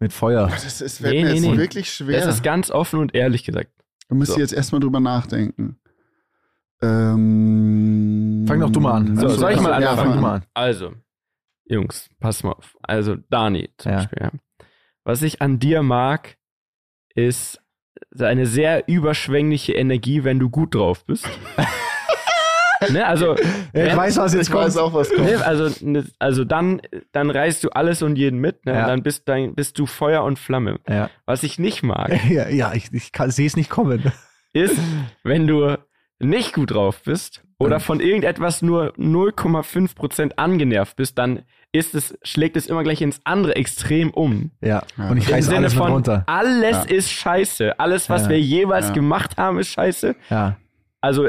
mit 0.00 0.12
Feuer. 0.12 0.48
Das 0.48 0.80
ist, 0.80 1.00
Nee, 1.00 1.22
mir 1.22 1.28
nee, 1.28 1.32
jetzt 1.34 1.42
nee. 1.42 1.56
wirklich 1.56 1.92
schwer. 1.92 2.18
Das 2.24 2.34
ist 2.34 2.42
ganz 2.42 2.70
offen 2.70 2.98
und 2.98 3.14
ehrlich 3.14 3.44
gesagt. 3.44 3.70
Da 4.08 4.14
müsst 4.16 4.32
So. 4.32 4.38
ihr 4.38 4.42
jetzt 4.42 4.52
erstmal 4.52 4.80
drüber 4.80 4.98
nachdenken. 5.00 5.78
Ähm, 6.82 8.44
Fang 8.48 8.60
doch 8.60 8.70
du 8.70 8.80
mal 8.80 8.94
an. 8.94 9.16
So, 9.16 9.26
Also, 9.26 9.38
soll 9.38 9.52
ich 9.52 9.60
mal 9.60 9.80
ja, 9.82 9.90
anfangen? 9.90 9.96
Fang 9.96 10.06
fang 10.06 10.16
du 10.16 10.20
mal 10.22 10.34
an. 10.36 10.40
an. 10.42 10.46
Also, 10.54 10.92
Jungs, 11.66 12.08
pass 12.18 12.42
mal 12.42 12.52
auf. 12.52 12.76
Also, 12.82 13.16
Dani 13.28 13.70
zum 13.78 13.92
Ja. 13.92 13.98
Beispiel. 13.98 14.18
Ja. 14.22 14.30
Was 15.04 15.22
ich 15.22 15.40
an 15.42 15.58
dir 15.58 15.82
mag, 15.82 16.36
ist 17.14 17.60
eine 18.18 18.46
sehr 18.46 18.88
überschwängliche 18.88 19.74
Energie, 19.74 20.24
wenn 20.24 20.38
du 20.38 20.48
gut 20.50 20.74
drauf 20.74 21.04
bist. 21.04 21.28
ne, 22.90 23.06
also, 23.06 23.34
Ich 23.72 23.96
weiß, 23.96 24.16
was 24.16 24.34
jetzt 24.34 24.48
Ich 24.48 24.54
weiß 24.54 24.74
kommt. 24.76 24.86
auch, 24.86 24.94
was 24.94 25.10
kommt. 25.10 25.24
ne, 25.28 25.44
also, 25.44 25.70
ne, 25.86 26.04
also 26.18 26.44
dann, 26.44 26.80
dann 27.12 27.30
reißt 27.30 27.62
du 27.64 27.70
alles 27.70 28.02
und 28.02 28.16
jeden 28.16 28.40
mit. 28.40 28.64
Ne? 28.66 28.72
Ja. 28.74 28.82
Und 28.82 28.88
dann 28.88 29.02
bist, 29.02 29.28
dann 29.28 29.54
bist 29.54 29.78
du 29.78 29.86
Feuer 29.86 30.24
und 30.24 30.38
Flamme. 30.38 30.78
Ja, 30.88 31.10
Was 31.26 31.42
ich 31.42 31.58
nicht 31.58 31.82
mag, 31.82 32.10
ja, 32.30 32.48
ja 32.48 32.72
ich, 32.74 32.92
ich 32.92 33.12
sehe 33.28 33.46
es 33.46 33.56
nicht 33.56 33.70
kommen. 33.70 34.02
ist, 34.52 34.76
wenn 35.22 35.46
du 35.46 35.76
nicht 36.18 36.52
gut 36.54 36.72
drauf 36.72 37.02
bist 37.04 37.42
oder 37.58 37.76
Ähm. 37.76 37.80
von 37.80 38.00
irgendetwas 38.00 38.62
nur 38.62 38.92
0,5% 39.44 40.32
angenervt 40.36 40.96
bist, 40.96 41.18
dann 41.18 41.42
ist 41.72 41.94
es, 41.94 42.18
schlägt 42.22 42.56
es 42.56 42.66
immer 42.66 42.82
gleich 42.82 43.00
ins 43.00 43.20
andere 43.24 43.54
Extrem 43.56 44.10
um. 44.10 44.50
Ja, 44.60 44.82
Ja. 44.98 45.08
und 45.08 45.18
ich 45.18 45.28
Im 45.28 45.34
reiße 45.34 45.46
Sinne 45.46 45.58
alles 45.58 45.74
mit 45.74 45.82
von, 45.82 45.92
runter. 45.92 46.24
alles 46.26 46.76
Ja. 46.88 46.96
ist 46.96 47.10
scheiße. 47.10 47.78
Alles, 47.78 48.10
was 48.10 48.24
Ja. 48.24 48.30
wir 48.30 48.40
jeweils 48.40 48.88
Ja. 48.88 48.92
gemacht 48.94 49.36
haben, 49.36 49.58
ist 49.58 49.68
scheiße. 49.68 50.16
Ja. 50.30 50.56
Also 51.00 51.28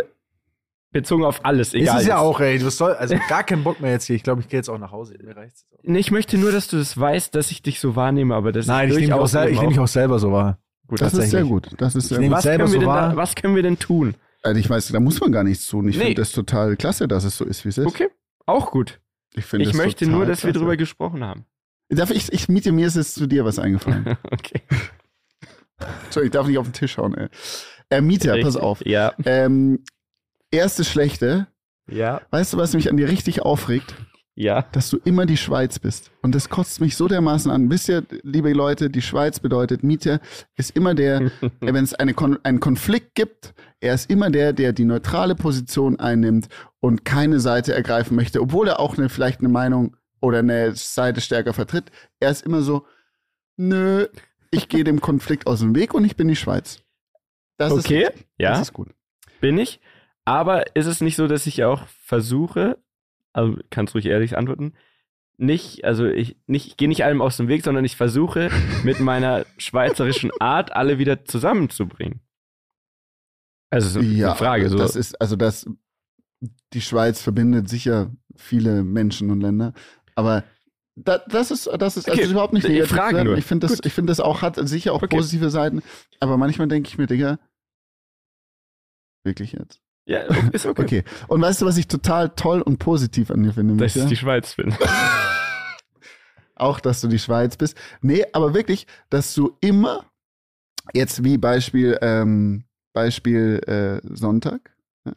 bezogen 0.92 1.24
auf 1.24 1.46
alles, 1.46 1.74
egal. 1.74 1.96
ist 1.98 2.02
es 2.04 2.08
ja 2.08 2.16
jetzt. 2.16 2.22
auch, 2.24 2.40
ey. 2.40 2.64
Was 2.66 2.78
soll, 2.78 2.94
also 2.94 3.16
gar 3.30 3.44
keinen 3.44 3.64
Bock 3.64 3.80
mehr 3.82 3.92
jetzt 3.92 4.06
hier. 4.06 4.16
Ich 4.16 4.24
glaube, 4.24 4.42
ich 4.42 4.48
gehe 4.48 4.60
jetzt 4.60 4.70
auch 4.70 4.78
nach 4.78 4.92
Hause. 4.92 5.16
Mir 5.24 5.36
reicht's 5.36 5.62
jetzt 5.70 5.80
auch. 5.80 5.84
Nee, 5.84 6.00
Ich 6.00 6.12
möchte 6.12 6.38
nur, 6.38 6.52
dass 6.52 6.68
du 6.68 6.78
das 6.78 6.98
weißt, 7.00 7.34
dass 7.36 7.52
ich 7.52 7.62
dich 7.62 7.80
so 7.80 7.96
wahrnehme, 7.96 8.36
aber 8.36 8.52
das 8.52 8.68
Nein, 8.68 8.90
ist 8.90 8.96
ich 8.96 9.02
nehme 9.08 9.22
mich, 9.22 9.34
auch 9.36 9.46
ich 9.48 9.60
nehm 9.60 9.70
mich 9.70 9.80
auch 9.80 9.88
selber 9.88 10.20
so 10.20 10.32
wahr. 10.32 10.58
Gut, 10.88 11.02
Das 11.02 11.14
ist 11.14 11.32
sehr 11.32 11.44
gut. 11.46 11.70
Das 11.78 11.96
ist 11.96 12.10
sehr 12.10 12.20
Ich 12.20 12.26
gut. 12.28 12.34
was, 12.36 12.44
selber 12.44 12.66
können 12.66 12.74
wir 12.74 12.80
so 12.80 12.80
denn 12.80 12.88
wahr. 12.90 13.10
da, 13.12 13.16
was 13.16 13.36
können 13.36 13.56
wir 13.56 13.64
denn 13.64 13.80
tun? 13.80 14.16
Also 14.44 14.60
ich 14.60 14.70
weiß, 14.70 14.90
da 14.90 15.00
muss 15.00 15.22
man 15.22 15.32
gar 15.32 15.44
nichts 15.44 15.68
tun. 15.68 15.88
Ich 15.88 15.98
Nee. 15.98 16.04
finde 16.06 16.22
das 16.22 16.32
total 16.34 16.76
klasse, 16.76 17.08
dass 17.08 17.24
es 17.24 17.38
so 17.38 17.46
ist, 17.46 17.64
wie 17.64 17.70
es 17.70 17.78
ist. 17.78 17.86
Okay, 17.88 18.10
auch 18.46 18.72
gut. 18.72 19.00
Ich, 19.34 19.46
finde 19.46 19.66
Ich 19.66 19.74
möchte 19.74 20.08
nur, 20.08 20.26
dass 20.26 20.44
wir 20.44 20.50
klasse. 20.52 20.60
drüber 20.60 20.76
gesprochen 20.78 21.24
haben. 21.24 21.46
Darf 21.90 22.10
ich, 22.12 22.32
ich 22.34 22.50
miete 22.50 22.72
mir 22.72 22.88
ist 22.88 22.96
jetzt 22.98 23.16
zu 23.16 23.28
dir 23.28 23.46
was 23.46 23.60
eingefallen. 23.60 24.18
okay. 24.32 24.62
Entschuldigung, 26.06 26.24
ich 26.26 26.32
darf 26.32 26.48
nicht 26.48 26.58
auf 26.58 26.68
den 26.68 26.74
Tisch 26.74 26.98
hauen, 26.98 27.16
ey. 27.16 27.28
Äh, 27.90 28.02
Mieter, 28.02 28.38
pass 28.42 28.56
auf. 28.56 28.86
Ja, 28.86 29.14
Ähm, 29.26 29.84
erste 30.52 30.84
Schlechte. 30.84 31.48
ja, 31.90 32.22
Weißt 32.32 32.54
du, 32.54 32.58
was 32.58 32.74
mich 32.74 32.90
an 32.90 32.98
dir 32.98 33.08
richtig 33.10 33.42
aufregt? 33.42 33.96
ja. 34.36 34.64
Dass 34.72 34.90
du 34.90 34.98
immer 35.04 35.26
die 35.26 35.38
Schweiz 35.38 35.78
bist. 35.78 36.10
Und 36.22 36.34
das 36.34 36.50
kotzt 36.50 36.80
mich 36.82 36.96
so 36.96 37.08
dermaßen 37.08 37.52
an. 37.52 37.70
Wisst 37.70 37.90
ihr, 37.90 38.04
liebe 38.24 38.52
Leute, 38.54 38.90
die 38.90 39.02
Schweiz 39.02 39.40
bedeutet, 39.40 39.84
Mieter 39.84 40.20
ist 40.56 40.76
immer 40.76 40.96
der, 40.96 41.32
wenn 41.60 41.76
es 41.84 41.94
eine 41.94 42.14
Kon 42.14 42.40
einen 42.44 42.60
Konflikt 42.60 43.14
gibt, 43.14 43.54
er 43.82 43.94
ist 43.94 44.10
immer 44.10 44.30
der, 44.32 44.54
der 44.54 44.74
die 44.74 44.86
neutrale 44.86 45.36
Position 45.36 46.00
einnimmt 46.00 46.48
und 46.80 47.04
keine 47.04 47.40
Seite 47.40 47.74
ergreifen 47.74 48.16
möchte, 48.16 48.42
obwohl 48.42 48.68
er 48.70 48.80
auch 48.80 48.98
eine, 48.98 49.10
vielleicht 49.10 49.42
eine 49.42 49.50
Meinung 49.50 49.98
oder 50.22 50.40
eine 50.40 50.76
Seite 50.76 51.20
stärker 51.20 51.54
vertritt. 51.54 51.92
Er 52.20 52.32
ist 52.32 52.44
immer 52.46 52.62
so, 52.62 52.86
nö, 53.58 54.08
ich 54.50 54.70
gehe 54.70 54.84
dem 54.84 55.02
Konflikt 55.02 55.46
aus 55.46 55.60
dem 55.60 55.76
Weg 55.76 55.94
und 55.94 56.06
ich 56.06 56.16
bin 56.16 56.28
die 56.28 56.36
Schweiz. 56.36 56.80
Das 57.58 57.74
Okay, 57.74 58.04
ist, 58.04 58.14
ja. 58.40 58.52
das 58.52 58.62
ist 58.62 58.74
gut. 58.74 58.90
Bin 59.40 59.58
ich. 59.58 59.80
Aber 60.26 60.76
ist 60.76 60.86
es 60.86 61.02
nicht 61.02 61.16
so, 61.16 61.28
dass 61.28 61.48
ich 61.48 61.64
auch 61.64 61.88
versuche, 62.04 62.78
also 63.34 63.58
kannst 63.70 63.96
ruhig 63.96 64.06
ehrlich 64.06 64.38
antworten, 64.38 64.74
nicht, 65.38 65.84
also 65.86 66.06
ich, 66.06 66.38
nicht, 66.46 66.68
ich 66.68 66.78
gehe 66.78 66.88
nicht 66.88 67.04
allem 67.04 67.22
aus 67.22 67.38
dem 67.38 67.48
Weg, 67.48 67.64
sondern 67.64 67.84
ich 67.84 67.96
versuche 67.96 68.50
mit 68.84 69.00
meiner 69.00 69.46
schweizerischen 69.58 70.32
Art 70.40 70.74
alle 70.74 71.00
wieder 71.00 71.26
zusammenzubringen. 71.26 72.20
Also 73.72 73.90
so 73.90 74.00
Ja, 74.02 74.30
eine 74.30 74.36
Frage. 74.36 74.70
So. 74.70 74.78
das 74.78 74.96
ist, 74.96 75.20
also 75.20 75.36
das, 75.36 75.66
die 76.74 76.82
Schweiz 76.82 77.22
verbindet 77.22 77.70
sicher 77.70 78.12
viele 78.36 78.84
Menschen 78.84 79.32
und 79.32 79.42
Länder, 79.42 79.74
aber 80.16 80.44
da, 80.96 81.20
das 81.20 81.52
ist, 81.52 81.70
das 81.80 81.98
ist 81.98 82.10
Okay, 82.10 82.22
also 82.22 82.32
überhaupt 82.34 82.54
nicht 82.54 82.66
ich 82.66 82.70
negativ. 82.72 83.24
nur. 83.24 83.38
Ich 83.38 83.46
finde 83.46 83.68
das, 83.68 83.78
Gut. 83.78 83.86
ich 83.86 83.94
finde 83.94 84.12
das 84.12 84.20
auch 84.20 84.42
hat 84.42 84.58
sicher 84.68 84.94
auch 84.94 85.02
Okay. 85.02 85.16
positive 85.16 85.50
Seiten, 85.50 85.82
aber 86.20 86.38
manchmal 86.38 86.68
denke 86.68 86.90
ich 86.90 86.98
mir, 86.98 87.08
Digga, 87.08 87.40
wirklich 89.24 89.54
jetzt. 89.54 89.80
Ja, 90.12 90.20
ist 90.52 90.66
okay. 90.66 90.82
Okay. 90.82 91.04
Und 91.28 91.42
weißt 91.42 91.62
du, 91.62 91.66
was 91.66 91.78
ich 91.78 91.88
total 91.88 92.30
toll 92.30 92.62
und 92.62 92.78
positiv 92.80 93.32
an 93.32 93.44
dir 93.44 93.54
finde? 93.54 93.76
Dass 93.78 93.96
ich 93.96 94.06
die 94.06 94.16
Schweiz 94.18 94.56
bin. 94.56 94.76
auch, 96.56 96.80
dass 96.80 97.02
du 97.02 97.08
die 97.08 97.20
Schweiz 97.20 97.58
bist. 97.58 97.78
Nee, 98.02 98.26
aber 98.34 98.54
wirklich, 98.54 98.86
dass 99.10 99.34
du 99.34 99.58
immer, 99.62 100.06
jetzt 100.94 101.24
wie 101.24 101.38
Beispiel, 101.38 101.98
ähm, 102.02 102.66
Beispiel 102.94 103.62
äh, 103.68 104.16
Sonntag, 104.16 104.76
ne? 105.06 105.16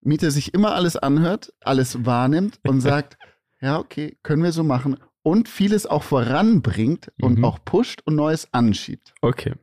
Mieter 0.00 0.30
sich 0.30 0.52
immer 0.52 0.74
alles 0.74 0.96
anhört, 0.96 1.52
alles 1.60 2.04
wahrnimmt 2.04 2.60
und 2.66 2.80
sagt, 2.82 3.16
ja, 3.60 3.78
okay, 3.78 4.18
können 4.22 4.42
wir 4.42 4.52
so 4.52 4.62
machen. 4.62 4.98
Und 5.22 5.48
vieles 5.48 5.86
auch 5.86 6.02
voranbringt 6.02 7.10
und 7.20 7.38
Mhm. 7.38 7.44
auch 7.46 7.58
pusht 7.64 8.02
und 8.04 8.14
Neues 8.14 8.52
anschiebt. 8.52 9.14
Okay. 9.22 9.54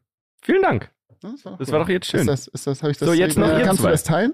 Vielen 0.42 0.64
Dank. 0.64 0.92
Das 1.22 1.46
war, 1.46 1.58
Das 1.58 1.72
war 1.72 1.80
doch 1.80 1.90
jetzt 1.90 2.08
schön. 2.08 2.22
Ist 2.22 2.28
das, 2.28 2.48
ist 2.48 2.68
das, 2.68 2.82
habe 2.82 2.92
ich 2.92 2.98
das 2.98 3.08
So, 3.08 3.14
jetzt 3.14 3.38
noch 3.38 3.48
ihr 3.48 3.64
Kannst 3.64 3.82
zwei. 3.82 3.90
du 3.90 3.94
das 3.94 4.04
teilen? 4.04 4.34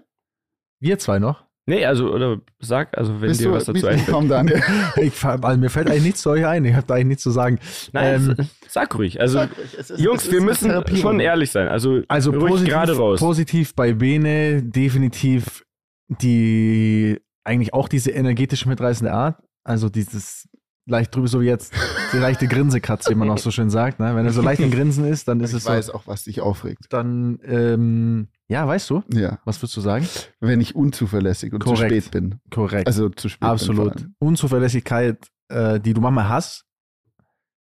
Wir 0.80 0.97
zwei 1.00 1.19
noch. 1.19 1.45
Nee, 1.69 1.84
also, 1.86 2.13
oder 2.13 2.39
sag, 2.60 2.97
also 2.97 3.19
wenn 3.19 3.28
Bist 3.28 3.41
dir 3.41 3.50
du, 3.50 3.52
was 3.52 3.65
dazu 3.65 3.86
einfällt. 3.88 4.08
komm, 4.10 4.30
Daniel. 4.30 4.63
Ich, 5.02 5.21
also 5.26 5.58
mir 5.60 5.69
fällt 5.69 5.89
eigentlich 5.89 6.04
nichts 6.04 6.21
zu 6.21 6.30
euch 6.30 6.45
ein. 6.45 6.63
Ich 6.63 6.73
habe 6.73 6.88
da 6.88 6.93
eigentlich 6.93 7.08
nichts 7.08 7.23
zu 7.23 7.32
sagen. 7.32 7.60
Nein, 7.91 8.36
Ähm, 8.39 8.47
sag 8.69 8.95
ruhig. 8.97 9.19
Also, 9.19 9.39
Sag 9.39 9.58
ruhig, 9.58 9.76
es 9.78 9.89
ist- 9.89 10.00
Jungs, 10.00 10.32
wir 10.32 10.39
müssen 10.41 10.69
Therapie. 10.69 10.95
schon 10.95 11.19
ehrlich 11.19 11.52
sein. 11.52 11.67
Also, 11.67 12.04
Also 12.08 12.32
ruhig 12.32 12.47
positiv, 12.52 12.73
gerade 12.73 12.95
raus. 12.95 13.19
positiv 13.19 13.76
bei 13.76 13.91
Bene 13.93 14.63
definitiv 14.63 15.65
die 16.10 17.19
eigentlich 17.43 17.73
auch 17.73 17.89
diese 17.89 18.12
energetische 18.12 18.69
mitreißende 18.69 19.12
Art. 19.12 19.41
Also 19.65 19.89
dieses 19.89 20.47
leicht 20.88 21.13
drüber, 21.15 21.28
so 21.28 21.41
wie 21.41 21.45
jetzt 21.45 21.73
die 22.13 22.17
leichte 22.17 22.47
Grinsekatze, 22.47 23.10
wie 23.12 23.15
man 23.15 23.30
auch 23.30 23.38
so 23.38 23.52
schön 23.52 23.69
sagt. 23.69 24.00
Ne? 24.00 24.15
Wenn 24.15 24.26
er 24.26 24.32
so 24.34 24.41
leicht 24.41 24.62
im 24.62 24.71
Grinsen 24.71 25.06
ist, 25.06 25.28
dann 25.28 25.39
ist 25.41 25.52
Ich 25.52 25.58
es 25.58 25.65
weiß 25.65 25.88
so. 25.88 25.93
auch, 25.93 26.08
was 26.08 26.23
dich 26.23 26.41
aufregt. 26.41 26.86
Dann, 26.89 27.39
ähm, 27.43 28.30
ja, 28.47 28.65
weißt 28.67 28.89
du, 28.89 29.04
Ja. 29.13 29.39
was 29.45 29.58
würdest 29.62 29.76
du 29.78 29.82
sagen? 29.82 30.08
wenn 30.39 30.62
ich 30.62 30.76
unzuverlässig 30.76 31.52
und 31.54 31.60
Korrekt. 31.60 31.80
zu 31.80 31.86
spät 31.86 32.12
bin. 32.12 32.39
Korrekt. 32.50 32.88
Also 32.88 33.10
zu 33.10 33.28
spät. 33.30 33.47
Absolut. 33.50 34.08
Unzuverlässigkeit, 34.19 35.28
äh, 35.50 35.80
die 35.80 35.93
du 35.93 36.02
manchmal 36.02 36.30
hast. 36.30 36.63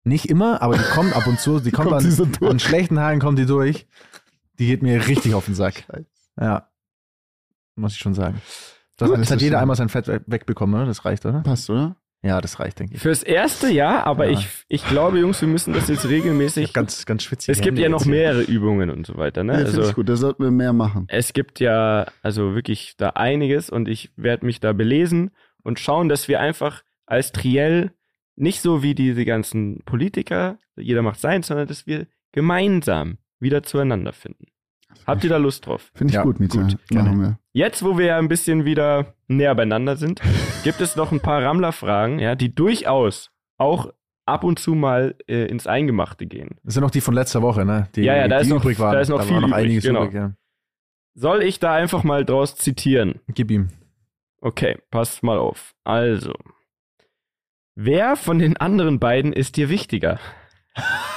Nicht 0.05 0.29
immer, 0.29 0.61
aber 0.61 0.77
die 0.77 0.83
kommt 0.93 1.13
ab 1.15 1.27
und 1.27 1.39
zu. 1.39 1.59
Die 1.59 1.71
kommt, 1.71 1.89
kommt 1.89 2.03
an, 2.05 2.11
so 2.11 2.25
an 2.47 2.59
schlechten 2.59 2.95
Tagen 2.95 3.19
kommt 3.19 3.37
die 3.39 3.45
durch. 3.45 3.87
Die 4.57 4.67
geht 4.67 4.81
mir 4.81 5.05
richtig 5.07 5.33
auf 5.33 5.45
den 5.45 5.53
Sack. 5.55 5.83
Scheiße. 5.85 6.05
Ja. 6.39 6.69
Muss 7.75 7.91
ich 7.93 7.99
schon 7.99 8.13
sagen. 8.13 8.41
Das, 8.97 9.09
Gut, 9.09 9.19
das 9.19 9.29
hat 9.29 9.41
jeder 9.41 9.59
einmal 9.59 9.75
sein 9.75 9.89
Fett 9.89 10.07
we- 10.07 10.21
wegbekommen, 10.25 10.73
oder? 10.75 10.85
Das 10.85 11.03
reicht, 11.05 11.25
oder? 11.25 11.41
Passt, 11.41 11.69
oder? 11.69 11.97
Ja, 12.23 12.41
das 12.41 12.59
reicht, 12.59 12.79
denke 12.79 12.95
ich. 12.95 13.01
fürs 13.01 13.21
erste 13.23 13.69
ja, 13.71 14.03
aber 14.03 14.25
Ja. 14.25 14.31
ich, 14.39 14.47
ich 14.67 14.85
glaube, 14.87 15.19
Jungs, 15.19 15.39
wir 15.41 15.47
müssen 15.47 15.73
das 15.73 15.87
jetzt 15.87 16.09
regelmäßig. 16.09 16.73
Ganz, 16.73 17.05
ganz 17.05 17.23
schwitzig. 17.23 17.49
es 17.49 17.61
gibt 17.61 17.77
ja 17.77 17.89
noch 17.89 18.05
mehrere 18.05 18.41
Übungen 18.41 18.89
und 18.89 19.05
so 19.05 19.17
weiter, 19.17 19.43
ne? 19.43 19.53
Ja, 19.53 19.59
also, 19.59 19.81
ich 19.83 19.93
gut. 19.93 20.09
Da 20.09 20.15
sollten 20.15 20.43
wir 20.43 20.51
mehr 20.51 20.73
machen. 20.73 21.05
es 21.09 21.33
gibt 21.33 21.59
ja 21.59 22.07
also 22.23 22.55
wirklich 22.55 22.95
da 22.97 23.09
einiges 23.11 23.69
und 23.69 23.87
ich 23.87 24.11
werde 24.15 24.45
mich 24.45 24.59
da 24.59 24.73
belesen 24.73 25.31
und 25.63 25.79
schauen, 25.79 26.09
dass 26.09 26.27
wir 26.27 26.39
einfach 26.39 26.83
als 27.05 27.31
Triell 27.31 27.91
nicht 28.35 28.61
so 28.61 28.83
wie 28.83 28.95
diese 28.95 29.23
ganzen 29.25 29.83
Politiker, 29.85 30.57
jeder 30.75 31.01
macht 31.01 31.19
seins, 31.19 31.47
sondern 31.47 31.67
dass 31.67 31.87
wir 31.87 32.07
gemeinsam 32.31 33.17
wieder 33.39 33.63
zueinander 33.63 34.13
finden. 34.13 34.47
Habt 35.05 35.23
ihr 35.23 35.29
da 35.29 35.37
Lust 35.37 35.65
drauf? 35.65 35.91
Finde 35.93 36.11
ich 36.11 36.15
Ja, 36.15 36.23
gut, 36.23 36.39
Mieter. 36.39 36.61
gut, 36.63 36.77
gerne. 36.89 37.09
Machen 37.09 37.21
wir. 37.21 37.39
Jetzt, 37.53 37.83
wo 37.83 37.97
wir 37.97 38.05
ja 38.07 38.17
ein 38.17 38.27
bisschen 38.27 38.65
wieder 38.65 39.13
näher 39.27 39.55
beieinander 39.55 39.95
sind, 39.97 40.21
gibt 40.63 40.81
es 40.81 40.95
noch 40.95 41.11
ein 41.11 41.19
paar 41.19 41.41
Rammler-Fragen, 41.43 42.19
ja, 42.19 42.35
die 42.35 42.53
durchaus 42.53 43.31
auch 43.57 43.91
ab 44.25 44.43
und 44.43 44.59
zu 44.59 44.75
mal 44.75 45.15
äh, 45.27 45.45
ins 45.45 45.67
Eingemachte 45.67 46.25
gehen. 46.25 46.57
Das 46.63 46.73
sind 46.73 46.83
noch 46.83 46.91
die 46.91 47.01
von 47.01 47.13
letzter 47.13 47.41
Woche, 47.41 47.63
ne? 47.65 47.87
Die, 47.95 48.01
Ja, 48.01 48.15
ja, 48.17 48.27
da 48.27 48.37
die 48.39 48.43
ist 48.43 48.49
noch- 48.49 48.61
übrig 48.61 48.79
waren. 48.79 48.93
da 48.93 48.99
ist 48.99 49.09
noch 49.09 49.19
war 49.19 49.25
viel 49.25 49.37
übrig, 49.37 49.53
einiges 49.53 49.83
genau. 49.85 50.03
übrig, 50.03 50.15
ja. 50.15 50.33
Soll 51.13 51.41
ich 51.43 51.59
da 51.59 51.73
einfach 51.73 52.03
mal 52.03 52.25
draus 52.25 52.55
zitieren? 52.57 53.21
Gib 53.29 53.49
ihm. 53.51 53.69
Okay, 54.41 54.77
passt 54.91 55.23
mal 55.23 55.37
auf. 55.39 55.73
Also, 55.83 56.33
wer 57.75 58.15
von 58.15 58.37
den 58.37 58.57
anderen 58.57 58.99
beiden 58.99 59.33
ist 59.33 59.57
dir 59.57 59.69
wichtiger? 59.69 60.19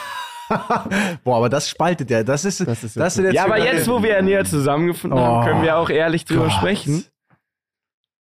Boah, 1.24 1.36
aber 1.36 1.48
das 1.48 1.68
spaltet 1.68 2.10
ja. 2.10 2.22
Das 2.22 2.44
ist, 2.44 2.60
Das 2.66 2.82
ist 2.84 2.96
das 2.96 3.16
jetzt- 3.16 3.32
ja, 3.34 3.44
aber 3.44 3.58
jetzt, 3.58 3.88
wo 3.88 4.02
wir 4.02 4.10
ja 4.10 4.22
näher 4.22 4.44
zusammengefunden 4.44 5.18
Oh 5.18 5.22
haben, 5.22 5.46
können 5.46 5.62
wir 5.62 5.76
auch 5.78 5.90
ehrlich 5.90 6.24
drüber 6.24 6.44
Gott. 6.44 6.52
sprechen. 6.52 7.04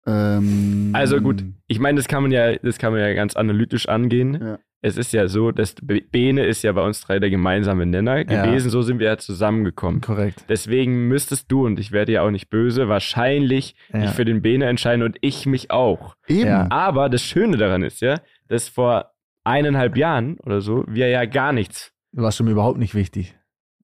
Ähm, 0.05 0.91
Also 0.93 1.21
gut, 1.21 1.43
ich 1.67 1.79
meine, 1.79 1.97
das 1.97 2.07
kann 2.07 2.23
man 2.23 2.31
ja, 2.31 2.55
das 2.57 2.77
kann 2.77 2.91
man 2.91 3.01
ja 3.01 3.13
ganz 3.13 3.35
analytisch 3.35 3.87
angehen. 3.87 4.39
Ja. 4.41 4.59
Es 4.85 4.97
ist 4.97 5.13
ja 5.13 5.29
so, 5.29 5.51
dass 5.51 5.75
Be- 5.75 6.01
Bene 6.01 6.45
ist 6.45 6.61
ja 6.61 6.73
bei 6.73 6.81
uns 6.85 6.99
drei 6.99 7.17
der 7.19 7.29
gemeinsame 7.29 7.85
Nenner 7.85 8.29
Ja. 8.29 8.45
gewesen, 8.45 8.69
so 8.69 8.81
sind 8.81 8.99
wir 8.99 9.07
ja 9.07 9.17
zusammengekommen. 9.17 10.01
Korrekt. 10.01 10.43
Deswegen 10.49 11.07
müsstest 11.07 11.49
du, 11.49 11.65
und 11.65 11.79
ich 11.79 11.93
werde 11.93 12.11
ja 12.11 12.21
auch 12.23 12.31
nicht 12.31 12.49
böse, 12.49 12.89
wahrscheinlich 12.89 13.75
Ja. 13.93 14.01
dich 14.01 14.09
für 14.09 14.25
den 14.25 14.41
Bene 14.41 14.65
entscheiden 14.65 15.03
und 15.03 15.15
ich 15.21 15.45
mich 15.45 15.71
auch. 15.71 16.15
Eben. 16.27 16.47
Ja. 16.49 16.67
Aber 16.69 17.07
das 17.07 17.21
Schöne 17.21 17.55
daran 17.55 17.81
ist 17.81 18.01
ja, 18.01 18.19
dass 18.49 18.67
vor 18.67 19.13
eineinhalb 19.45 19.95
Jahren 19.95 20.37
oder 20.41 20.59
so 20.59 20.83
wir 20.85 21.07
ja 21.07 21.23
gar 21.25 21.53
nichts. 21.53 21.92
Warst 22.13 22.39
du 22.39 22.43
mir 22.43 22.51
überhaupt 22.51 22.77
nicht 22.77 22.95
wichtig. 22.95 23.35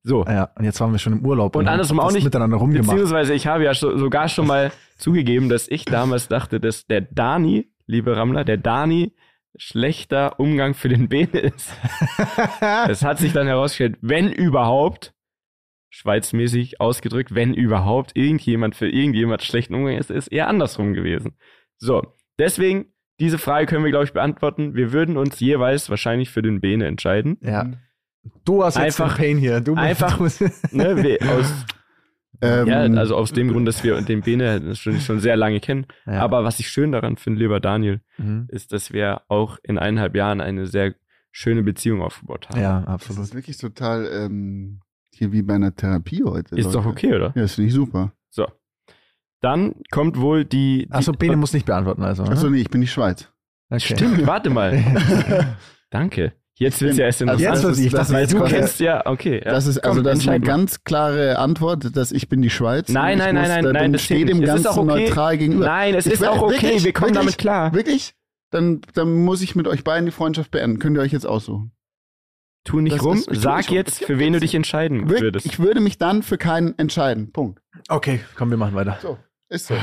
So. 0.03 0.23
Ja, 0.25 0.51
und 0.55 0.63
jetzt 0.63 0.79
waren 0.79 0.91
wir 0.91 0.99
schon 0.99 1.13
im 1.13 1.25
Urlaub. 1.25 1.55
Und 1.55 1.65
haben 1.65 1.73
andersrum 1.73 1.99
auch 1.99 2.11
nicht. 2.11 2.23
miteinander 2.23 2.57
rumgemacht. 2.57 2.89
Beziehungsweise 2.89 3.33
ich 3.33 3.47
habe 3.47 3.65
ja 3.65 3.73
so, 3.73 3.97
sogar 3.97 4.29
schon 4.29 4.47
mal 4.47 4.71
zugegeben, 4.97 5.49
dass 5.49 5.67
ich 5.67 5.85
damals 5.85 6.27
dachte, 6.27 6.59
dass 6.59 6.85
der 6.87 7.01
Dani, 7.01 7.71
liebe 7.85 8.15
Rammler, 8.15 8.45
der 8.45 8.57
Dani 8.57 9.13
schlechter 9.57 10.39
Umgang 10.39 10.73
für 10.73 10.89
den 10.89 11.09
Bene 11.09 11.39
ist. 11.39 11.73
Es 12.87 13.03
hat 13.03 13.17
sich 13.17 13.33
dann 13.33 13.47
herausgestellt, 13.47 13.97
wenn 14.01 14.31
überhaupt, 14.31 15.13
schweizmäßig 15.89 16.79
ausgedrückt, 16.79 17.33
wenn 17.33 17.53
überhaupt 17.53 18.15
irgendjemand 18.15 18.75
für 18.75 18.87
irgendjemand 18.87 19.41
schlechten 19.41 19.73
Umgang 19.73 19.97
ist, 19.97 20.11
ist 20.11 20.27
eher 20.27 20.47
andersrum 20.47 20.93
gewesen. 20.93 21.35
So, 21.77 22.13
deswegen, 22.37 22.93
diese 23.19 23.39
Frage 23.39 23.65
können 23.65 23.83
wir, 23.83 23.91
glaube 23.91 24.05
ich, 24.05 24.13
beantworten. 24.13 24.75
Wir 24.75 24.93
würden 24.93 25.17
uns 25.17 25.39
jeweils 25.39 25.89
wahrscheinlich 25.89 26.29
für 26.29 26.43
den 26.43 26.61
Bene 26.61 26.85
entscheiden. 26.85 27.37
ja. 27.41 27.71
Du 28.45 28.63
hast 28.63 28.75
jetzt 28.75 28.99
Einfach- 29.01 29.15
den 29.15 29.25
Pain 29.25 29.37
hier. 29.37 29.61
Du 29.61 29.75
einfach- 29.75 30.19
Ne, 30.71 31.03
wir, 31.03 31.17
aus, 31.31 31.65
Ähm, 32.41 32.67
ja, 32.67 32.79
also 32.79 33.17
aus 33.17 33.33
dem 33.33 33.49
Grund, 33.51 33.67
dass 33.67 33.83
wir 33.83 34.01
den 34.01 34.21
Bene 34.21 34.73
schon, 34.75 34.99
schon 35.01 35.19
sehr 35.19 35.35
lange 35.35 35.59
kennen. 35.59 35.85
Ja. 36.05 36.21
Aber 36.21 36.43
was 36.45 36.59
ich 36.61 36.69
schön 36.69 36.91
daran 36.93 37.17
finde, 37.17 37.39
lieber 37.41 37.59
Daniel, 37.59 37.99
Mhm. 38.17 38.47
ist, 38.49 38.71
dass 38.71 38.93
wir 38.93 39.21
auch 39.27 39.57
in 39.61 39.77
eineinhalb 39.77 40.15
Jahren 40.15 40.39
eine 40.39 40.65
sehr 40.65 40.95
schöne 41.31 41.63
Beziehung 41.63 42.01
aufgebaut 42.01 42.47
haben. 42.49 42.61
Ja, 42.61 42.79
das 42.79 42.87
absolut. 42.87 43.23
ist 43.23 43.35
wirklich 43.35 43.57
total 43.57 44.07
ähm, 44.11 44.79
hier 45.13 45.31
wie 45.33 45.41
bei 45.41 45.55
einer 45.55 45.75
Therapie 45.75 46.23
heute. 46.23 46.55
Ist 46.55 46.67
doch 46.73 46.85
Leute. 46.85 46.87
okay, 46.89 47.13
oder? 47.15 47.33
Ja, 47.35 47.41
das 47.41 47.55
finde 47.55 47.67
ich 47.67 47.73
super. 47.73 48.13
So. 48.29 48.47
Dann 49.41 49.75
kommt 49.91 50.17
wohl 50.19 50.45
die. 50.45 50.85
die 50.87 50.91
Achso, 50.91 51.11
Bene 51.11 51.35
muss 51.35 51.53
nicht 51.53 51.65
beantworten, 51.65 52.03
also. 52.03 52.23
ne? 52.23 52.31
Achso, 52.31 52.49
nee, 52.49 52.59
ich 52.61 52.69
bin 52.69 52.81
die 52.81 52.87
Schweiz. 52.87 53.29
Okay. 53.69 53.79
Stimmt, 53.95 54.25
warte 54.25 54.49
mal. 54.49 54.81
Danke. 55.89 56.33
Jetzt 56.59 56.81
wird's 56.81 56.97
ja 56.97 57.05
erst 57.05 57.21
Also 57.21 57.31
interessant. 57.33 57.55
Jetzt 57.55 57.63
wird's- 57.63 57.79
ich 57.79 57.91
dachte, 57.93 58.13
weil 58.13 58.21
jetzt 58.21 58.33
du 58.33 58.43
kennst 58.43 58.79
ja, 58.81 59.05
okay. 59.05 59.41
Ja. 59.43 59.51
Das 59.51 59.65
ist 59.65 59.77
also 59.79 59.95
Komm, 59.95 60.03
das 60.03 60.19
ist 60.19 60.27
eine 60.27 60.41
ganz 60.41 60.83
klare 60.83 61.39
Antwort, 61.39 61.95
dass 61.95 62.11
ich 62.11 62.27
bin 62.29 62.41
die 62.41 62.49
Schweiz. 62.49 62.89
Nein, 62.89 63.17
nein, 63.17 63.33
nein, 63.35 63.47
nein, 63.47 63.63
da 63.63 63.71
nein, 63.71 63.83
bin- 63.83 63.93
das 63.93 64.01
steht 64.03 64.27
dem. 64.29 64.41
Es 64.43 64.45
Ganzen 64.63 64.67
okay. 64.67 64.83
neutral 65.05 65.37
gegenüber. 65.37 65.65
Nein, 65.65 65.95
es 65.95 66.05
Ich 66.05 66.13
ist 66.13 66.19
will- 66.21 66.27
auch 66.27 66.41
okay. 66.41 66.61
wirklich, 66.61 66.83
wir 66.83 66.91
kommen 66.93 67.11
wirklich, 67.11 67.23
damit 67.23 67.37
klar. 67.37 67.73
Wirklich? 67.73 68.13
Dann, 68.51 68.81
dann 68.93 69.13
muss 69.23 69.41
ich 69.41 69.55
mit 69.55 69.67
euch 69.67 69.83
beiden 69.83 70.05
die 70.05 70.11
Freundschaft 70.11 70.51
beenden. 70.51 70.79
Könnt 70.79 70.97
ihr 70.97 71.01
euch 71.01 71.13
jetzt 71.13 71.25
aussuchen. 71.25 71.71
Tu 72.65 72.81
nicht 72.81 72.97
Das 72.97 73.05
rum. 73.05 73.15
ist- 73.17 73.29
Sag 73.41 73.71
jetzt, 73.71 74.03
für 74.03 74.19
wen 74.19 74.33
du 74.33 74.39
dich 74.41 74.53
entscheiden 74.53 75.03
Wirklich, 75.07 75.21
würdest. 75.21 75.45
ich 75.45 75.59
würde 75.59 75.79
mich 75.79 75.97
dann 75.97 76.23
für 76.23 76.37
keinen 76.37 76.77
entscheiden. 76.77 77.31
Punkt. 77.31 77.61
Okay, 77.87 78.19
komm, 78.35 78.49
wir 78.49 78.57
machen 78.57 78.75
weiter. 78.75 78.97
So, 79.01 79.17
ist 79.47 79.67
so. 79.67 79.75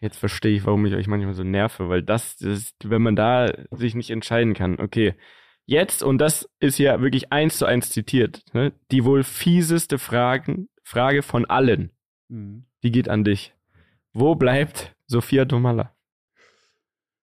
Jetzt 0.00 0.18
verstehe 0.18 0.56
ich, 0.56 0.64
warum 0.64 0.84
ich 0.86 0.94
euch 0.94 1.06
manchmal 1.06 1.34
so 1.34 1.42
nerve, 1.42 1.88
weil 1.88 2.02
das, 2.02 2.36
das 2.38 2.48
ist, 2.58 2.74
wenn 2.84 3.02
man 3.02 3.16
da 3.16 3.52
sich 3.72 3.94
nicht 3.94 4.10
entscheiden 4.10 4.54
kann. 4.54 4.78
Okay, 4.80 5.14
jetzt, 5.66 6.02
und 6.02 6.18
das 6.18 6.48
ist 6.60 6.78
ja 6.78 7.00
wirklich 7.00 7.32
eins 7.32 7.58
zu 7.58 7.66
eins 7.66 7.90
zitiert, 7.90 8.42
ne, 8.52 8.72
die 8.90 9.04
wohl 9.04 9.22
fieseste 9.24 9.98
Fragen, 9.98 10.68
Frage 10.82 11.22
von 11.22 11.44
allen, 11.44 11.90
Mhm. 12.28 12.64
die 12.82 12.90
geht 12.90 13.08
an 13.08 13.22
dich. 13.24 13.54
Wo 14.12 14.34
bleibt 14.34 14.94
Sophia 15.06 15.44
Domala? 15.44 15.92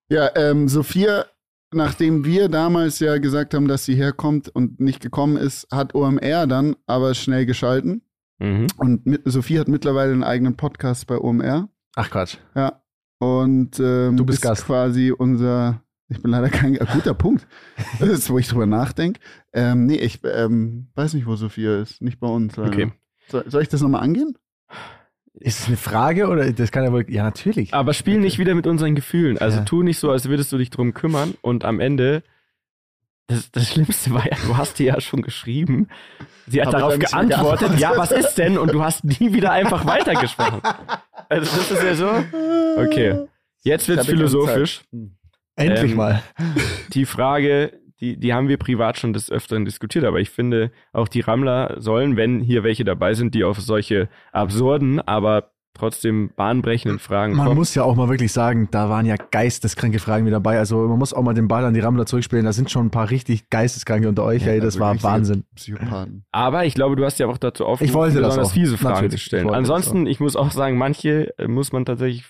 Ja, 0.10 0.30
ähm, 0.36 0.68
Sophia, 0.68 1.26
nachdem 1.74 2.24
wir 2.26 2.50
damals 2.50 3.00
ja 3.00 3.18
gesagt 3.18 3.54
haben, 3.54 3.68
dass 3.68 3.86
sie 3.86 3.96
herkommt 3.96 4.50
und 4.50 4.80
nicht 4.80 5.02
gekommen 5.02 5.38
ist, 5.38 5.68
hat 5.72 5.96
OMR 5.96 6.46
dann 6.48 6.76
aber 6.86 7.14
schnell 7.16 7.46
geschalten. 7.46 8.02
Mhm. 8.40 8.68
Und 8.78 9.06
mit, 9.06 9.22
Sophie 9.26 9.60
hat 9.60 9.68
mittlerweile 9.68 10.12
einen 10.12 10.24
eigenen 10.24 10.56
Podcast 10.56 11.08
bei 11.08 11.18
OMR. 11.18 11.70
Ach 11.96 12.10
Quatsch. 12.10 12.38
Ja. 12.56 12.82
Und 13.20 13.80
ähm, 13.80 14.18
Du 14.18 14.26
bist 14.26 14.40
ist 14.40 14.42
Gast. 14.44 14.66
quasi 14.66 15.12
unser. 15.12 15.83
Ich 16.14 16.22
bin 16.22 16.32
leider 16.32 16.50
kein 16.50 16.76
guter 16.76 17.14
Punkt. 17.14 17.48
Das 18.00 18.08
ist, 18.10 18.30
wo 18.30 18.38
ich 18.38 18.48
drüber 18.48 18.66
nachdenke. 18.66 19.20
Ähm, 19.52 19.86
nee, 19.88 19.96
ich 19.96 20.20
ähm, 20.24 20.88
weiß 20.96 21.14
nicht, 21.16 21.26
wo 21.26 21.36
Sophia 21.36 21.82
ist. 21.82 22.02
Nicht 22.02 22.20
bei 22.20 22.28
uns. 22.28 22.56
Leider. 22.56 22.70
Okay. 22.72 22.92
Soll, 23.30 23.44
soll 23.50 23.62
ich 23.64 23.70
das 23.70 23.82
nochmal 23.82 24.04
angehen? 24.04 24.38
Ist 25.34 25.62
das 25.62 25.68
eine 25.68 25.78
Frage 25.78 26.28
oder 26.28 26.52
das 26.54 26.72
kann 26.72 26.84
ja 26.84 26.92
wohl. 26.92 27.06
Ja, 27.10 27.24
natürlich. 27.24 27.74
Aber 27.74 27.94
spiel 27.94 28.20
nicht 28.20 28.38
wieder 28.38 28.54
mit 28.54 28.68
unseren 28.68 28.94
Gefühlen. 28.96 29.40
Also 29.40 29.58
Ja. 29.60 29.64
tu 29.66 29.82
nicht 29.82 29.98
so, 29.98 30.12
als 30.12 30.30
würdest 30.30 30.52
du 30.52 30.58
dich 30.58 30.70
drum 30.70 30.94
kümmern 30.94 31.34
und 31.42 31.66
am 31.66 31.80
Ende. 31.80 32.22
Das, 33.28 33.50
das 33.52 33.70
Schlimmste 33.72 34.14
war 34.14 34.26
ja, 34.30 34.38
du 34.46 34.58
hast 34.58 34.78
dir 34.80 34.88
ja 34.88 35.02
schon 35.02 35.22
geschrieben. 35.22 35.88
Sie 36.46 36.62
hat 36.62 36.68
Hab 36.68 36.74
ich 36.74 36.80
darauf 36.80 37.00
geantwortet, 37.00 37.60
geantwortet. 37.60 37.80
ja, 37.80 37.94
was 37.98 38.12
ist 38.12 38.36
denn? 38.36 38.58
Und 38.58 38.74
du 38.74 38.84
hast 38.84 39.06
nie 39.06 39.34
wieder 39.34 39.52
einfach 39.52 39.86
weitergesprochen. 39.86 40.62
Also 41.30 41.56
das 41.56 41.72
ist 41.72 41.84
ja 41.84 41.96
so. 41.96 42.10
Okay. 42.78 43.28
Jetzt 43.64 43.88
wird's 43.88 44.06
philosophisch. 44.06 44.82
Endlich 45.56 45.92
ähm, 45.92 45.98
mal. 45.98 46.24
Die 46.94 47.06
Frage, 47.06 47.74
die, 48.02 48.18
die 48.18 48.34
haben 48.34 48.48
wir 48.50 48.58
privat 48.58 48.98
schon 48.98 49.14
des 49.14 49.32
Öfteren 49.32 49.66
diskutiert, 49.66 50.04
aber 50.04 50.20
ich 50.20 50.30
finde, 50.30 50.72
auch 50.92 51.08
die 51.08 51.22
Rammler 51.22 51.76
sollen, 51.80 52.18
wenn 52.18 52.42
hier 52.42 52.64
welche 52.64 52.84
dabei 52.84 53.14
sind, 53.14 53.34
die 53.34 53.44
auf 53.46 53.62
solche 53.62 54.10
absurden, 54.34 55.00
aber 55.00 55.52
trotzdem 55.76 56.30
bahnbrechenden 56.36 57.00
Fragen 57.00 57.36
Man 57.36 57.46
kommen. 57.48 57.58
muss 57.58 57.74
ja 57.74 57.84
auch 57.84 57.96
mal 57.96 58.08
wirklich 58.10 58.32
sagen, 58.32 58.68
da 58.72 58.90
waren 58.90 59.06
ja 59.08 59.16
geisteskranke 59.16 59.98
Fragen 60.00 60.24
mit 60.24 60.34
dabei. 60.34 60.60
Also 60.60 60.78
man 60.88 61.00
muss 61.00 61.14
auch 61.14 61.24
mal 61.24 61.34
den 61.34 61.48
Ball 61.48 61.66
an 61.66 61.74
die 61.74 61.80
Rammler 61.80 62.06
zurückspielen. 62.06 62.46
Da 62.46 62.54
sind 62.54 62.70
schon 62.70 62.88
ein 62.88 62.92
paar 62.92 63.10
richtig 63.10 63.50
geisteskranke 63.50 64.08
unter 64.08 64.24
euch. 64.24 64.46
ey, 64.46 64.58
das 64.60 64.76
also 64.76 64.80
war 64.82 64.92
richtige 64.92 65.12
Wahnsinn. 65.12 65.46
Psychopathen. 65.56 66.26
Aber 66.32 66.66
ich 66.66 66.76
glaube, 66.76 66.96
du 66.96 67.04
hast 67.06 67.18
ja 67.20 67.26
auch 67.28 67.40
dazu 67.40 67.66
aufgerufen, 67.66 67.90
Ich 67.90 67.94
wollte 67.96 68.18
das 68.22 68.28
besonders 68.30 68.50
auch. 68.50 68.54
fiese 68.54 68.78
Fragen 68.78 68.94
Natürlich, 68.96 69.14
zu 69.14 69.26
stellen. 69.26 69.46
ich 69.46 69.50
das 69.50 69.58
Ansonsten, 69.58 70.06
ich 70.06 70.20
muss 70.20 70.36
auch 70.36 70.52
sagen, 70.52 70.78
manche 70.78 71.36
äh, 71.40 71.48
muss 71.48 71.72
man 71.72 71.86
tatsächlich, 71.86 72.26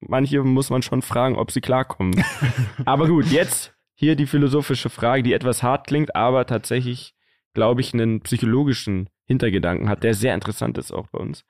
manche 0.00 0.42
muss 0.42 0.70
man 0.70 0.82
schon 0.82 1.02
fragen, 1.02 1.36
ob 1.36 1.50
sie 1.50 1.60
klarkommen. 1.60 2.24
aber 2.84 3.08
gut, 3.08 3.26
jetzt 3.26 3.74
hier 3.94 4.16
die 4.16 4.26
philosophische 4.26 4.90
Frage, 4.90 5.22
die 5.22 5.32
etwas 5.32 5.62
hart 5.62 5.86
klingt, 5.86 6.16
aber 6.16 6.46
tatsächlich, 6.46 7.14
glaube 7.54 7.80
ich, 7.80 7.92
einen 7.92 8.20
psychologischen 8.22 9.10
Hintergedanken 9.26 9.88
hat, 9.88 10.02
der 10.02 10.14
sehr 10.14 10.34
interessant 10.34 10.78
ist 10.78 10.92
auch 10.92 11.08
bei 11.08 11.18
uns. 11.18 11.44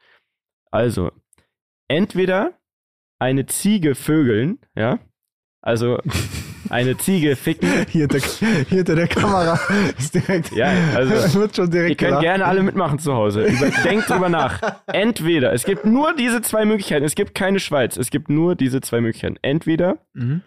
Also, 0.70 1.12
entweder 1.88 2.58
eine 3.18 3.46
Ziege 3.46 3.94
vögeln, 3.94 4.58
ja, 4.74 4.98
also 5.62 6.00
eine 6.68 6.96
Ziege 6.98 7.36
ficken, 7.36 7.68
Hier 7.88 8.02
hinter, 8.08 8.18
hier 8.18 8.48
hinter 8.68 8.94
der 8.94 9.08
Kamera 9.08 9.58
ist 9.98 10.14
direkt. 10.14 10.52
Ja, 10.52 10.70
also, 10.94 11.34
wird 11.40 11.56
schon 11.56 11.70
direkt 11.70 11.90
Ihr 11.90 11.96
könnt 11.96 12.20
gelacht. 12.20 12.22
gerne 12.22 12.44
alle 12.44 12.62
mitmachen 12.62 12.98
zu 12.98 13.14
Hause. 13.14 13.44
Über, 13.46 13.70
denkt 13.84 14.08
drüber 14.10 14.28
nach. 14.28 14.60
Entweder, 14.86 15.52
es 15.52 15.64
gibt 15.64 15.84
nur 15.84 16.14
diese 16.14 16.42
zwei 16.42 16.64
Möglichkeiten. 16.64 17.04
Es 17.04 17.14
gibt 17.14 17.34
keine 17.34 17.60
Schweiz. 17.60 17.96
Es 17.96 18.10
gibt 18.10 18.28
nur 18.28 18.54
diese 18.56 18.80
zwei 18.80 19.00
Möglichkeiten. 19.00 19.38
Entweder 19.42 19.98
Mhm. 20.12 20.42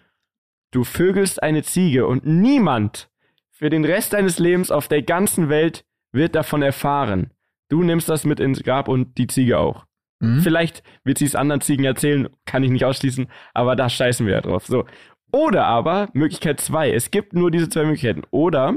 du 0.70 0.84
vögelst 0.84 1.42
eine 1.42 1.62
Ziege 1.62 2.06
und 2.06 2.24
niemand 2.26 3.08
für 3.50 3.70
den 3.70 3.84
Rest 3.84 4.12
deines 4.12 4.38
Lebens 4.38 4.70
auf 4.70 4.88
der 4.88 5.02
ganzen 5.02 5.48
Welt 5.48 5.84
wird 6.12 6.34
davon 6.34 6.62
erfahren. 6.62 7.30
Du 7.68 7.82
nimmst 7.82 8.08
das 8.08 8.24
mit 8.24 8.40
ins 8.40 8.62
Grab 8.62 8.88
und 8.88 9.16
die 9.18 9.26
Ziege 9.26 9.58
auch. 9.58 9.84
Mhm. 10.20 10.40
Vielleicht 10.40 10.82
wird 11.02 11.18
sie 11.18 11.24
es 11.24 11.34
anderen 11.34 11.60
Ziegen 11.60 11.84
erzählen, 11.84 12.28
kann 12.46 12.62
ich 12.62 12.70
nicht 12.70 12.84
ausschließen, 12.84 13.26
aber 13.52 13.74
da 13.74 13.88
scheißen 13.88 14.26
wir 14.26 14.34
ja 14.34 14.40
drauf. 14.40 14.66
So. 14.66 14.84
Oder 15.34 15.66
aber, 15.66 16.10
Möglichkeit 16.12 16.60
zwei, 16.60 16.92
es 16.92 17.10
gibt 17.10 17.32
nur 17.32 17.50
diese 17.50 17.68
zwei 17.68 17.82
Möglichkeiten. 17.82 18.22
Oder 18.30 18.76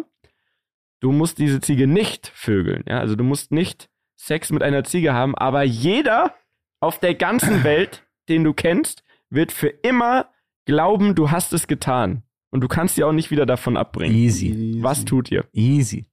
du 1.02 1.12
musst 1.12 1.38
diese 1.38 1.62
Ziege 1.62 1.86
nicht 1.86 2.32
vögeln. 2.34 2.84
Ja? 2.88 3.00
Also 3.00 3.15
du 3.15 3.24
musst 3.24 3.52
nicht 3.52 3.89
Sex 4.15 4.52
mit 4.52 4.63
einer 4.63 4.84
Ziege 4.84 5.13
haben, 5.13 5.36
aber 5.36 5.62
jeder 5.62 6.34
auf 6.80 7.00
der 7.00 7.13
ganzen 7.13 7.63
Welt, 7.63 8.08
den 8.28 8.43
du 8.43 8.56
kennst, 8.56 9.04
wird 9.30 9.52
für 9.52 9.67
immer 9.67 10.32
glauben, 10.65 11.13
du 11.13 11.30
hast 11.30 11.54
es 11.54 11.67
getan. 11.67 12.24
Und 12.50 12.62
du 12.62 12.67
kannst 12.67 12.96
sie 12.96 13.04
auch 13.04 13.12
nicht 13.13 13.30
wieder 13.30 13.46
davon 13.46 13.78
abbringen. 13.78 14.15
Easy. 14.15 14.80
Was 14.82 15.06
tut 15.06 15.30
ihr? 15.30 15.46
Easy. 15.54 16.08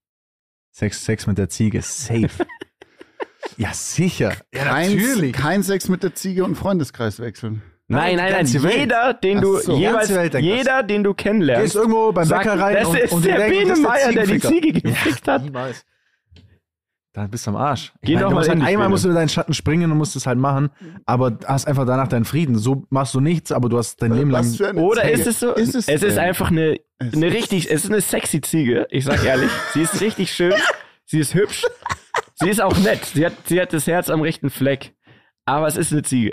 Sex, 0.73 1.07
Sex 1.07 1.27
mit 1.27 1.39
der 1.39 1.49
Ziege. 1.49 1.81
Safe. 1.81 2.29
ja, 3.57 3.73
sicher. 3.73 4.37
Ja, 4.53 4.65
Kein, 4.65 5.33
kein 5.33 5.63
Sex 5.63 5.89
mit 5.89 6.03
der 6.03 6.15
Ziege 6.15 6.45
und 6.45 6.57
Freundeskreis 6.57 7.19
wechseln. 7.19 7.63
Nein, 7.87 8.17
nein, 8.17 8.33
nein. 8.33 8.47
Jeder, 8.47 9.13
den 9.13 9.41
du 9.43 9.59
so. 9.59 9.77
jeweils, 9.77 10.09
jeder, 10.41 10.83
den 10.83 11.05
du 11.05 11.13
Gehst 11.13 11.25
kennenlernst, 11.25 11.75
irgendwo 11.77 12.13
beim 12.13 12.25
sagt, 12.25 12.45
Bäcker 12.45 12.59
rein 12.59 12.77
das 12.77 12.89
und, 12.89 12.99
ist 12.99 13.13
und 13.13 13.25
der 13.27 13.35
die 13.35 13.41
denken, 13.41 13.59
Bene 13.59 13.69
das 13.69 13.79
ist 13.79 13.85
Meier, 13.85 14.13
der 14.13 14.27
die. 14.27 14.41
Ziege 14.41 14.81
gefickt 14.81 15.29
hat. 15.29 15.43
Niemals. 15.43 15.85
Dann 17.13 17.31
bist 17.31 17.47
du 17.47 17.51
am 17.51 17.57
Arsch. 17.57 17.93
Ich 18.01 18.09
Geh 18.09 18.15
meine, 18.15 18.25
doch 18.25 18.31
du 18.31 18.35
mal 18.37 18.49
halt, 18.49 18.63
einmal 18.63 18.89
musst 18.89 19.05
du 19.05 19.11
in 19.11 19.15
deinen 19.15 19.29
Schatten 19.29 19.55
springen 19.55 19.93
und 19.93 19.99
musst 19.99 20.17
es 20.17 20.27
halt 20.27 20.39
machen, 20.39 20.71
aber 21.07 21.39
hast 21.47 21.69
einfach 21.69 21.87
danach 21.87 22.09
deinen 22.09 22.25
Frieden. 22.25 22.59
So 22.59 22.87
machst 22.91 23.15
du 23.15 23.21
nichts, 23.21 23.53
aber 23.53 23.69
du 23.69 23.79
hast 23.79 24.03
dein 24.03 24.13
Leben 24.13 24.31
lang. 24.31 24.45
Oder 24.77 25.03
Ziege. 25.03 25.13
ist 25.13 25.27
es 25.29 25.41
so? 25.41 25.53
Ist 25.53 25.75
es 25.77 25.87
es 25.87 26.03
ist 26.03 26.19
einfach 26.19 26.51
eine, 26.51 26.81
eine 26.99 27.33
richtig, 27.33 27.71
es 27.71 27.85
ist 27.85 27.91
eine 27.91 28.01
sexy 28.01 28.41
Ziege. 28.41 28.89
Ich 28.91 29.05
sag 29.05 29.25
ehrlich, 29.25 29.51
sie 29.75 29.83
ist 29.83 30.01
richtig 30.01 30.33
schön, 30.33 30.55
sie 31.05 31.21
ist 31.21 31.35
hübsch, 31.35 31.65
sie 32.35 32.49
ist 32.49 32.61
auch 32.61 32.77
nett. 32.79 33.05
Sie 33.05 33.25
hat, 33.25 33.35
sie 33.47 33.61
hat 33.61 33.73
das 33.73 33.87
Herz 33.87 34.11
am 34.11 34.23
rechten 34.23 34.51
Fleck. 34.51 34.95
Aber 35.45 35.69
es 35.69 35.77
ist 35.77 35.93
eine 35.93 36.03
Ziege. 36.03 36.33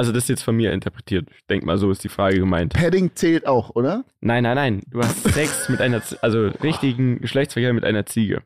Also 0.00 0.12
das 0.12 0.24
ist 0.24 0.28
jetzt 0.30 0.42
von 0.44 0.56
mir 0.56 0.72
interpretiert. 0.72 1.28
Ich 1.30 1.44
denke 1.46 1.66
mal, 1.66 1.76
so 1.76 1.90
ist 1.90 2.02
die 2.02 2.08
Frage 2.08 2.38
gemeint. 2.38 2.72
Padding 2.72 3.10
zählt 3.14 3.46
auch, 3.46 3.68
oder? 3.76 4.04
Nein, 4.22 4.44
nein, 4.44 4.54
nein. 4.54 4.82
Du 4.88 4.98
hast 5.00 5.22
Sex 5.34 5.68
mit 5.68 5.82
einer, 5.82 6.02
Z- 6.02 6.24
also 6.24 6.46
richtigen 6.62 7.20
Geschlechtsverkehr 7.20 7.74
mit 7.74 7.84
einer 7.84 8.06
Ziege. 8.06 8.42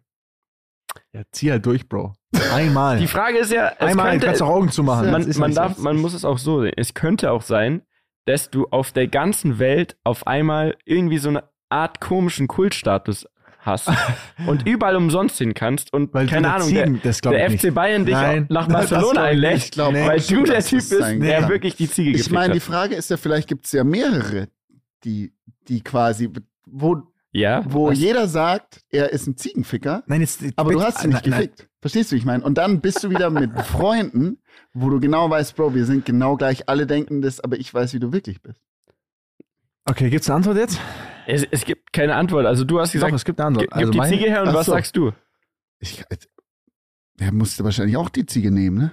Ja, 1.12 1.22
zieh 1.30 1.52
halt 1.52 1.64
durch, 1.64 1.88
Bro. 1.88 2.12
Einmal. 2.52 2.98
Die 2.98 3.06
Frage 3.06 3.38
ist 3.38 3.52
ja, 3.52 3.68
es 3.78 3.90
Einmal, 3.90 4.10
könnte, 4.10 4.18
du 4.20 4.26
kannst 4.26 4.42
auch 4.42 4.48
Augen 4.48 4.70
man, 5.12 5.20
Das 5.20 5.26
ist 5.28 5.38
man, 5.38 5.52
so. 5.52 5.60
darf, 5.60 5.78
man 5.78 5.96
muss 5.96 6.12
es 6.12 6.24
auch 6.24 6.38
so 6.38 6.60
sehen. 6.62 6.72
Es 6.76 6.92
könnte 6.94 7.30
auch 7.30 7.42
sein, 7.42 7.82
dass 8.26 8.50
du 8.50 8.66
auf 8.72 8.90
der 8.90 9.06
ganzen 9.06 9.60
Welt 9.60 9.96
auf 10.02 10.26
einmal 10.26 10.76
irgendwie 10.84 11.18
so 11.18 11.28
eine 11.28 11.44
Art 11.68 12.00
komischen 12.00 12.48
Kultstatus 12.48 13.28
hast 13.64 13.90
und 14.46 14.66
überall 14.66 14.96
umsonst 14.96 15.38
hin 15.38 15.54
kannst 15.54 15.92
und 15.92 16.12
Weil 16.14 16.26
keine 16.26 16.48
du 16.48 16.54
Ahnung, 16.54 16.68
Ziegen, 16.68 17.00
der, 17.02 17.12
der 17.12 17.46
ich 17.48 17.56
FC 17.60 17.64
nicht. 17.64 17.74
Bayern 17.74 18.04
dich 18.04 18.14
Nein, 18.14 18.46
nach 18.50 18.68
Barcelona 18.68 19.22
einlädt, 19.24 19.72
glaub, 19.72 19.92
Nee, 19.92 20.06
weil 20.06 20.20
du 20.20 20.44
der 20.44 20.60
Typ 20.62 20.78
bist, 20.78 20.90
sein 20.90 21.20
der 21.20 21.40
kann. 21.40 21.48
wirklich 21.50 21.76
die 21.76 21.88
Ziege 21.90 22.10
Ich 22.18 22.30
meine, 22.30 22.54
die. 22.54 22.60
Frage 22.60 22.94
ist 22.94 23.10
ja, 23.10 23.16
vielleicht 23.16 23.48
gibt 23.48 23.64
es 23.66 23.72
ja 23.72 23.84
mehrere, 23.84 24.48
die, 25.04 25.32
die 25.68 25.82
quasi, 25.82 26.30
wo, 26.66 27.02
Ja, 27.32 27.62
wo 27.68 27.88
Was? 27.88 27.98
jeder 27.98 28.28
sagt, 28.28 28.80
er 28.90 29.10
ist 29.12 29.26
ein 29.26 29.36
Ziegenficker, 29.36 30.02
Nein, 30.06 30.20
jetzt, 30.20 30.42
aber 30.56 30.72
du 30.72 30.78
bitte- 30.78 30.88
hast 30.88 31.04
ihn 31.04 31.10
nicht 31.10 31.22
nein, 31.26 31.30
nein. 31.30 31.40
gefickt. 31.40 31.68
Verstehst 31.80 32.10
du, 32.10 32.14
wie 32.14 32.18
ich 32.20 32.24
meine? 32.24 32.42
Und 32.44 32.56
dann 32.58 32.80
bist 32.80 33.02
du 33.04 33.10
wieder 33.10 33.28
mit 33.30 33.50
Freunden, 33.66 34.38
wo 34.72 34.88
du 34.90 35.00
genau 35.00 35.28
weißt, 35.28 35.54
Bro, 35.56 35.74
wir 35.74 35.84
sind 35.84 36.04
genau 36.06 36.36
gleich, 36.36 36.68
alle 36.68 36.86
denken 36.86 37.20
das, 37.22 37.40
aber 37.40 37.58
ich 37.58 37.72
weiß, 37.74 37.92
wie 37.94 37.98
du 38.00 38.12
wirklich 38.12 38.40
bist. 38.40 38.60
Okay, 39.86 40.08
gibt's 40.08 40.28
eine 40.30 40.36
Antwort 40.36 40.56
jetzt? 40.56 40.78
Es, 41.26 41.46
es 41.50 41.64
gibt 41.64 41.92
keine 41.92 42.14
Antwort. 42.16 42.46
Also 42.46 42.64
du 42.64 42.80
hast 42.80 42.90
Doch, 42.90 42.94
gesagt, 42.94 43.14
es 43.14 43.24
gibt 43.24 43.40
eine 43.40 43.48
Antwort. 43.48 43.68
gib, 43.72 43.92
gib 43.92 44.02
die 44.02 44.08
Ziege 44.08 44.24
her 44.30 44.42
und 44.42 44.54
was 44.54 44.66
so. 44.66 44.72
sagst 44.72 44.96
du? 44.96 45.12
Ich, 45.80 46.04
er 47.18 47.32
musste 47.32 47.64
wahrscheinlich 47.64 47.96
auch 47.96 48.08
die 48.08 48.26
Ziege 48.26 48.50
nehmen, 48.50 48.76
ne? 48.78 48.90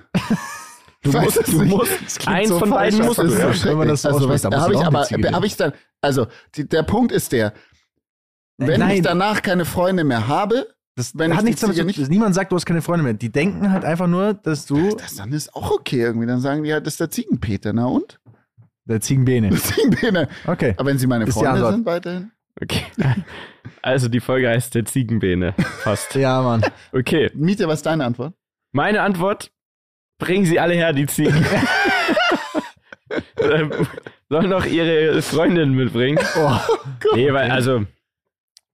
Du 1.04 1.12
musst, 1.20 1.38
es 1.38 1.46
du 1.48 1.62
nicht. 1.64 1.72
musst 1.76 1.92
Das 2.18 2.28
eins 2.28 2.50
so 2.50 2.60
von 2.60 2.70
beiden 2.70 3.00
das 3.00 3.16
du. 3.16 3.28
so 3.28 3.36
Ja. 3.38 3.66
wenn 3.66 3.78
man 3.78 3.88
das 3.88 4.04
so 4.04 4.10
also, 4.10 4.30
was, 4.30 4.42
da 4.44 4.50
muss 4.52 4.60
hab 4.60 4.72
ich 4.72 4.78
aber, 4.86 5.32
habe 5.32 5.46
ich 5.48 5.58
dann, 5.58 5.74
also 6.00 6.28
die, 6.56 6.68
der 6.68 6.84
Punkt 6.84 7.12
ist 7.12 7.32
der, 7.32 7.54
wenn 8.60 8.80
Nein. 8.82 8.98
ich 8.98 9.02
danach 9.02 9.42
keine 9.42 9.66
Freunde 9.66 10.04
mehr 10.04 10.28
habe, 10.28 10.68
Das 10.96 11.18
wenn 11.18 11.32
ich 11.32 11.38
hat 11.38 11.44
nichts 11.46 11.62
damit 11.62 11.76
zu 11.76 11.84
tun. 12.04 12.06
Niemand 12.10 12.36
sagt, 12.36 12.52
du 12.52 12.56
hast 12.56 12.68
keine 12.68 12.84
Freunde 12.84 13.04
mehr. 13.04 13.14
Die 13.16 13.32
denken 13.32 13.72
halt 13.72 13.84
einfach 13.84 14.06
nur, 14.06 14.36
dass 14.36 14.68
du 14.68 14.96
das 14.96 15.16
dann 15.16 15.34
ist 15.34 15.56
auch 15.56 15.72
okay 15.72 16.02
irgendwie. 16.02 16.28
Dann 16.28 16.40
sagen 16.40 16.62
die 16.62 16.72
halt, 16.72 16.86
das 16.86 16.94
ist 16.94 17.00
der 17.00 17.10
Ziegenpeter, 17.10 17.74
na 17.74 17.86
und? 17.86 18.20
Der 18.86 19.02
Ziegenbene. 19.02 19.50
Der 19.50 19.60
Ziegenpeter. 19.60 20.28
Okay. 20.46 20.74
Aber 20.78 20.90
wenn 20.90 20.98
sie 20.98 21.08
meine 21.08 21.26
Ist 21.26 21.36
die 21.36 21.44
Freunde 21.44 21.72
sind 21.72 21.86
weiterhin. 21.86 22.32
Okay. 22.62 22.84
Also 23.84 24.10
die 24.10 24.20
Folge 24.20 24.48
heißt 24.48 24.76
der 24.76 24.86
Ziegenbene. 24.86 25.54
Fast. 25.84 26.14
Ja, 26.14 26.42
Mann. 26.44 26.62
Okay. 26.92 27.32
Miete, 27.34 27.68
was 27.68 27.80
ist 27.80 27.86
deine 27.88 28.06
Antwort? 28.06 28.36
Meine 28.74 29.02
Antwort: 29.02 29.52
Bringen 30.20 30.46
Sie 30.46 30.60
alle 30.60 30.76
her, 30.76 30.94
die 30.94 31.08
Ziegen. 31.08 31.34
Sollen 34.30 34.50
noch 34.50 34.66
ihre 34.66 35.22
Freundin 35.24 35.74
mitbringen? 35.74 36.20
Oh. 36.38 36.58
Nee, 37.16 37.34
weil, 37.34 37.50
also, 37.50 37.86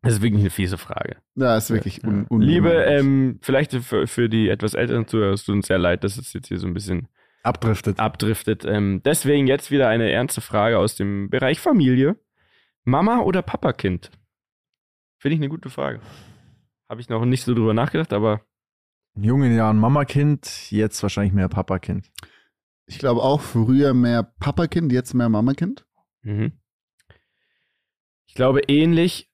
das 0.02 0.16
ist 0.16 0.22
wirklich 0.22 0.42
eine 0.42 0.50
fiese 0.50 0.78
Frage. 0.78 1.18
Ja, 1.36 1.58
ist 1.58 1.72
wirklich 1.72 2.04
un, 2.04 2.28
un 2.30 2.42
Liebe, 2.42 2.70
ähm, 2.70 3.40
vielleicht 3.42 3.74
für, 3.74 4.08
für 4.08 4.30
die 4.30 4.50
etwas 4.50 4.74
älteren 4.74 5.08
Zuhörer, 5.08 5.34
es 5.34 5.46
tut 5.46 5.56
uns 5.56 5.68
sehr 5.68 5.80
leid, 5.80 6.04
dass 6.04 6.18
es 6.18 6.34
jetzt 6.34 6.48
hier 6.50 6.60
so 6.60 6.68
ein 6.68 6.74
bisschen 6.74 7.08
Abdriftet. 7.48 8.00
abdriftet. 8.00 8.66
Ähm, 8.66 9.02
deswegen 9.04 9.48
jetzt 9.48 9.72
wieder 9.72 9.88
eine 9.88 10.12
ernste 10.12 10.42
Frage 10.42 10.78
aus 10.78 10.96
dem 10.96 11.30
Bereich 11.30 11.60
Familie. 11.60 12.18
Mama 12.84 13.20
oder 13.20 13.42
Papakind? 13.42 14.12
Finde 15.20 15.36
ich 15.36 15.40
eine 15.40 15.50
gute 15.50 15.70
Frage. 15.70 16.00
Habe 16.90 17.02
ich 17.02 17.10
noch 17.10 17.26
nicht 17.26 17.44
so 17.44 17.54
drüber 17.54 17.74
nachgedacht, 17.74 18.14
aber 18.14 18.42
In 19.16 19.24
jungen 19.24 19.56
Jahren 19.56 19.80
Mama-Kind, 19.80 20.72
jetzt 20.72 21.02
wahrscheinlich 21.02 21.34
mehr 21.34 21.50
Papa-Kind. 21.50 22.12
Ich 22.86 23.00
glaube 23.00 23.22
auch 23.22 23.42
früher 23.42 23.94
mehr 23.94 24.24
Papakind, 24.24 24.92
jetzt 24.92 25.14
mehr 25.14 25.28
Mamakind. 25.28 25.86
Mhm. 26.22 26.54
Ich 28.28 28.36
glaube 28.36 28.62
ähnlich. 28.68 29.30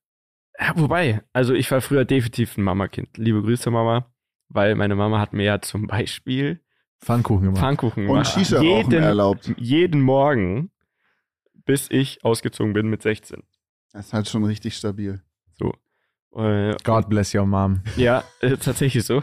Ja, 0.60 0.74
wobei, 0.76 1.22
also 1.34 1.54
ich 1.54 1.70
war 1.70 1.82
früher 1.82 2.06
definitiv 2.06 2.58
ein 2.58 2.64
Mamakind. 2.64 3.18
Liebe 3.18 3.42
Grüße, 3.42 3.70
Mama. 3.70 4.12
Weil 4.50 4.76
meine 4.76 4.96
Mama 4.96 5.20
hat 5.20 5.34
mir 5.34 5.44
ja 5.44 5.62
zum 5.62 5.88
Beispiel 5.88 6.63
Pfannkuchen 7.04 7.46
gemacht. 7.46 7.60
Pfannkuchen 7.60 8.04
Und 8.04 8.10
gemacht. 8.10 8.34
Shisha 8.34 8.58
rauchen 8.58 8.68
jeden, 8.68 9.04
erlaubt. 9.04 9.54
jeden 9.58 10.02
Morgen, 10.02 10.72
bis 11.66 11.90
ich 11.92 12.24
ausgezogen 12.24 12.74
bin 12.74 12.88
mit 12.88 13.02
16. 13.02 13.44
Das 13.92 14.08
ist 14.08 14.14
halt 14.14 14.28
schon 14.28 14.44
richtig 14.44 14.76
stabil. 14.76 15.22
Äh, 16.36 16.76
God 16.84 17.10
bless 17.10 17.36
your 17.36 17.46
mom. 17.46 17.82
Ja, 17.96 18.24
äh, 18.42 18.58
tatsächlich 18.58 19.04
so. 19.06 19.22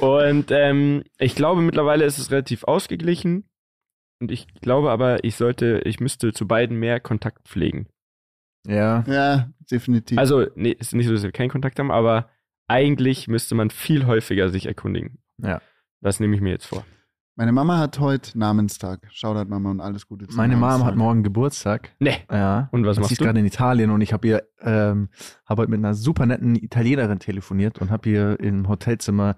Und 0.00 0.50
ähm, 0.50 1.02
ich 1.18 1.34
glaube, 1.34 1.62
mittlerweile 1.62 2.04
ist 2.04 2.18
es 2.18 2.30
relativ 2.30 2.64
ausgeglichen. 2.64 3.48
Und 4.20 4.30
ich 4.30 4.46
glaube 4.60 4.90
aber, 4.90 5.24
ich 5.24 5.36
sollte, 5.36 5.80
ich 5.84 6.00
müsste 6.00 6.32
zu 6.32 6.46
beiden 6.46 6.78
mehr 6.78 7.00
Kontakt 7.00 7.48
pflegen. 7.48 7.88
Ja. 8.66 9.04
Ja, 9.06 9.50
definitiv. 9.70 10.18
Also, 10.18 10.46
nee, 10.54 10.72
ist 10.72 10.94
nicht 10.94 11.06
so, 11.06 11.12
dass 11.12 11.22
wir 11.22 11.32
keinen 11.32 11.50
Kontakt 11.50 11.78
haben, 11.78 11.90
aber 11.90 12.28
eigentlich 12.66 13.28
müsste 13.28 13.54
man 13.54 13.70
viel 13.70 14.06
häufiger 14.06 14.48
sich 14.48 14.66
erkundigen. 14.66 15.18
Ja. 15.38 15.60
Das 16.00 16.20
nehme 16.20 16.34
ich 16.34 16.40
mir 16.40 16.50
jetzt 16.50 16.66
vor. 16.66 16.84
Meine 17.38 17.52
Mama 17.52 17.76
hat 17.76 17.98
heute 18.00 18.38
Namenstag. 18.38 19.00
Shoutout 19.12 19.50
Mama 19.50 19.70
und 19.70 19.82
alles 19.82 20.06
Gute 20.08 20.26
zum 20.26 20.38
Meine 20.38 20.56
Namenstag. 20.56 20.86
hat 20.86 20.96
morgen 20.96 21.22
Geburtstag. 21.22 21.90
Nee. 21.98 22.16
Ja. 22.32 22.70
Und 22.72 22.86
was 22.86 22.88
Und 22.88 22.94
sie 22.94 23.00
machst 23.00 23.12
ist 23.12 23.20
du? 23.20 23.24
gerade 23.24 23.40
in 23.40 23.44
Italien 23.44 23.90
und 23.90 24.00
ich 24.00 24.14
habe 24.14 24.26
ihr, 24.26 24.42
ähm, 24.62 25.10
habe 25.44 25.60
heute 25.60 25.70
mit 25.70 25.78
einer 25.80 25.92
super 25.92 26.24
netten 26.24 26.56
Italienerin 26.56 27.18
telefoniert 27.18 27.78
und 27.78 27.90
habe 27.90 28.08
ihr 28.08 28.40
im 28.40 28.66
Hotelzimmer 28.68 29.36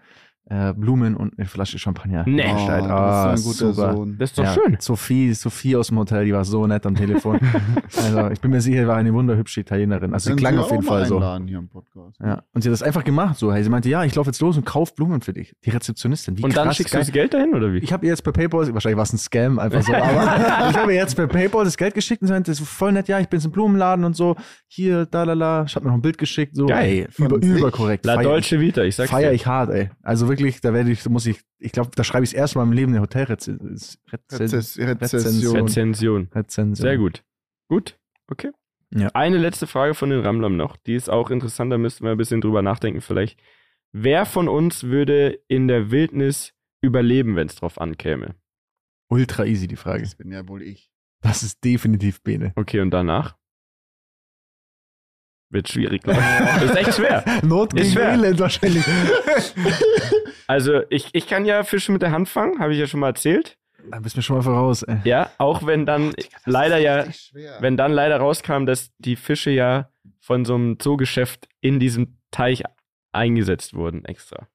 äh, 0.50 0.72
Blumen 0.72 1.14
und 1.16 1.38
eine 1.38 1.46
Flasche 1.46 1.78
Champagner 1.78 2.24
Nee. 2.26 2.42
Oh, 2.50 2.66
du 2.66 2.72
Ah, 2.72 3.32
bist 3.32 3.44
so 3.44 3.50
ein 3.50 3.70
guter 3.70 3.74
super. 3.74 3.92
Sohn. 3.94 4.16
Das 4.18 4.30
ist 4.30 4.38
doch 4.38 4.44
ja, 4.44 4.52
schön. 4.54 4.76
Sophie, 4.80 5.34
Sophie 5.34 5.76
aus 5.76 5.88
dem 5.88 5.98
Hotel, 5.98 6.24
die 6.24 6.32
war 6.32 6.44
so 6.44 6.66
nett 6.66 6.86
am 6.86 6.94
Telefon. 6.94 7.38
also 7.96 8.28
ich 8.30 8.40
bin 8.40 8.50
mir 8.50 8.60
sicher, 8.60 8.86
war 8.86 8.96
eine 8.96 9.12
wunderhübsche 9.12 9.60
Italienerin. 9.60 10.14
Also 10.14 10.30
sie 10.30 10.36
klang 10.36 10.54
Sie 10.54 10.60
auf 10.60 10.70
jeden 10.70 10.82
Fall 10.82 11.04
so. 11.06 11.20
hier 11.46 11.58
im 11.58 11.68
Podcast. 11.68 12.18
Ja. 12.22 12.42
Und 12.54 12.62
sie 12.62 12.68
hat 12.68 12.72
das 12.72 12.82
einfach 12.82 13.04
gemacht 13.04 13.36
so. 13.38 13.52
Sie 13.52 13.68
meinte, 13.68 13.88
ja, 13.88 14.04
ich 14.04 14.14
laufe 14.14 14.30
jetzt 14.30 14.40
los 14.40 14.56
und 14.56 14.64
kauf 14.64 14.94
Blumen 14.94 15.20
für 15.20 15.32
dich. 15.32 15.54
Die 15.64 15.70
Rezeptionistin. 15.70 16.38
Wie 16.38 16.44
Und 16.44 16.56
dann 16.56 16.66
krass 16.68 16.76
schickst 16.76 16.94
du 16.94 16.96
geil. 16.98 17.04
das 17.04 17.12
Geld 17.12 17.34
dahin, 17.34 17.54
oder 17.54 17.72
wie? 17.72 17.78
Ich 17.78 17.92
habe 17.92 18.06
ihr 18.06 18.10
jetzt 18.12 18.22
per 18.22 18.32
PayPal, 18.32 18.72
wahrscheinlich 18.72 18.96
war 18.96 19.04
es 19.04 19.12
ein 19.12 19.18
Scam, 19.18 19.58
einfach 19.58 19.82
so, 19.82 19.92
aber 19.92 20.10
ich 20.70 20.76
habe 20.76 20.92
ihr 20.92 20.98
jetzt 20.98 21.14
per 21.14 21.26
PayPal 21.26 21.64
das 21.64 21.76
Geld 21.76 21.94
geschickt 21.94 22.22
und 22.22 22.28
sie 22.28 22.32
meinte, 22.32 22.50
das 22.50 22.60
ist 22.60 22.68
voll 22.68 22.92
nett, 22.92 23.08
ja, 23.08 23.18
ich 23.20 23.28
bin 23.28 23.40
im 23.40 23.50
Blumenladen 23.50 24.04
und 24.04 24.16
so, 24.16 24.36
hier, 24.66 25.06
da, 25.06 25.24
la, 25.24 25.32
la, 25.34 25.64
ich 25.66 25.74
habe 25.76 25.84
mir 25.84 25.90
noch 25.90 25.98
ein 25.98 26.02
Bild 26.02 26.18
geschickt, 26.18 26.56
so, 26.56 26.66
Geil. 26.66 27.06
ey, 27.18 27.24
über, 27.24 27.36
überkorrekt. 27.36 28.04
La 28.06 28.14
Feier 28.14 28.22
Dolce 28.24 28.60
Vita, 28.60 28.82
ich 28.82 28.96
sag's 28.96 29.10
feier 29.10 29.32
ich 29.32 29.46
hart, 29.46 29.70
ey. 29.70 29.90
Also 30.02 30.28
wirklich, 30.28 30.37
da 30.60 30.72
werde 30.72 30.90
ich, 30.90 31.08
muss 31.08 31.26
ich, 31.26 31.40
ich 31.58 31.72
glaube, 31.72 31.90
da 31.94 32.04
schreibe 32.04 32.24
ich 32.24 32.30
das 32.30 32.38
erste 32.38 32.58
Mal 32.58 32.64
im 32.64 32.72
Leben 32.72 32.92
eine 32.92 33.00
Hotelrezension. 33.00 33.76
Rezess 34.32 34.78
Rezension. 34.78 35.56
Rezension. 35.56 36.28
Rezension. 36.34 36.74
Sehr 36.74 36.98
gut. 36.98 37.24
Gut, 37.68 37.98
okay. 38.30 38.50
Ja. 38.94 39.08
Eine 39.14 39.36
letzte 39.38 39.66
Frage 39.66 39.94
von 39.94 40.10
den 40.10 40.20
Ramblern 40.20 40.56
noch. 40.56 40.76
Die 40.76 40.94
ist 40.94 41.10
auch 41.10 41.30
interessant, 41.30 41.72
da 41.72 41.78
müssten 41.78 42.04
wir 42.04 42.12
ein 42.12 42.16
bisschen 42.16 42.40
drüber 42.40 42.62
nachdenken 42.62 43.00
vielleicht. 43.00 43.38
Wer 43.92 44.26
von 44.26 44.48
uns 44.48 44.84
würde 44.84 45.40
in 45.48 45.68
der 45.68 45.90
Wildnis 45.90 46.54
überleben, 46.80 47.36
wenn 47.36 47.48
es 47.48 47.56
drauf 47.56 47.80
ankäme? 47.80 48.34
Ultra 49.08 49.44
easy, 49.44 49.66
die 49.66 49.76
Frage. 49.76 50.02
Das 50.02 50.14
bin 50.14 50.30
ja 50.30 50.46
wohl 50.48 50.62
ich. 50.62 50.90
Das 51.20 51.42
ist 51.42 51.64
definitiv 51.64 52.22
Bene. 52.22 52.52
Okay, 52.56 52.80
und 52.80 52.90
danach? 52.90 53.37
Wird 55.50 55.68
schwierig, 55.68 56.02
glaube 56.02 56.20
ich. 56.20 56.62
ist 56.70 56.76
echt 56.76 56.94
schwer. 56.94 57.24
Not 57.42 57.72
Ist 57.72 57.82
gegen 57.82 57.92
schwer. 57.92 58.12
Elend 58.12 58.38
wahrscheinlich. 58.40 58.84
Also, 60.50 60.80
ich, 60.88 61.10
ich 61.12 61.26
kann 61.26 61.44
ja 61.44 61.62
Fische 61.62 61.92
mit 61.92 62.00
der 62.00 62.10
Hand 62.10 62.26
fangen, 62.26 62.58
habe 62.58 62.72
ich 62.72 62.78
ja 62.78 62.86
schon 62.86 63.00
mal 63.00 63.08
erzählt. 63.08 63.58
da 63.90 63.98
bist 64.00 64.16
du 64.16 64.20
mir 64.20 64.22
schon 64.22 64.36
mal 64.36 64.42
voraus, 64.42 64.82
ey. 64.82 64.96
Ja, 65.04 65.30
auch 65.36 65.66
wenn 65.66 65.84
dann 65.84 66.14
leider 66.46 66.78
ja, 66.78 67.12
schwer. 67.12 67.58
wenn 67.60 67.76
dann 67.76 67.92
leider 67.92 68.16
rauskam, 68.16 68.64
dass 68.64 68.90
die 68.96 69.16
Fische 69.16 69.50
ja 69.50 69.90
von 70.20 70.46
so 70.46 70.54
einem 70.54 70.78
Zoogeschäft 70.80 71.48
in 71.60 71.78
diesem 71.78 72.16
Teich 72.30 72.62
eingesetzt 73.12 73.74
wurden 73.74 74.06
extra. 74.06 74.48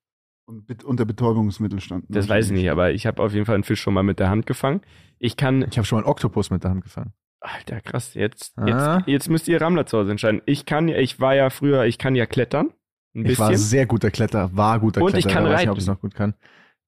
Und 0.45 0.83
unter 0.83 1.05
Betäubungsmittel 1.05 1.79
standen. 1.79 2.11
Das 2.11 2.27
weiß 2.27 2.47
ich 2.47 2.51
nicht, 2.53 2.71
aber 2.71 2.91
ich 2.91 3.05
habe 3.05 3.21
auf 3.21 3.33
jeden 3.33 3.45
Fall 3.45 3.55
einen 3.55 3.63
Fisch 3.63 3.79
schon 3.79 3.93
mal 3.93 4.03
mit 4.03 4.19
der 4.19 4.29
Hand 4.29 4.47
gefangen. 4.47 4.81
Ich 5.19 5.37
kann, 5.37 5.61
Ich 5.69 5.77
habe 5.77 5.85
schon 5.85 5.97
mal 5.97 6.01
einen 6.05 6.11
Oktopus 6.11 6.49
mit 6.49 6.63
der 6.63 6.71
Hand 6.71 6.83
gefangen. 6.83 7.13
Alter, 7.45 7.81
krass, 7.81 8.13
jetzt, 8.13 8.53
Ah. 8.57 8.65
jetzt, 8.97 9.07
jetzt 9.07 9.29
müsst 9.29 9.47
ihr 9.49 9.59
Rammler 9.61 9.85
zu 9.85 9.97
Hause 9.97 10.11
entscheiden. 10.11 10.41
Ich 10.45 10.65
kann 10.65 10.87
ja, 10.87 10.97
ich 10.97 11.19
war 11.19 11.35
ja 11.35 11.49
früher, 11.49 11.83
ich 11.85 11.97
kann 11.97 12.15
ja 12.15 12.25
klettern. 12.25 12.71
Ein 13.15 13.25
Ich 13.25 13.37
war 13.37 13.49
bisschen. 13.49 13.65
sehr 13.67 13.85
guter 13.85 14.11
Kletter, 14.11 14.49
war 14.55 14.79
guter 14.79 15.01
Und 15.01 15.11
Kletterer. 15.11 15.29
ich 15.29 15.33
kann 15.35 15.43
weiß 15.43 15.49
nicht, 15.51 15.59
reiten. 15.59 15.69
ob 15.71 15.77
ich 15.77 15.83
es 15.83 15.87
noch 15.87 15.99
gut 15.99 16.15
kann. 16.15 16.35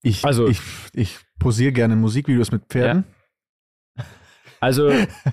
Ich, 0.01 0.23
Also- 0.25 0.47
ich, 0.47 0.61
ich 0.93 1.19
posiere 1.39 1.71
gerne 1.73 1.95
in 1.95 1.99
Musikvideos 2.01 2.51
mit 2.51 2.63
Pferden. 2.69 3.03
Also, 4.61 4.91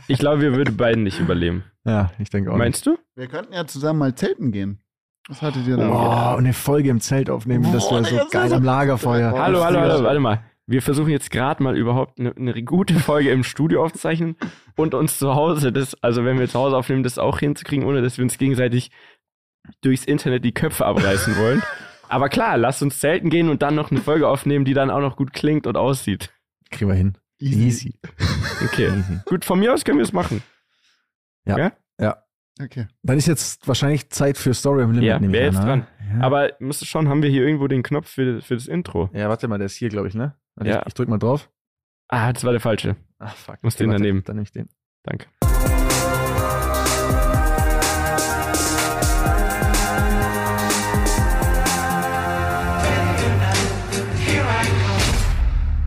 ich 0.09 0.19
glaube, 0.19 0.41
wir 0.43 0.55
würden 0.55 0.77
beiden 0.77 1.03
nicht 1.05 1.19
überleben. 1.21 1.65
Ja, 1.85 2.13
ich 2.21 2.31
denke 2.31 2.53
auch. 2.53 2.57
Meinst 2.57 2.87
du? 2.87 2.97
Wir 3.17 3.27
könnten 3.27 3.55
ja 3.55 3.67
zusammen 3.67 3.99
mal 3.99 4.15
zelten 4.15 4.53
gehen. 4.53 4.81
Was 5.29 5.43
hattet 5.43 5.67
ihr 5.67 5.77
nicht. 5.77 5.89
da? 5.89 6.33
Oh, 6.35 6.37
und 6.37 6.45
eine 6.45 6.53
Folge 6.53 6.91
im 6.91 7.01
Zelt 7.01 7.29
aufnehmen, 7.29 7.73
das 7.73 7.89
Boah, 7.89 7.97
wäre 7.97 8.05
so 8.05 8.17
das 8.19 8.31
geil 8.31 8.53
am 8.53 8.63
Lagerfeuer. 8.63 9.33
Oh, 9.35 9.39
hallo, 9.41 9.57
das 9.59 9.67
hallo, 9.67 9.81
hallo, 9.81 9.99
ja- 9.99 10.05
warte 10.05 10.21
mal. 10.21 10.45
Wir 10.73 10.81
versuchen 10.81 11.11
jetzt 11.11 11.31
gerade 11.31 11.63
mal 11.63 11.77
überhaupt 11.77 12.19
eine, 12.19 12.35
eine 12.35 12.63
gute 12.63 12.95
Folge 12.95 13.31
im 13.31 13.45
Studio 13.45 13.85
aufzuzeichnen 13.85 14.37
und 14.75 14.95
uns 14.95 15.19
zu 15.19 15.35
Hause, 15.35 15.71
das, 15.71 15.95
also 16.03 16.25
wenn 16.25 16.39
wir 16.39 16.49
zu 16.49 16.59
Hause 16.59 16.79
aufnehmen, 16.79 17.03
das 17.03 17.19
auch 17.19 17.41
hinzukriegen, 17.41 17.85
ohne 17.85 18.01
dass 18.01 18.17
wir 18.17 18.23
uns 18.23 18.39
gegenseitig 18.39 18.91
durchs 19.83 20.07
Internet 20.07 20.47
die 20.47 20.53
Köpfe 20.53 20.87
abreißen 20.87 21.37
wollen. 21.37 21.63
Aber 22.09 22.31
klar, 22.31 22.57
lasst 22.57 22.83
uns 22.83 23.01
zelten 23.01 23.29
gehen 23.29 23.51
und 23.51 23.61
dann 23.61 23.75
noch 23.75 23.91
eine 23.91 24.01
Folge 24.01 24.27
aufnehmen, 24.27 24.65
die 24.65 24.73
dann 24.73 24.91
auch 24.91 25.01
noch 25.01 25.17
gut 25.17 25.35
klingt 25.35 25.67
und 25.67 25.77
aussieht. 25.77 26.33
Kriegen 26.71 26.91
wir 26.91 26.97
hin. 26.97 27.19
Easy. 27.39 27.99
Okay. 28.65 28.87
Easy. 28.87 29.21
Gut, 29.27 29.45
von 29.45 29.59
mir 29.61 29.75
aus 29.75 29.85
können 29.85 29.99
wir 29.99 30.05
es 30.05 30.15
machen. 30.15 30.43
Okay. 32.61 32.87
Dann 33.03 33.19
ist 33.19 33.27
jetzt 33.27 33.69
wahrscheinlich 33.69 34.09
Zeit 34.09 34.39
für 34.39 34.55
Story 34.55 34.85
am 34.85 34.93
Limit. 34.93 35.07
Ja, 35.07 35.19
wer 35.21 35.49
ist 35.49 35.59
ne? 35.59 35.65
dran? 35.65 35.87
Ja. 36.15 36.25
Aber 36.25 36.53
musst 36.61 36.81
du 36.81 36.87
schon, 36.87 37.09
haben 37.09 37.23
wir 37.23 37.29
hier 37.29 37.43
irgendwo 37.43 37.67
den 37.67 37.83
Knopf 37.83 38.09
für, 38.09 38.41
für 38.41 38.55
das 38.55 38.69
Intro? 38.69 39.11
ja, 39.13 39.29
warte 39.29 39.49
mal, 39.49 39.59
der 39.59 39.67
ist 39.67 39.77
hier, 39.77 39.91
glaube 39.91 40.09
ich, 40.09 40.15
ne? 40.15 40.35
Warte, 40.57 40.71
Ja. 40.71 40.81
Ich, 40.81 40.87
ich 40.89 40.95
drück 40.95 41.09
mal 41.09 41.19
drauf. 41.19 41.51
Ah, 42.09 42.33
das 42.33 42.45
war 42.45 42.53
der 42.53 42.61
falsche. 42.61 42.97
Ah, 43.19 43.29
fuck. 43.29 43.63
Muss 43.63 43.77
den 43.77 43.89
warte, 43.89 44.03
daneben. 44.03 44.23
Dann 44.25 44.37
nehme 44.37 44.45
ich 44.45 44.53
den. 44.53 44.69
Danke. 45.03 45.27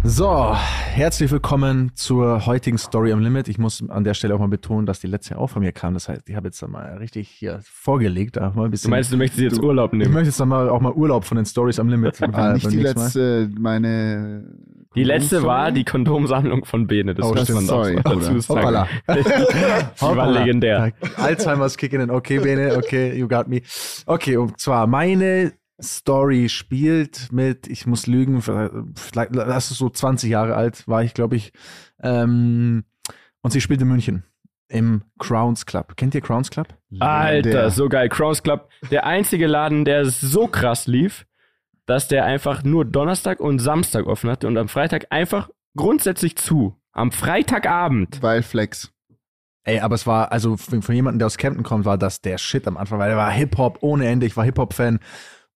So, 0.08 0.53
herzlich 0.56 1.32
willkommen 1.32 1.91
zur 1.95 2.45
heutigen 2.45 2.78
Story 2.78 3.12
am 3.12 3.22
Limit. 3.22 3.47
Ich 3.47 3.58
muss 3.58 3.84
an 3.89 4.03
der 4.03 4.14
Stelle 4.14 4.36
auch 4.36 4.39
mal 4.39 4.47
betonen, 4.47 4.86
dass 4.86 4.99
die 4.99 5.08
letzte 5.08 5.36
auch 5.36 5.47
von 5.47 5.64
mir 5.64 5.72
kam. 5.72 5.95
Das 5.95 6.08
heißt, 6.08 6.30
ich 6.30 6.36
habe 6.36 6.47
jetzt 6.49 6.62
dann 6.62 6.70
mal 6.70 6.97
richtig 6.97 7.28
hier 7.28 7.60
vorgelegt. 7.64 8.39
Auch 8.39 8.53
mal 8.53 8.62
ein 8.62 8.66
Du 8.66 8.72
bisschen, 8.72 8.91
meinst, 8.91 9.12
du 9.12 9.18
möchtest 9.18 9.41
jetzt 9.41 9.60
Urlaub 9.60 9.93
ich 9.93 9.99
nehmen? 9.99 10.14
möchte 10.14 10.28
jetzt 10.28 10.39
dann 10.39 10.49
mal 10.49 10.70
auch 10.70 10.80
mal 10.80 10.91
Urlaub 10.93 11.26
von 11.26 11.38
den 11.38 11.45
Stories 11.47 11.80
am 11.80 11.89
Limit. 11.89 12.22
Äh, 12.22 12.53
nicht 12.53 12.72
die 12.72 12.76
nächsten 12.78 12.99
Mal. 12.99 13.03
letzte, 13.06 13.49
meine. 13.60 14.45
Die 14.95 15.03
letzte 15.03 15.41
war 15.41 15.72
die 15.72 15.84
Kondomsammlung 15.84 16.66
von 16.66 16.86
Bene. 16.86 17.16
Das 17.16 17.26
Oh, 17.26 17.34
muss 17.34 17.49
man 17.49 17.64
auch 17.64 17.84
Sorry, 17.84 17.95
dazu 18.03 18.53
Bruder. 18.53 18.88
sagen. 19.08 19.24
Die 19.99 20.16
war 20.18 20.32
legendär. 20.32 20.91
Alzheimer's 21.18 21.76
kicking 21.78 21.99
in. 22.01 22.12
Okay, 22.12 22.38
Bene, 22.39 22.76
okay, 22.78 23.18
you 23.18 23.28
got 23.28 23.47
me. 23.47 23.62
Okay, 24.06 24.38
und 24.38 24.60
zwar 24.60 24.86
meine 24.86 25.51
Story 25.82 26.50
spielt 26.50 27.32
mit, 27.32 27.68
ich 27.68 27.86
muss 27.86 28.08
lügen, 28.08 28.42
vielleicht, 28.42 29.36
das 29.36 29.72
ist 29.72 29.78
so 29.78 29.90
20 29.90 30.30
Jahre 30.30 30.56
alt, 30.56 30.88
war 30.88 31.04
ich, 31.04 31.14
glaube 31.14 31.36
ich. 31.36 31.52
Ähm, 32.02 32.86
und 33.42 33.52
sie 33.52 33.62
spielt 33.62 33.82
in 33.82 33.88
München 33.88 34.24
im 34.68 35.04
Crowns 35.20 35.66
Club. 35.66 35.96
Kennt 35.96 36.16
ihr 36.16 36.22
Crowns 36.22 36.50
Club? 36.50 36.70
Alter, 37.00 37.50
Der- 37.50 37.70
so 37.70 37.88
geil. 37.90 38.10
Crowns 38.10 38.42
Club, 38.42 38.70
der 38.90 39.06
einzige 39.06 39.48
Laden, 39.48 39.86
der 39.86 40.06
so 40.06 40.48
krass 40.48 40.88
lief, 40.88 41.26
dass 41.86 42.08
der 42.08 42.26
einfach 42.26 42.64
nur 42.64 42.84
Donnerstag 42.86 43.40
und 43.40 43.60
Samstag 43.60 44.08
offen 44.08 44.30
hatte 44.30 44.48
und 44.48 44.58
am 44.58 44.68
Freitag 44.68 45.08
einfach 45.12 45.50
grundsätzlich 45.76 46.36
zu. 46.38 46.76
Am 46.94 47.12
Freitagabend. 47.12 48.24
Weil 48.24 48.42
Flex. 48.42 48.92
Ey, 49.66 49.80
aber 49.82 49.96
es 49.96 50.08
war, 50.08 50.32
also 50.32 50.58
von, 50.58 50.82
jemandem, 50.96 51.20
der 51.20 51.26
aus 51.28 51.38
Kempten 51.38 51.64
kommt, 51.64 51.86
war 51.86 51.98
das 51.98 52.22
der 52.22 52.38
Shit 52.38 52.68
am 52.68 52.78
Anfang, 52.78 53.00
weil 53.00 53.12
er 53.12 53.18
war 53.18 53.32
Hip-Hop 53.32 53.80
ohne 53.82 54.08
Ende. 54.08 54.26
Ich 54.26 54.38
war 54.38 54.46
Hip-Hop-Fan, 54.46 55.00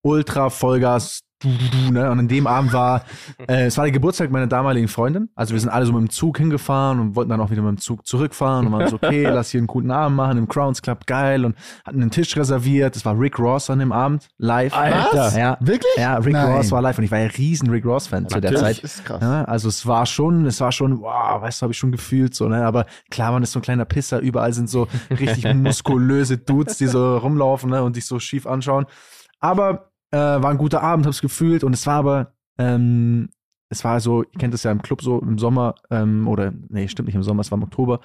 Ultra, 0.01 0.49
Vollgas, 0.49 1.21
du, 1.39 1.49
du, 1.49 1.67
du, 1.87 1.93
ne? 1.93 2.09
Und 2.11 2.19
an 2.19 2.27
dem 2.27 2.47
Abend 2.47 2.73
war, 2.73 3.03
äh, 3.47 3.65
es 3.65 3.77
war 3.77 3.85
der 3.85 3.91
Geburtstag 3.91 4.31
meiner 4.31 4.47
damaligen 4.47 4.87
Freundin. 4.87 5.29
Also 5.35 5.53
wir 5.53 5.59
sind 5.59 5.69
alle 5.69 5.85
so 5.85 5.93
mit 5.93 6.01
dem 6.01 6.09
Zug 6.09 6.37
hingefahren 6.37 6.99
und 6.99 7.15
wollten 7.15 7.29
dann 7.29 7.41
auch 7.41 7.49
wieder 7.49 7.61
mit 7.61 7.71
dem 7.71 7.77
Zug 7.77 8.05
zurückfahren 8.05 8.67
und 8.67 8.73
waren 8.73 8.87
so, 8.87 8.95
okay, 8.95 9.23
lass 9.29 9.49
hier 9.49 9.59
einen 9.59 9.67
guten 9.67 9.91
Abend 9.91 10.17
machen 10.17 10.37
im 10.37 10.47
Crowns 10.47 10.81
Club, 10.81 11.05
geil. 11.05 11.45
Und 11.45 11.55
hatten 11.85 12.01
einen 12.01 12.11
Tisch 12.11 12.35
reserviert. 12.35 12.95
Das 12.95 13.05
war 13.05 13.19
Rick 13.19 13.39
Ross 13.39 13.69
an 13.69 13.79
dem 13.79 13.91
Abend, 13.91 14.27
live. 14.37 14.75
Alter. 14.75 15.37
Ja, 15.37 15.57
Wirklich? 15.59 15.93
ja, 15.97 16.15
Rick 16.17 16.33
Nein. 16.33 16.55
Ross 16.55 16.71
war 16.71 16.81
live 16.81 16.97
und 16.97 17.03
ich 17.05 17.11
war 17.11 17.19
ja 17.19 17.27
riesen 17.27 17.69
Rick 17.69 17.85
Ross-Fan 17.85 18.27
zu 18.27 18.39
der. 18.39 18.55
Zeit. 18.55 18.79
Ist 18.79 19.05
krass. 19.05 19.21
Ja, 19.21 19.43
also 19.45 19.69
es 19.69 19.85
war 19.85 20.05
schon, 20.05 20.45
es 20.45 20.59
war 20.59 20.71
schon, 20.71 21.01
wow, 21.01 21.41
weißt 21.41 21.61
du, 21.61 21.63
habe 21.63 21.73
ich 21.73 21.77
schon 21.77 21.91
gefühlt 21.91 22.35
so, 22.35 22.47
ne? 22.47 22.65
Aber 22.65 22.85
klar, 23.09 23.31
man 23.31 23.43
ist 23.43 23.51
so 23.51 23.59
ein 23.59 23.61
kleiner 23.61 23.85
Pisser, 23.85 24.19
überall 24.19 24.53
sind 24.53 24.69
so 24.69 24.87
richtig 25.09 25.45
muskulöse 25.53 26.37
Dudes, 26.37 26.77
die 26.77 26.87
so 26.87 27.17
rumlaufen, 27.17 27.69
ne, 27.69 27.83
und 27.83 27.95
dich 27.95 28.05
so 28.05 28.19
schief 28.19 28.47
anschauen. 28.47 28.85
Aber 29.39 29.88
äh, 30.11 30.17
war 30.17 30.49
ein 30.49 30.57
guter 30.57 30.81
Abend, 30.81 31.05
hab's 31.05 31.21
gefühlt 31.21 31.63
und 31.63 31.73
es 31.73 31.85
war 31.85 31.95
aber, 31.95 32.33
ähm, 32.57 33.29
es 33.71 33.83
war 33.83 33.99
so, 33.99 34.23
ihr 34.23 34.39
kennt 34.39 34.53
das 34.53 34.63
ja 34.63 34.71
im 34.71 34.81
Club 34.81 35.01
so 35.03 35.19
im 35.19 35.37
Sommer, 35.37 35.75
ähm, 35.91 36.27
oder, 36.27 36.51
nee, 36.69 36.87
stimmt 36.87 37.07
nicht 37.07 37.15
im 37.15 37.23
Sommer, 37.23 37.41
es 37.41 37.51
war 37.51 37.57
im 37.57 37.63
Oktober, 37.63 37.99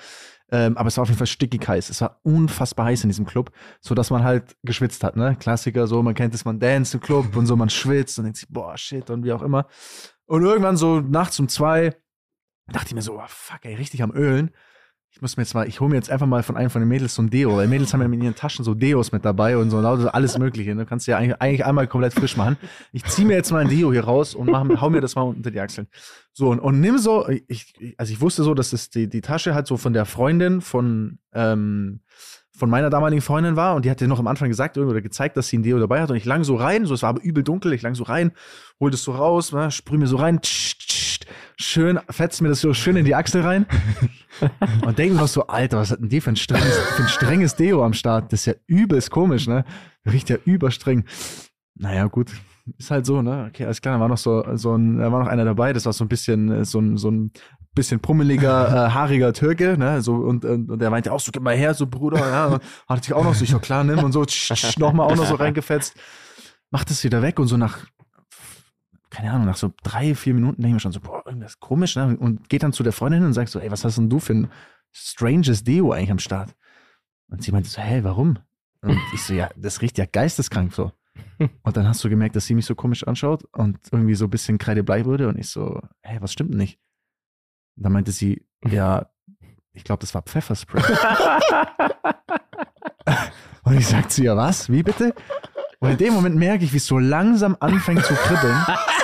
ähm, 0.50 0.76
aber 0.76 0.88
es 0.88 0.96
war 0.98 1.02
auf 1.02 1.08
jeden 1.08 1.18
Fall 1.18 1.26
stickig 1.26 1.66
heiß. 1.66 1.88
Es 1.88 2.02
war 2.02 2.20
unfassbar 2.22 2.86
heiß 2.86 3.02
in 3.04 3.08
diesem 3.08 3.24
Club, 3.24 3.50
so 3.80 3.94
dass 3.94 4.10
man 4.10 4.22
halt 4.24 4.56
geschwitzt 4.62 5.02
hat, 5.02 5.16
ne? 5.16 5.36
Klassiker, 5.36 5.86
so, 5.86 6.02
man 6.02 6.14
kennt 6.14 6.34
es, 6.34 6.44
man 6.44 6.60
dance 6.60 6.96
im 6.96 7.00
Club 7.00 7.34
und 7.34 7.46
so, 7.46 7.56
man 7.56 7.70
schwitzt 7.70 8.18
und 8.18 8.24
denkt 8.24 8.38
sich, 8.38 8.48
boah, 8.50 8.76
shit 8.76 9.08
und 9.08 9.24
wie 9.24 9.32
auch 9.32 9.42
immer. 9.42 9.66
Und 10.26 10.42
irgendwann 10.42 10.76
so 10.76 11.00
nachts 11.00 11.40
um 11.40 11.48
zwei 11.48 11.96
dachte 12.68 12.88
ich 12.88 12.94
mir 12.94 13.02
so, 13.02 13.18
oh, 13.18 13.24
fuck, 13.26 13.64
ey, 13.64 13.74
richtig 13.74 14.02
am 14.02 14.12
Ölen. 14.12 14.50
Ich 15.14 15.22
muss 15.22 15.36
mir 15.36 15.44
jetzt 15.44 15.54
mal, 15.54 15.68
ich 15.68 15.78
hole 15.80 15.90
mir 15.90 15.94
jetzt 15.96 16.10
einfach 16.10 16.26
mal 16.26 16.42
von 16.42 16.56
einem 16.56 16.70
von 16.70 16.82
den 16.82 16.88
Mädels 16.88 17.14
so 17.14 17.22
ein 17.22 17.30
Deo, 17.30 17.56
weil 17.56 17.68
Mädels 17.68 17.92
haben 17.94 18.00
ja 18.00 18.06
in 18.06 18.20
ihren 18.20 18.34
Taschen 18.34 18.64
so 18.64 18.74
Deos 18.74 19.12
mit 19.12 19.24
dabei 19.24 19.56
und 19.56 19.70
so 19.70 19.80
lauter 19.80 20.12
alles 20.12 20.36
Mögliche. 20.38 20.74
Ne? 20.74 20.86
Kannst 20.86 21.06
du 21.06 21.12
ja 21.12 21.18
eigentlich, 21.18 21.40
eigentlich 21.40 21.64
einmal 21.64 21.86
komplett 21.86 22.14
frisch 22.14 22.36
machen. 22.36 22.56
Ich 22.90 23.04
ziehe 23.04 23.24
mir 23.26 23.34
jetzt 23.34 23.52
mal 23.52 23.60
ein 23.62 23.68
Deo 23.68 23.92
hier 23.92 24.02
raus 24.04 24.34
und 24.34 24.50
mach, 24.50 24.68
hau 24.80 24.90
mir 24.90 25.00
das 25.00 25.14
mal 25.14 25.22
unter 25.22 25.52
die 25.52 25.60
Achseln. 25.60 25.86
So, 26.32 26.50
und, 26.50 26.58
und 26.58 26.80
nimm 26.80 26.98
so, 26.98 27.28
ich, 27.28 27.44
ich- 27.78 27.94
also 27.96 28.12
ich 28.12 28.20
wusste 28.20 28.42
so, 28.42 28.54
dass 28.54 28.72
es 28.72 28.90
die, 28.90 29.08
die 29.08 29.20
Tasche 29.20 29.54
halt 29.54 29.68
so 29.68 29.76
von 29.76 29.92
der 29.92 30.04
Freundin 30.04 30.60
von, 30.60 31.18
ähm, 31.32 32.00
von 32.56 32.70
meiner 32.70 32.88
damaligen 32.88 33.22
Freundin 33.22 33.56
war 33.56 33.74
und 33.74 33.84
die 33.84 33.90
hatte 33.90 34.06
noch 34.06 34.20
am 34.20 34.28
Anfang 34.28 34.48
gesagt 34.48 34.78
oder 34.78 35.00
gezeigt, 35.02 35.36
dass 35.36 35.48
sie 35.48 35.58
ein 35.58 35.62
Deo 35.62 35.78
dabei 35.78 36.00
hat 36.00 36.10
und 36.10 36.16
ich 36.16 36.24
lang 36.24 36.44
so 36.44 36.54
rein, 36.54 36.86
so 36.86 36.94
es 36.94 37.02
war 37.02 37.10
aber 37.10 37.22
übel 37.22 37.42
dunkel, 37.42 37.72
ich 37.72 37.82
lang 37.82 37.94
so 37.94 38.04
rein, 38.04 38.32
hol 38.78 38.90
das 38.90 39.02
so 39.02 39.12
raus, 39.12 39.52
ne, 39.52 39.70
sprüh 39.70 39.98
mir 39.98 40.06
so 40.06 40.16
rein, 40.16 40.40
tsch, 40.40 40.78
tsch, 40.78 41.20
schön, 41.56 41.98
fetzt 42.10 42.42
mir 42.42 42.48
das 42.48 42.60
so 42.60 42.72
schön 42.72 42.96
in 42.96 43.04
die 43.04 43.14
Achsel 43.14 43.42
rein 43.42 43.66
und 44.86 44.98
denke 44.98 45.14
mir 45.14 45.20
noch 45.22 45.28
so, 45.28 45.46
Alter, 45.48 45.78
was 45.78 45.90
hat 45.90 46.00
denn 46.00 46.08
die 46.08 46.20
für 46.20 46.30
ein 46.30 46.36
strenges, 46.36 46.78
für 46.78 47.02
ein 47.02 47.08
strenges 47.08 47.56
Deo 47.56 47.84
am 47.84 47.92
Start? 47.92 48.32
Das 48.32 48.40
ist 48.40 48.46
ja 48.46 48.54
übelst 48.66 49.10
komisch, 49.10 49.48
ne? 49.48 49.64
Riecht 50.06 50.30
ja 50.30 50.36
überstreng. 50.44 51.04
Naja, 51.74 52.06
gut. 52.06 52.30
Ist 52.78 52.90
halt 52.90 53.04
so, 53.04 53.20
ne? 53.20 53.46
Okay, 53.48 53.64
alles 53.64 53.80
klar, 53.80 53.96
da 53.96 54.00
war 54.00 54.08
noch 54.08 54.18
so, 54.18 54.44
so 54.56 54.74
ein, 54.76 54.98
da 54.98 55.10
war 55.10 55.20
noch 55.20 55.28
einer 55.28 55.44
dabei, 55.44 55.72
das 55.72 55.86
war 55.86 55.92
so 55.92 56.04
ein 56.04 56.08
bisschen, 56.08 56.50
äh, 56.50 56.64
so 56.64 56.80
ein, 56.80 56.96
so 56.96 57.10
ein 57.10 57.32
bisschen 57.74 58.00
pummeliger, 58.00 58.68
äh, 58.88 58.90
haariger 58.90 59.32
Türke, 59.32 59.76
ne? 59.78 60.00
So, 60.02 60.14
und, 60.14 60.44
und, 60.44 60.70
und 60.70 60.78
der 60.78 60.90
meinte 60.90 61.12
auch 61.12 61.20
so, 61.20 61.30
gib 61.32 61.42
mal 61.42 61.56
her, 61.56 61.74
so 61.74 61.86
Bruder, 61.86 62.18
ja. 62.18 62.58
Hatte 62.88 63.02
ich 63.04 63.12
auch 63.12 63.24
noch 63.24 63.34
so, 63.34 63.44
ich 63.44 63.50
so, 63.50 63.58
klar, 63.58 63.84
nimm 63.84 63.98
und 63.98 64.12
so, 64.12 64.24
nochmal 64.78 65.10
auch 65.10 65.16
noch 65.16 65.26
so 65.26 65.34
reingefetzt. 65.34 65.94
Macht 66.70 66.90
es 66.90 67.04
wieder 67.04 67.22
weg 67.22 67.38
und 67.38 67.46
so 67.46 67.56
nach, 67.56 67.78
keine 69.10 69.30
Ahnung, 69.30 69.46
nach 69.46 69.56
so 69.56 69.72
drei, 69.82 70.14
vier 70.14 70.34
Minuten 70.34 70.60
denke 70.60 70.68
ich 70.70 70.74
mir 70.74 70.80
schon 70.80 70.92
so, 70.92 71.00
boah, 71.00 71.22
irgendwas 71.26 71.52
ist 71.52 71.60
komisch, 71.60 71.96
ne? 71.96 72.16
Und 72.18 72.48
geht 72.48 72.62
dann 72.62 72.72
zu 72.72 72.82
der 72.82 72.92
Freundin 72.92 73.20
hin 73.20 73.26
und 73.28 73.32
sagt 73.32 73.50
so, 73.50 73.60
ey, 73.60 73.70
was 73.70 73.84
hast 73.84 73.98
denn 73.98 74.10
du 74.10 74.18
für 74.18 74.34
ein 74.34 74.50
stranges 74.92 75.64
Deo 75.64 75.92
eigentlich 75.92 76.10
am 76.10 76.18
Start? 76.18 76.54
Und 77.28 77.42
sie 77.42 77.52
meinte 77.52 77.68
so, 77.68 77.80
hä, 77.80 78.00
warum? 78.02 78.38
Und 78.82 78.98
ich 79.14 79.22
so, 79.22 79.32
ja, 79.32 79.50
das 79.56 79.80
riecht 79.80 79.98
ja 79.98 80.04
geisteskrank 80.04 80.74
so. 80.74 80.92
Und 81.62 81.76
dann 81.76 81.86
hast 81.88 82.02
du 82.04 82.08
gemerkt, 82.08 82.36
dass 82.36 82.46
sie 82.46 82.54
mich 82.54 82.66
so 82.66 82.74
komisch 82.74 83.06
anschaut 83.06 83.44
und 83.52 83.78
irgendwie 83.92 84.14
so 84.14 84.24
ein 84.26 84.30
bisschen 84.30 84.58
kreidebleich 84.58 85.04
wurde 85.04 85.28
und 85.28 85.38
ich 85.38 85.48
so, 85.48 85.80
hä, 86.02 86.18
was 86.20 86.32
stimmt 86.32 86.50
denn 86.50 86.58
nicht? 86.58 86.80
Und 87.76 87.82
dann 87.82 87.92
meinte 87.92 88.12
sie, 88.12 88.46
ja, 88.64 89.06
ich 89.72 89.84
glaube, 89.84 90.00
das 90.00 90.14
war 90.14 90.22
Pfefferspray. 90.22 90.82
und 93.64 93.76
ich 93.76 93.86
sagte 93.86 94.08
zu 94.08 94.22
ihr, 94.22 94.36
was? 94.36 94.70
Wie 94.70 94.82
bitte? 94.82 95.14
Und 95.80 95.90
in 95.90 95.98
dem 95.98 96.14
Moment 96.14 96.36
merke 96.36 96.64
ich, 96.64 96.72
wie 96.72 96.78
es 96.78 96.86
so 96.86 96.98
langsam 96.98 97.56
anfängt 97.60 98.04
zu 98.04 98.14
kribbeln. 98.14 98.56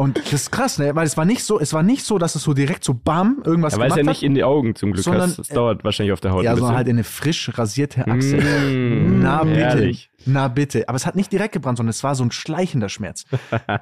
Und 0.00 0.16
das 0.16 0.32
ist 0.32 0.52
krass, 0.52 0.78
ne? 0.78 0.94
Weil 0.94 1.08
es 1.08 1.16
war 1.16 1.24
nicht 1.24 1.42
so, 1.42 1.58
es 1.58 1.72
war 1.72 1.82
nicht 1.82 2.04
so, 2.04 2.18
dass 2.18 2.36
es 2.36 2.44
so 2.44 2.54
direkt 2.54 2.84
so 2.84 2.94
bam 2.94 3.42
irgendwas 3.44 3.72
Ja, 3.72 3.80
weil 3.80 3.88
es 3.88 3.94
gemacht 3.94 4.06
ja 4.06 4.10
hat. 4.10 4.14
nicht 4.14 4.22
in 4.22 4.34
die 4.36 4.44
Augen 4.44 4.76
zum 4.76 4.92
Glück 4.92 5.02
Sondern, 5.04 5.30
hast. 5.30 5.38
Das 5.40 5.48
dauert 5.48 5.82
wahrscheinlich 5.82 6.12
auf 6.12 6.20
der 6.20 6.30
Haut 6.30 6.44
ja, 6.44 6.54
sondern 6.54 6.76
halt 6.76 6.86
in 6.86 6.94
eine 6.94 7.02
frisch 7.02 7.50
rasierte 7.58 8.06
Achsel. 8.06 8.40
Mm, 8.40 9.20
Na 9.20 9.42
bitte. 9.42 9.56
herrlich. 9.58 10.10
Na 10.24 10.46
bitte. 10.46 10.88
Aber 10.88 10.94
es 10.94 11.04
hat 11.04 11.16
nicht 11.16 11.32
direkt 11.32 11.52
gebrannt, 11.52 11.78
sondern 11.78 11.90
es 11.90 12.04
war 12.04 12.14
so 12.14 12.22
ein 12.22 12.30
schleichender 12.30 12.88
Schmerz. 12.88 13.24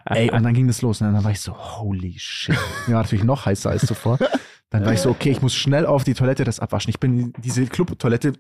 Ey, 0.07 0.31
und 0.31 0.43
dann 0.43 0.55
ging 0.55 0.67
das 0.67 0.81
los. 0.81 1.03
Und 1.03 1.13
dann 1.13 1.23
war 1.23 1.31
ich 1.33 1.41
so, 1.43 1.53
holy 1.55 2.15
shit. 2.19 2.57
Mir 2.87 2.95
war 2.95 3.03
natürlich 3.03 3.25
noch 3.25 3.45
heißer 3.45 3.69
als 3.69 3.85
zuvor. 3.85 4.19
Dann 4.71 4.85
war 4.85 4.93
ich 4.93 5.01
so, 5.01 5.11
okay, 5.11 5.31
ich 5.31 5.41
muss 5.43 5.55
schnell 5.55 5.87
auf 5.87 6.03
die 6.03 6.15
Toilette 6.15 6.43
das 6.43 6.59
abwaschen. 6.59 6.91
Ich 6.91 6.99
bin 6.99 7.19
in 7.19 7.33
diese 7.39 7.65
Club-Toilette, 7.67 8.33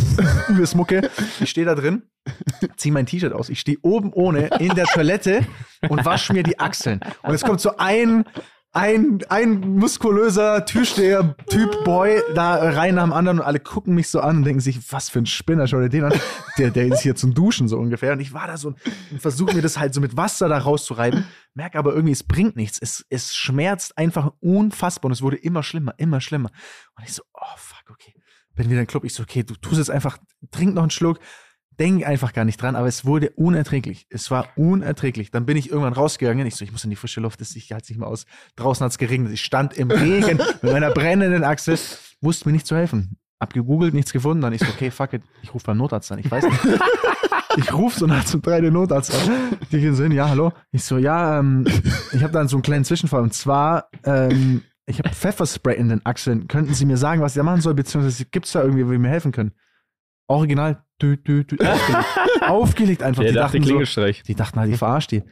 übelst 0.48 0.74
Mucke. 0.74 1.08
Ich 1.40 1.50
stehe 1.50 1.64
da 1.64 1.76
drin, 1.76 2.02
zieh 2.76 2.90
mein 2.90 3.06
T-Shirt 3.06 3.32
aus. 3.32 3.48
Ich 3.48 3.60
stehe 3.60 3.78
oben 3.82 4.12
ohne 4.12 4.48
in 4.58 4.74
der 4.74 4.86
Toilette 4.86 5.46
und 5.88 6.04
wasche 6.04 6.32
mir 6.32 6.42
die 6.42 6.58
Achseln. 6.58 7.00
Und 7.22 7.32
es 7.32 7.42
kommt 7.42 7.60
so 7.60 7.76
ein, 7.76 8.24
ein, 8.72 9.20
ein 9.28 9.60
muskulöser 9.60 10.64
Türsteher, 10.64 11.36
Typ, 11.48 11.84
Boy, 11.84 12.22
da 12.34 12.56
rein 12.56 12.96
nach 12.96 13.04
dem 13.04 13.12
anderen 13.12 13.38
und 13.38 13.44
alle 13.44 13.60
gucken 13.60 13.94
mich 13.94 14.08
so 14.08 14.20
an 14.20 14.38
und 14.38 14.44
denken 14.44 14.60
sich, 14.60 14.92
was 14.92 15.08
für 15.08 15.20
ein 15.20 15.26
Spinner, 15.26 15.68
schau 15.68 15.80
dir 15.80 15.88
den 15.88 16.04
an. 16.04 16.12
Der, 16.58 16.70
der 16.70 16.86
ist 16.86 17.02
hier 17.02 17.14
zum 17.14 17.34
Duschen 17.34 17.68
so 17.68 17.78
ungefähr. 17.78 18.12
Und 18.12 18.20
ich 18.20 18.32
war 18.32 18.48
da 18.48 18.56
so 18.56 18.74
und 19.10 19.20
versuche 19.20 19.54
mir 19.54 19.62
das 19.62 19.78
halt 19.78 19.94
so 19.94 20.00
mit 20.00 20.16
Wasser 20.16 20.48
da 20.48 20.58
rauszureiben, 20.58 21.24
merke 21.58 21.76
aber 21.76 21.92
irgendwie, 21.92 22.12
es 22.12 22.22
bringt 22.22 22.54
nichts. 22.54 22.78
Es, 22.80 23.04
es 23.10 23.34
schmerzt 23.34 23.98
einfach 23.98 24.32
unfassbar 24.40 25.06
und 25.06 25.12
es 25.12 25.22
wurde 25.22 25.36
immer 25.36 25.64
schlimmer, 25.64 25.92
immer 25.98 26.20
schlimmer. 26.20 26.50
Und 26.96 27.04
ich 27.04 27.12
so, 27.12 27.22
oh 27.34 27.56
fuck, 27.56 27.90
okay. 27.90 28.14
Bin 28.54 28.70
wieder 28.70 28.80
im 28.80 28.86
Club. 28.86 29.04
Ich 29.04 29.12
so, 29.12 29.24
okay, 29.24 29.42
du 29.42 29.54
tust 29.56 29.78
jetzt 29.78 29.90
einfach, 29.90 30.18
trink 30.52 30.74
noch 30.74 30.82
einen 30.82 30.90
Schluck. 30.90 31.18
Denk 31.72 32.06
einfach 32.06 32.32
gar 32.32 32.44
nicht 32.44 32.62
dran, 32.62 32.76
aber 32.76 32.86
es 32.86 33.04
wurde 33.04 33.30
unerträglich. 33.30 34.06
Es 34.08 34.30
war 34.30 34.48
unerträglich. 34.56 35.30
Dann 35.32 35.46
bin 35.46 35.56
ich 35.56 35.68
irgendwann 35.68 35.92
rausgegangen. 35.92 36.46
Ich 36.46 36.54
so, 36.54 36.64
ich 36.64 36.72
muss 36.72 36.84
in 36.84 36.90
die 36.90 36.96
frische 36.96 37.20
Luft, 37.20 37.40
das 37.40 37.54
ich 37.56 37.72
halte 37.72 37.92
nicht 37.92 37.98
mehr 37.98 38.08
aus. 38.08 38.24
Draußen 38.54 38.84
hat's 38.84 38.98
geregnet. 38.98 39.32
Ich 39.32 39.42
stand 39.42 39.76
im 39.76 39.90
Regen 39.90 40.38
mit 40.62 40.72
meiner 40.72 40.90
brennenden 40.90 41.42
Achsel, 41.42 41.76
wusste 42.20 42.48
mir 42.48 42.52
nicht 42.52 42.66
zu 42.66 42.76
helfen. 42.76 43.18
Hab 43.40 43.54
gegoogelt, 43.54 43.94
nichts 43.94 44.12
gefunden. 44.12 44.42
Dann 44.42 44.52
ich 44.52 44.60
so, 44.60 44.66
okay, 44.66 44.90
fuck 44.90 45.12
it, 45.12 45.22
ich 45.42 45.54
rufe 45.54 45.66
beim 45.66 45.78
Notarzt 45.78 46.10
an. 46.12 46.18
Ich 46.18 46.30
weiß 46.30 46.44
nicht. 46.44 46.60
Ich 47.56 47.72
rufe 47.72 47.98
so 47.98 48.06
nachts 48.06 48.32
um 48.34 48.42
drei 48.42 48.60
den 48.60 48.72
Notarzt 48.72 49.12
an. 49.12 49.58
Die 49.72 49.80
gehen 49.80 49.94
so 49.94 50.04
hin, 50.04 50.12
ja, 50.12 50.28
hallo. 50.28 50.52
Ich 50.70 50.84
so, 50.84 50.96
ja, 50.96 51.40
ähm, 51.40 51.66
ich 52.12 52.22
habe 52.22 52.32
dann 52.32 52.46
so 52.46 52.56
einen 52.56 52.62
kleinen 52.62 52.84
Zwischenfall. 52.84 53.20
Und 53.22 53.34
zwar, 53.34 53.88
ähm, 54.04 54.62
ich 54.86 54.98
habe 54.98 55.08
Pfefferspray 55.08 55.76
in 55.76 55.88
den 55.88 56.06
Achseln. 56.06 56.46
Könnten 56.46 56.72
Sie 56.74 56.84
mir 56.84 56.96
sagen, 56.96 57.20
was 57.20 57.32
ich 57.32 57.38
da 57.38 57.42
machen 57.42 57.60
soll, 57.60 57.74
beziehungsweise 57.74 58.24
gibt 58.26 58.46
es 58.46 58.52
da 58.52 58.62
irgendwie, 58.62 58.86
wo 58.86 58.90
Sie 58.90 58.98
mir 58.98 59.08
helfen 59.08 59.32
können? 59.32 59.52
Original, 60.28 60.84
dü, 61.02 61.16
dü, 61.16 61.44
dü, 61.44 61.56
aufgelegt. 61.64 62.06
aufgelegt 62.42 63.02
einfach. 63.02 63.22
Der 63.22 63.32
die, 63.32 63.38
dachte 63.38 63.60
dachten 63.60 63.86
so, 63.86 64.02
die 64.26 64.34
dachten 64.34 64.60
halt, 64.60 64.70
ich 64.70 64.78
verarsche 64.78 65.08
die. 65.08 65.22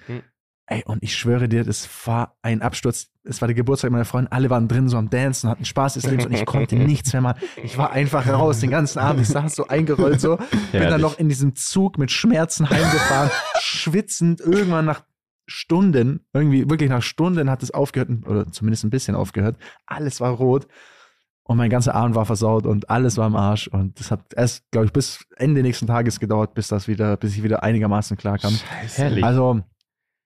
Ey, 0.69 0.83
und 0.85 1.01
ich 1.03 1.15
schwöre 1.17 1.49
dir, 1.49 1.63
das 1.63 1.89
war 2.07 2.37
ein 2.43 2.61
Absturz. 2.61 3.09
Es 3.23 3.41
war 3.41 3.47
der 3.47 3.55
Geburtstag 3.55 3.93
meiner 3.93 4.05
Freundin. 4.05 4.33
Alle 4.33 4.51
waren 4.51 4.67
drin, 4.67 4.89
so 4.89 4.97
am 4.97 5.11
Dancen, 5.11 5.49
hatten 5.49 5.65
Spaß 5.65 5.95
des 5.95 6.07
Lebens 6.07 6.27
und 6.27 6.33
ich 6.33 6.45
konnte 6.45 6.75
nichts 6.77 7.13
mehr 7.13 7.23
machen. 7.23 7.41
Ich 7.63 7.79
war 7.79 7.93
einfach 7.93 8.27
raus 8.27 8.61
den 8.61 8.71
ganzen 8.71 8.99
Abend. 8.99 9.23
Ich 9.23 9.29
saß 9.29 9.55
so 9.55 9.69
eingerollt 9.69 10.21
so. 10.21 10.37
Bin 10.37 10.47
dann 10.73 10.83
Herrlich. 10.83 11.03
noch 11.03 11.19
in 11.19 11.29
diesem 11.29 11.55
Zug 11.55 11.99
mit 11.99 12.11
Schmerzen 12.11 12.69
heimgefahren, 12.69 13.31
schwitzend. 13.61 14.41
Irgendwann 14.41 14.87
nach 14.87 15.05
Stunden, 15.47 16.27
irgendwie 16.33 16.69
wirklich 16.69 16.91
nach 16.91 17.03
Stunden 17.03 17.49
hat 17.49 17.63
es 17.63 17.71
aufgehört, 17.71 18.11
oder 18.27 18.51
zumindest 18.51 18.83
ein 18.83 18.91
bisschen 18.91 19.15
aufgehört. 19.15 19.57
Alles 19.87 20.21
war 20.21 20.33
rot. 20.33 20.67
Und 21.45 21.59
mein 21.59 21.71
ganzer 21.71 21.95
Abend 21.95 22.17
war 22.17 22.27
versaut 22.27 22.67
und 22.67 22.91
alles 22.91 23.19
war 23.19 23.27
am 23.27 23.37
Arsch. 23.37 23.69
Und 23.69 24.01
das 24.01 24.11
hat 24.11 24.35
erst, 24.35 24.69
glaube 24.73 24.87
ich, 24.87 24.93
bis 24.93 25.25
Ende 25.37 25.63
nächsten 25.63 25.87
Tages 25.87 26.19
gedauert, 26.19 26.55
bis 26.55 26.67
das 26.67 26.89
wieder, 26.89 27.17
bis 27.17 27.37
ich 27.37 27.45
wieder 27.45 27.63
einigermaßen 27.63 28.17
klar 28.17 28.39
kam. 28.39 28.59
Herrlich. 28.97 29.23
Also, 29.23 29.63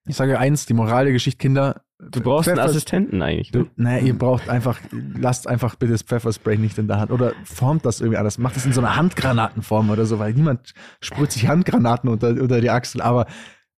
ich 0.07 0.17
sage 0.17 0.39
eins, 0.39 0.67
die 0.67 0.75
Moral 0.75 1.05
der 1.05 1.13
Geschichte, 1.13 1.39
Kinder. 1.39 1.83
du 1.99 2.21
brauchst 2.21 2.49
einen 2.49 2.57
Pfeffer- 2.59 2.69
Assistenten 2.71 3.23
eigentlich. 3.23 3.53
Du, 3.53 3.61
Ne? 3.61 3.67
naja, 3.77 4.05
ihr 4.07 4.19
braucht 4.19 4.49
einfach, 4.49 4.79
lasst 5.19 5.47
einfach 5.47 5.75
bitte 5.77 5.93
das 5.93 6.03
Pfefferspray 6.03 6.57
nicht 6.57 6.79
in 6.79 6.89
der 6.89 6.99
Hand. 6.99 7.11
Oder 7.11 7.33
formt 7.45 7.85
das 7.85 8.01
irgendwie 8.01 8.17
anders. 8.19 8.39
Macht 8.39 8.57
es 8.57 8.65
in 8.67 8.73
so 8.73 8.81
einer 8.81 8.97
Handgranatenform 8.97 9.91
oder 9.91 10.07
so, 10.07 10.19
weil 10.19 10.33
niemand 10.33 10.73
sprüht 11.01 11.31
sich 11.33 11.47
Handgranaten 11.49 12.09
unter, 12.09 12.29
unter 12.31 12.61
die 12.61 12.71
Achsel. 12.71 13.03
Aber 13.03 13.27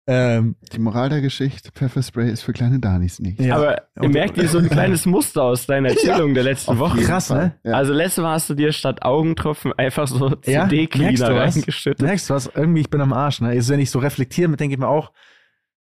ähm, 0.07 0.55
Die 0.73 0.79
Moral 0.79 1.09
der 1.09 1.21
Geschichte, 1.21 1.69
Pfefferspray 1.73 2.29
ist 2.31 2.41
für 2.41 2.53
kleine 2.53 2.79
Danis 2.79 3.19
nicht. 3.19 3.39
ja. 3.39 3.55
Aber 3.55 3.81
ihr 4.01 4.09
merkt 4.09 4.35
ihr 4.37 4.47
so 4.47 4.57
ein 4.57 4.67
kleines 4.69 5.05
Muster 5.05 5.43
aus 5.43 5.67
deiner 5.67 5.89
Erzählung 5.89 6.33
der 6.33 6.43
letzten 6.43 6.71
Auf 6.71 6.79
Woche. 6.79 7.01
krass, 7.01 7.29
ne? 7.29 7.55
Ja. 7.63 7.73
Also 7.73 7.93
letztes 7.93 8.21
Mal 8.23 8.33
hast 8.33 8.49
du 8.49 8.55
dir 8.55 8.71
statt 8.71 9.03
Augentropfen 9.03 9.73
einfach 9.73 10.07
so 10.07 10.29
Ja? 10.45 10.67
CD-Cleaner 10.67 11.35
reingeschüttet. 11.35 12.01
merkst 12.01 12.29
du 12.29 12.33
was? 12.33 12.49
Irgendwie, 12.53 12.81
ich 12.81 12.89
bin 12.89 12.99
am 13.01 13.13
Arsch. 13.13 13.41
Ne? 13.41 13.49
Also, 13.49 13.73
wenn 13.73 13.79
ich 13.79 13.91
so 13.91 13.99
reflektiere, 13.99 14.55
denke 14.57 14.73
ich 14.73 14.79
mir 14.79 14.87
auch, 14.87 15.11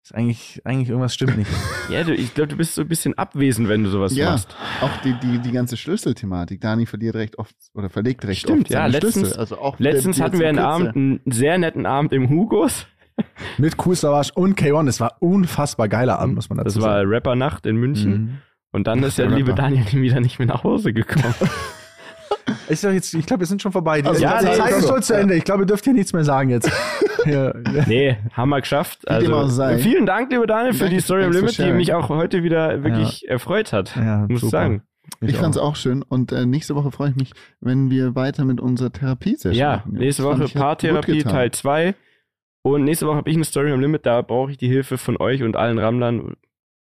ist 0.05 0.15
eigentlich, 0.15 0.61
eigentlich 0.65 0.89
irgendwas 0.89 1.13
stimmt 1.13 1.37
nicht. 1.37 1.49
Ja, 1.89 2.03
du, 2.03 2.13
ich 2.15 2.33
glaube, 2.33 2.47
du 2.47 2.57
bist 2.57 2.73
so 2.75 2.81
ein 2.81 2.87
bisschen 2.87 3.15
abwesend, 3.15 3.69
wenn 3.69 3.83
du 3.83 3.89
sowas 3.91 4.15
ja, 4.15 4.31
machst. 4.31 4.55
auch 4.81 4.95
die, 5.03 5.13
die, 5.21 5.37
die 5.39 5.51
ganze 5.51 5.77
Schlüsselthematik. 5.77 6.59
Dani 6.61 6.85
verliert 6.87 7.15
recht 7.15 7.37
oft 7.37 7.55
oder 7.75 7.89
verlegt 7.89 8.25
recht 8.25 8.41
Stimmt, 8.41 8.61
oft 8.61 8.69
ja, 8.71 8.79
seine 8.81 8.93
letztens- 8.93 9.13
Schlüssel. 9.13 9.39
Also 9.39 9.57
auch 9.59 9.77
Letztens 9.79 10.19
hatten 10.21 10.39
wir 10.39 10.47
einen 10.47 10.57
der 10.57 10.67
Abend, 10.67 10.95
einen 10.95 11.21
sehr 11.25 11.57
netten 11.59 11.85
Abend 11.85 12.11
im 12.13 12.29
Hugos. 12.29 12.87
Mit 13.57 13.75
Cool 13.83 13.95
Savage 13.95 14.31
und 14.35 14.59
K1. 14.59 14.87
Es 14.89 14.99
war 14.99 15.17
unfassbar 15.21 15.87
geiler 15.87 16.19
Abend, 16.19 16.35
muss 16.35 16.49
man 16.49 16.57
dazu 16.57 16.79
Das 16.79 16.83
war 16.87 16.97
sagen. 16.97 17.13
Rappernacht 17.13 17.65
in 17.65 17.75
München. 17.77 18.11
Mhm. 18.11 18.37
Und 18.71 18.87
dann 18.87 19.03
ist 19.03 19.17
der 19.17 19.27
der 19.27 19.37
liebe. 19.37 19.53
Daniel 19.53 19.85
wieder 19.93 20.19
nicht 20.19 20.37
mehr 20.39 20.47
nach 20.47 20.63
Hause 20.63 20.91
gekommen. 20.91 21.33
Ich, 22.69 22.81
jetzt, 22.81 23.13
ich 23.13 23.25
glaube, 23.25 23.41
wir 23.41 23.47
sind 23.47 23.61
schon 23.61 23.71
vorbei. 23.71 24.01
Die, 24.01 24.07
Also, 24.07 24.21
ja, 24.21 24.39
die 24.39 24.45
nee, 24.45 24.53
Zeit 24.55 24.71
ist 24.71 24.87
schon 24.87 25.01
zu 25.01 25.13
Ende. 25.15 25.35
Ich 25.35 25.43
glaube, 25.43 25.63
ihr 25.63 25.67
dürft 25.67 25.83
hier 25.83 25.93
nichts 25.93 26.13
mehr 26.13 26.23
sagen 26.23 26.49
jetzt. 26.49 26.69
ja, 27.25 27.55
ja. 27.55 27.85
nee, 27.87 28.17
haben 28.33 28.49
wir 28.49 28.61
geschafft. 28.61 29.07
Also, 29.07 29.47
vielen 29.77 30.05
Dank, 30.05 30.31
lieber 30.31 30.47
Daniel, 30.47 30.73
für 30.73 30.79
Danke, 30.85 30.95
die 30.95 31.01
Story 31.01 31.23
am 31.23 31.31
for 31.31 31.41
Limit, 31.41 31.57
die 31.57 31.71
mich 31.71 31.93
auch 31.93 32.09
heute 32.09 32.43
wieder 32.43 32.83
wirklich 32.83 33.27
erfreut 33.27 33.73
hat. 33.73 33.95
Ja, 33.95 34.19
muss 34.27 34.31
ich 34.31 34.39
super. 34.41 34.51
sagen. 34.51 34.81
Ich 35.21 35.35
auch. 35.37 35.41
fand's 35.41 35.57
auch 35.57 35.75
schön 35.75 36.01
und 36.01 36.31
äh, 36.31 36.45
nächste 36.47 36.75
Woche 36.75 36.91
freue 36.91 37.11
ich 37.11 37.15
mich, 37.15 37.31
wenn 37.61 37.91
wir 37.91 38.15
weiter 38.15 38.43
mit 38.43 38.59
unserer 38.59 38.91
Therapiesession 38.91 39.53
Ja, 39.53 39.77
machen. 39.77 39.93
nächste 39.93 40.23
Das 40.23 40.29
fand 40.31 40.39
Woche 40.41 40.47
ich, 40.47 40.53
Paartherapie. 40.55 41.23
Teil 41.23 41.51
2. 41.51 41.93
Und 42.63 42.83
nächste 42.83 43.05
Woche 43.05 43.17
habe 43.17 43.29
ich 43.29 43.35
eine 43.35 43.45
Story 43.45 43.71
am 43.71 43.79
Limit, 43.79 44.07
da 44.07 44.23
brauche 44.23 44.49
ich 44.51 44.57
die 44.57 44.67
Hilfe 44.67 44.97
von 44.97 45.17
euch 45.17 45.43
und 45.43 45.55
allen 45.55 45.77
Rammlern. 45.77 46.35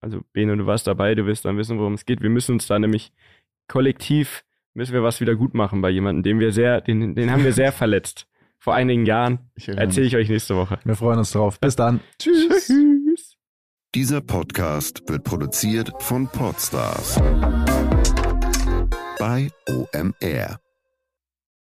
Also 0.01 0.19
Bene, 0.33 0.57
du 0.57 0.65
warst 0.65 0.85
dabei, 0.87 1.15
du 1.15 1.25
wirst 1.25 1.45
dann 1.45 1.57
wissen, 1.57 1.79
worum 1.79 1.93
es 1.93 2.05
geht. 2.05 2.21
Wir 2.21 2.29
müssen 2.29 2.53
uns 2.53 2.67
da 2.67 2.77
nämlich 2.77 3.13
kollektiv, 3.69 4.43
müssen 4.73 4.93
wir 4.93 5.03
was 5.03 5.21
wieder 5.21 5.35
gut 5.35 5.53
machen 5.53 5.81
bei 5.81 5.89
jemandem, 5.89 6.23
den 6.23 6.39
wir 6.39 6.51
sehr, 6.51 6.81
den, 6.81 7.15
den 7.15 7.31
haben 7.31 7.43
wir 7.43 7.53
sehr 7.53 7.71
verletzt. 7.73 8.27
Vor 8.57 8.75
einigen 8.75 9.05
Jahren. 9.05 9.51
Erzähle 9.67 10.07
ich 10.07 10.15
euch 10.17 10.29
nächste 10.29 10.55
Woche. 10.55 10.79
Wir 10.83 10.95
freuen 10.95 11.19
uns 11.19 11.31
drauf. 11.31 11.59
Bis 11.59 11.77
dann. 11.77 12.01
Tschüss. 12.19 12.67
Tschüss. 12.67 13.37
Dieser 13.95 14.21
Podcast 14.21 15.01
wird 15.07 15.23
produziert 15.23 15.91
von 15.99 16.27
Podstars 16.27 17.19
bei 19.17 19.49
OMR. 19.67 20.59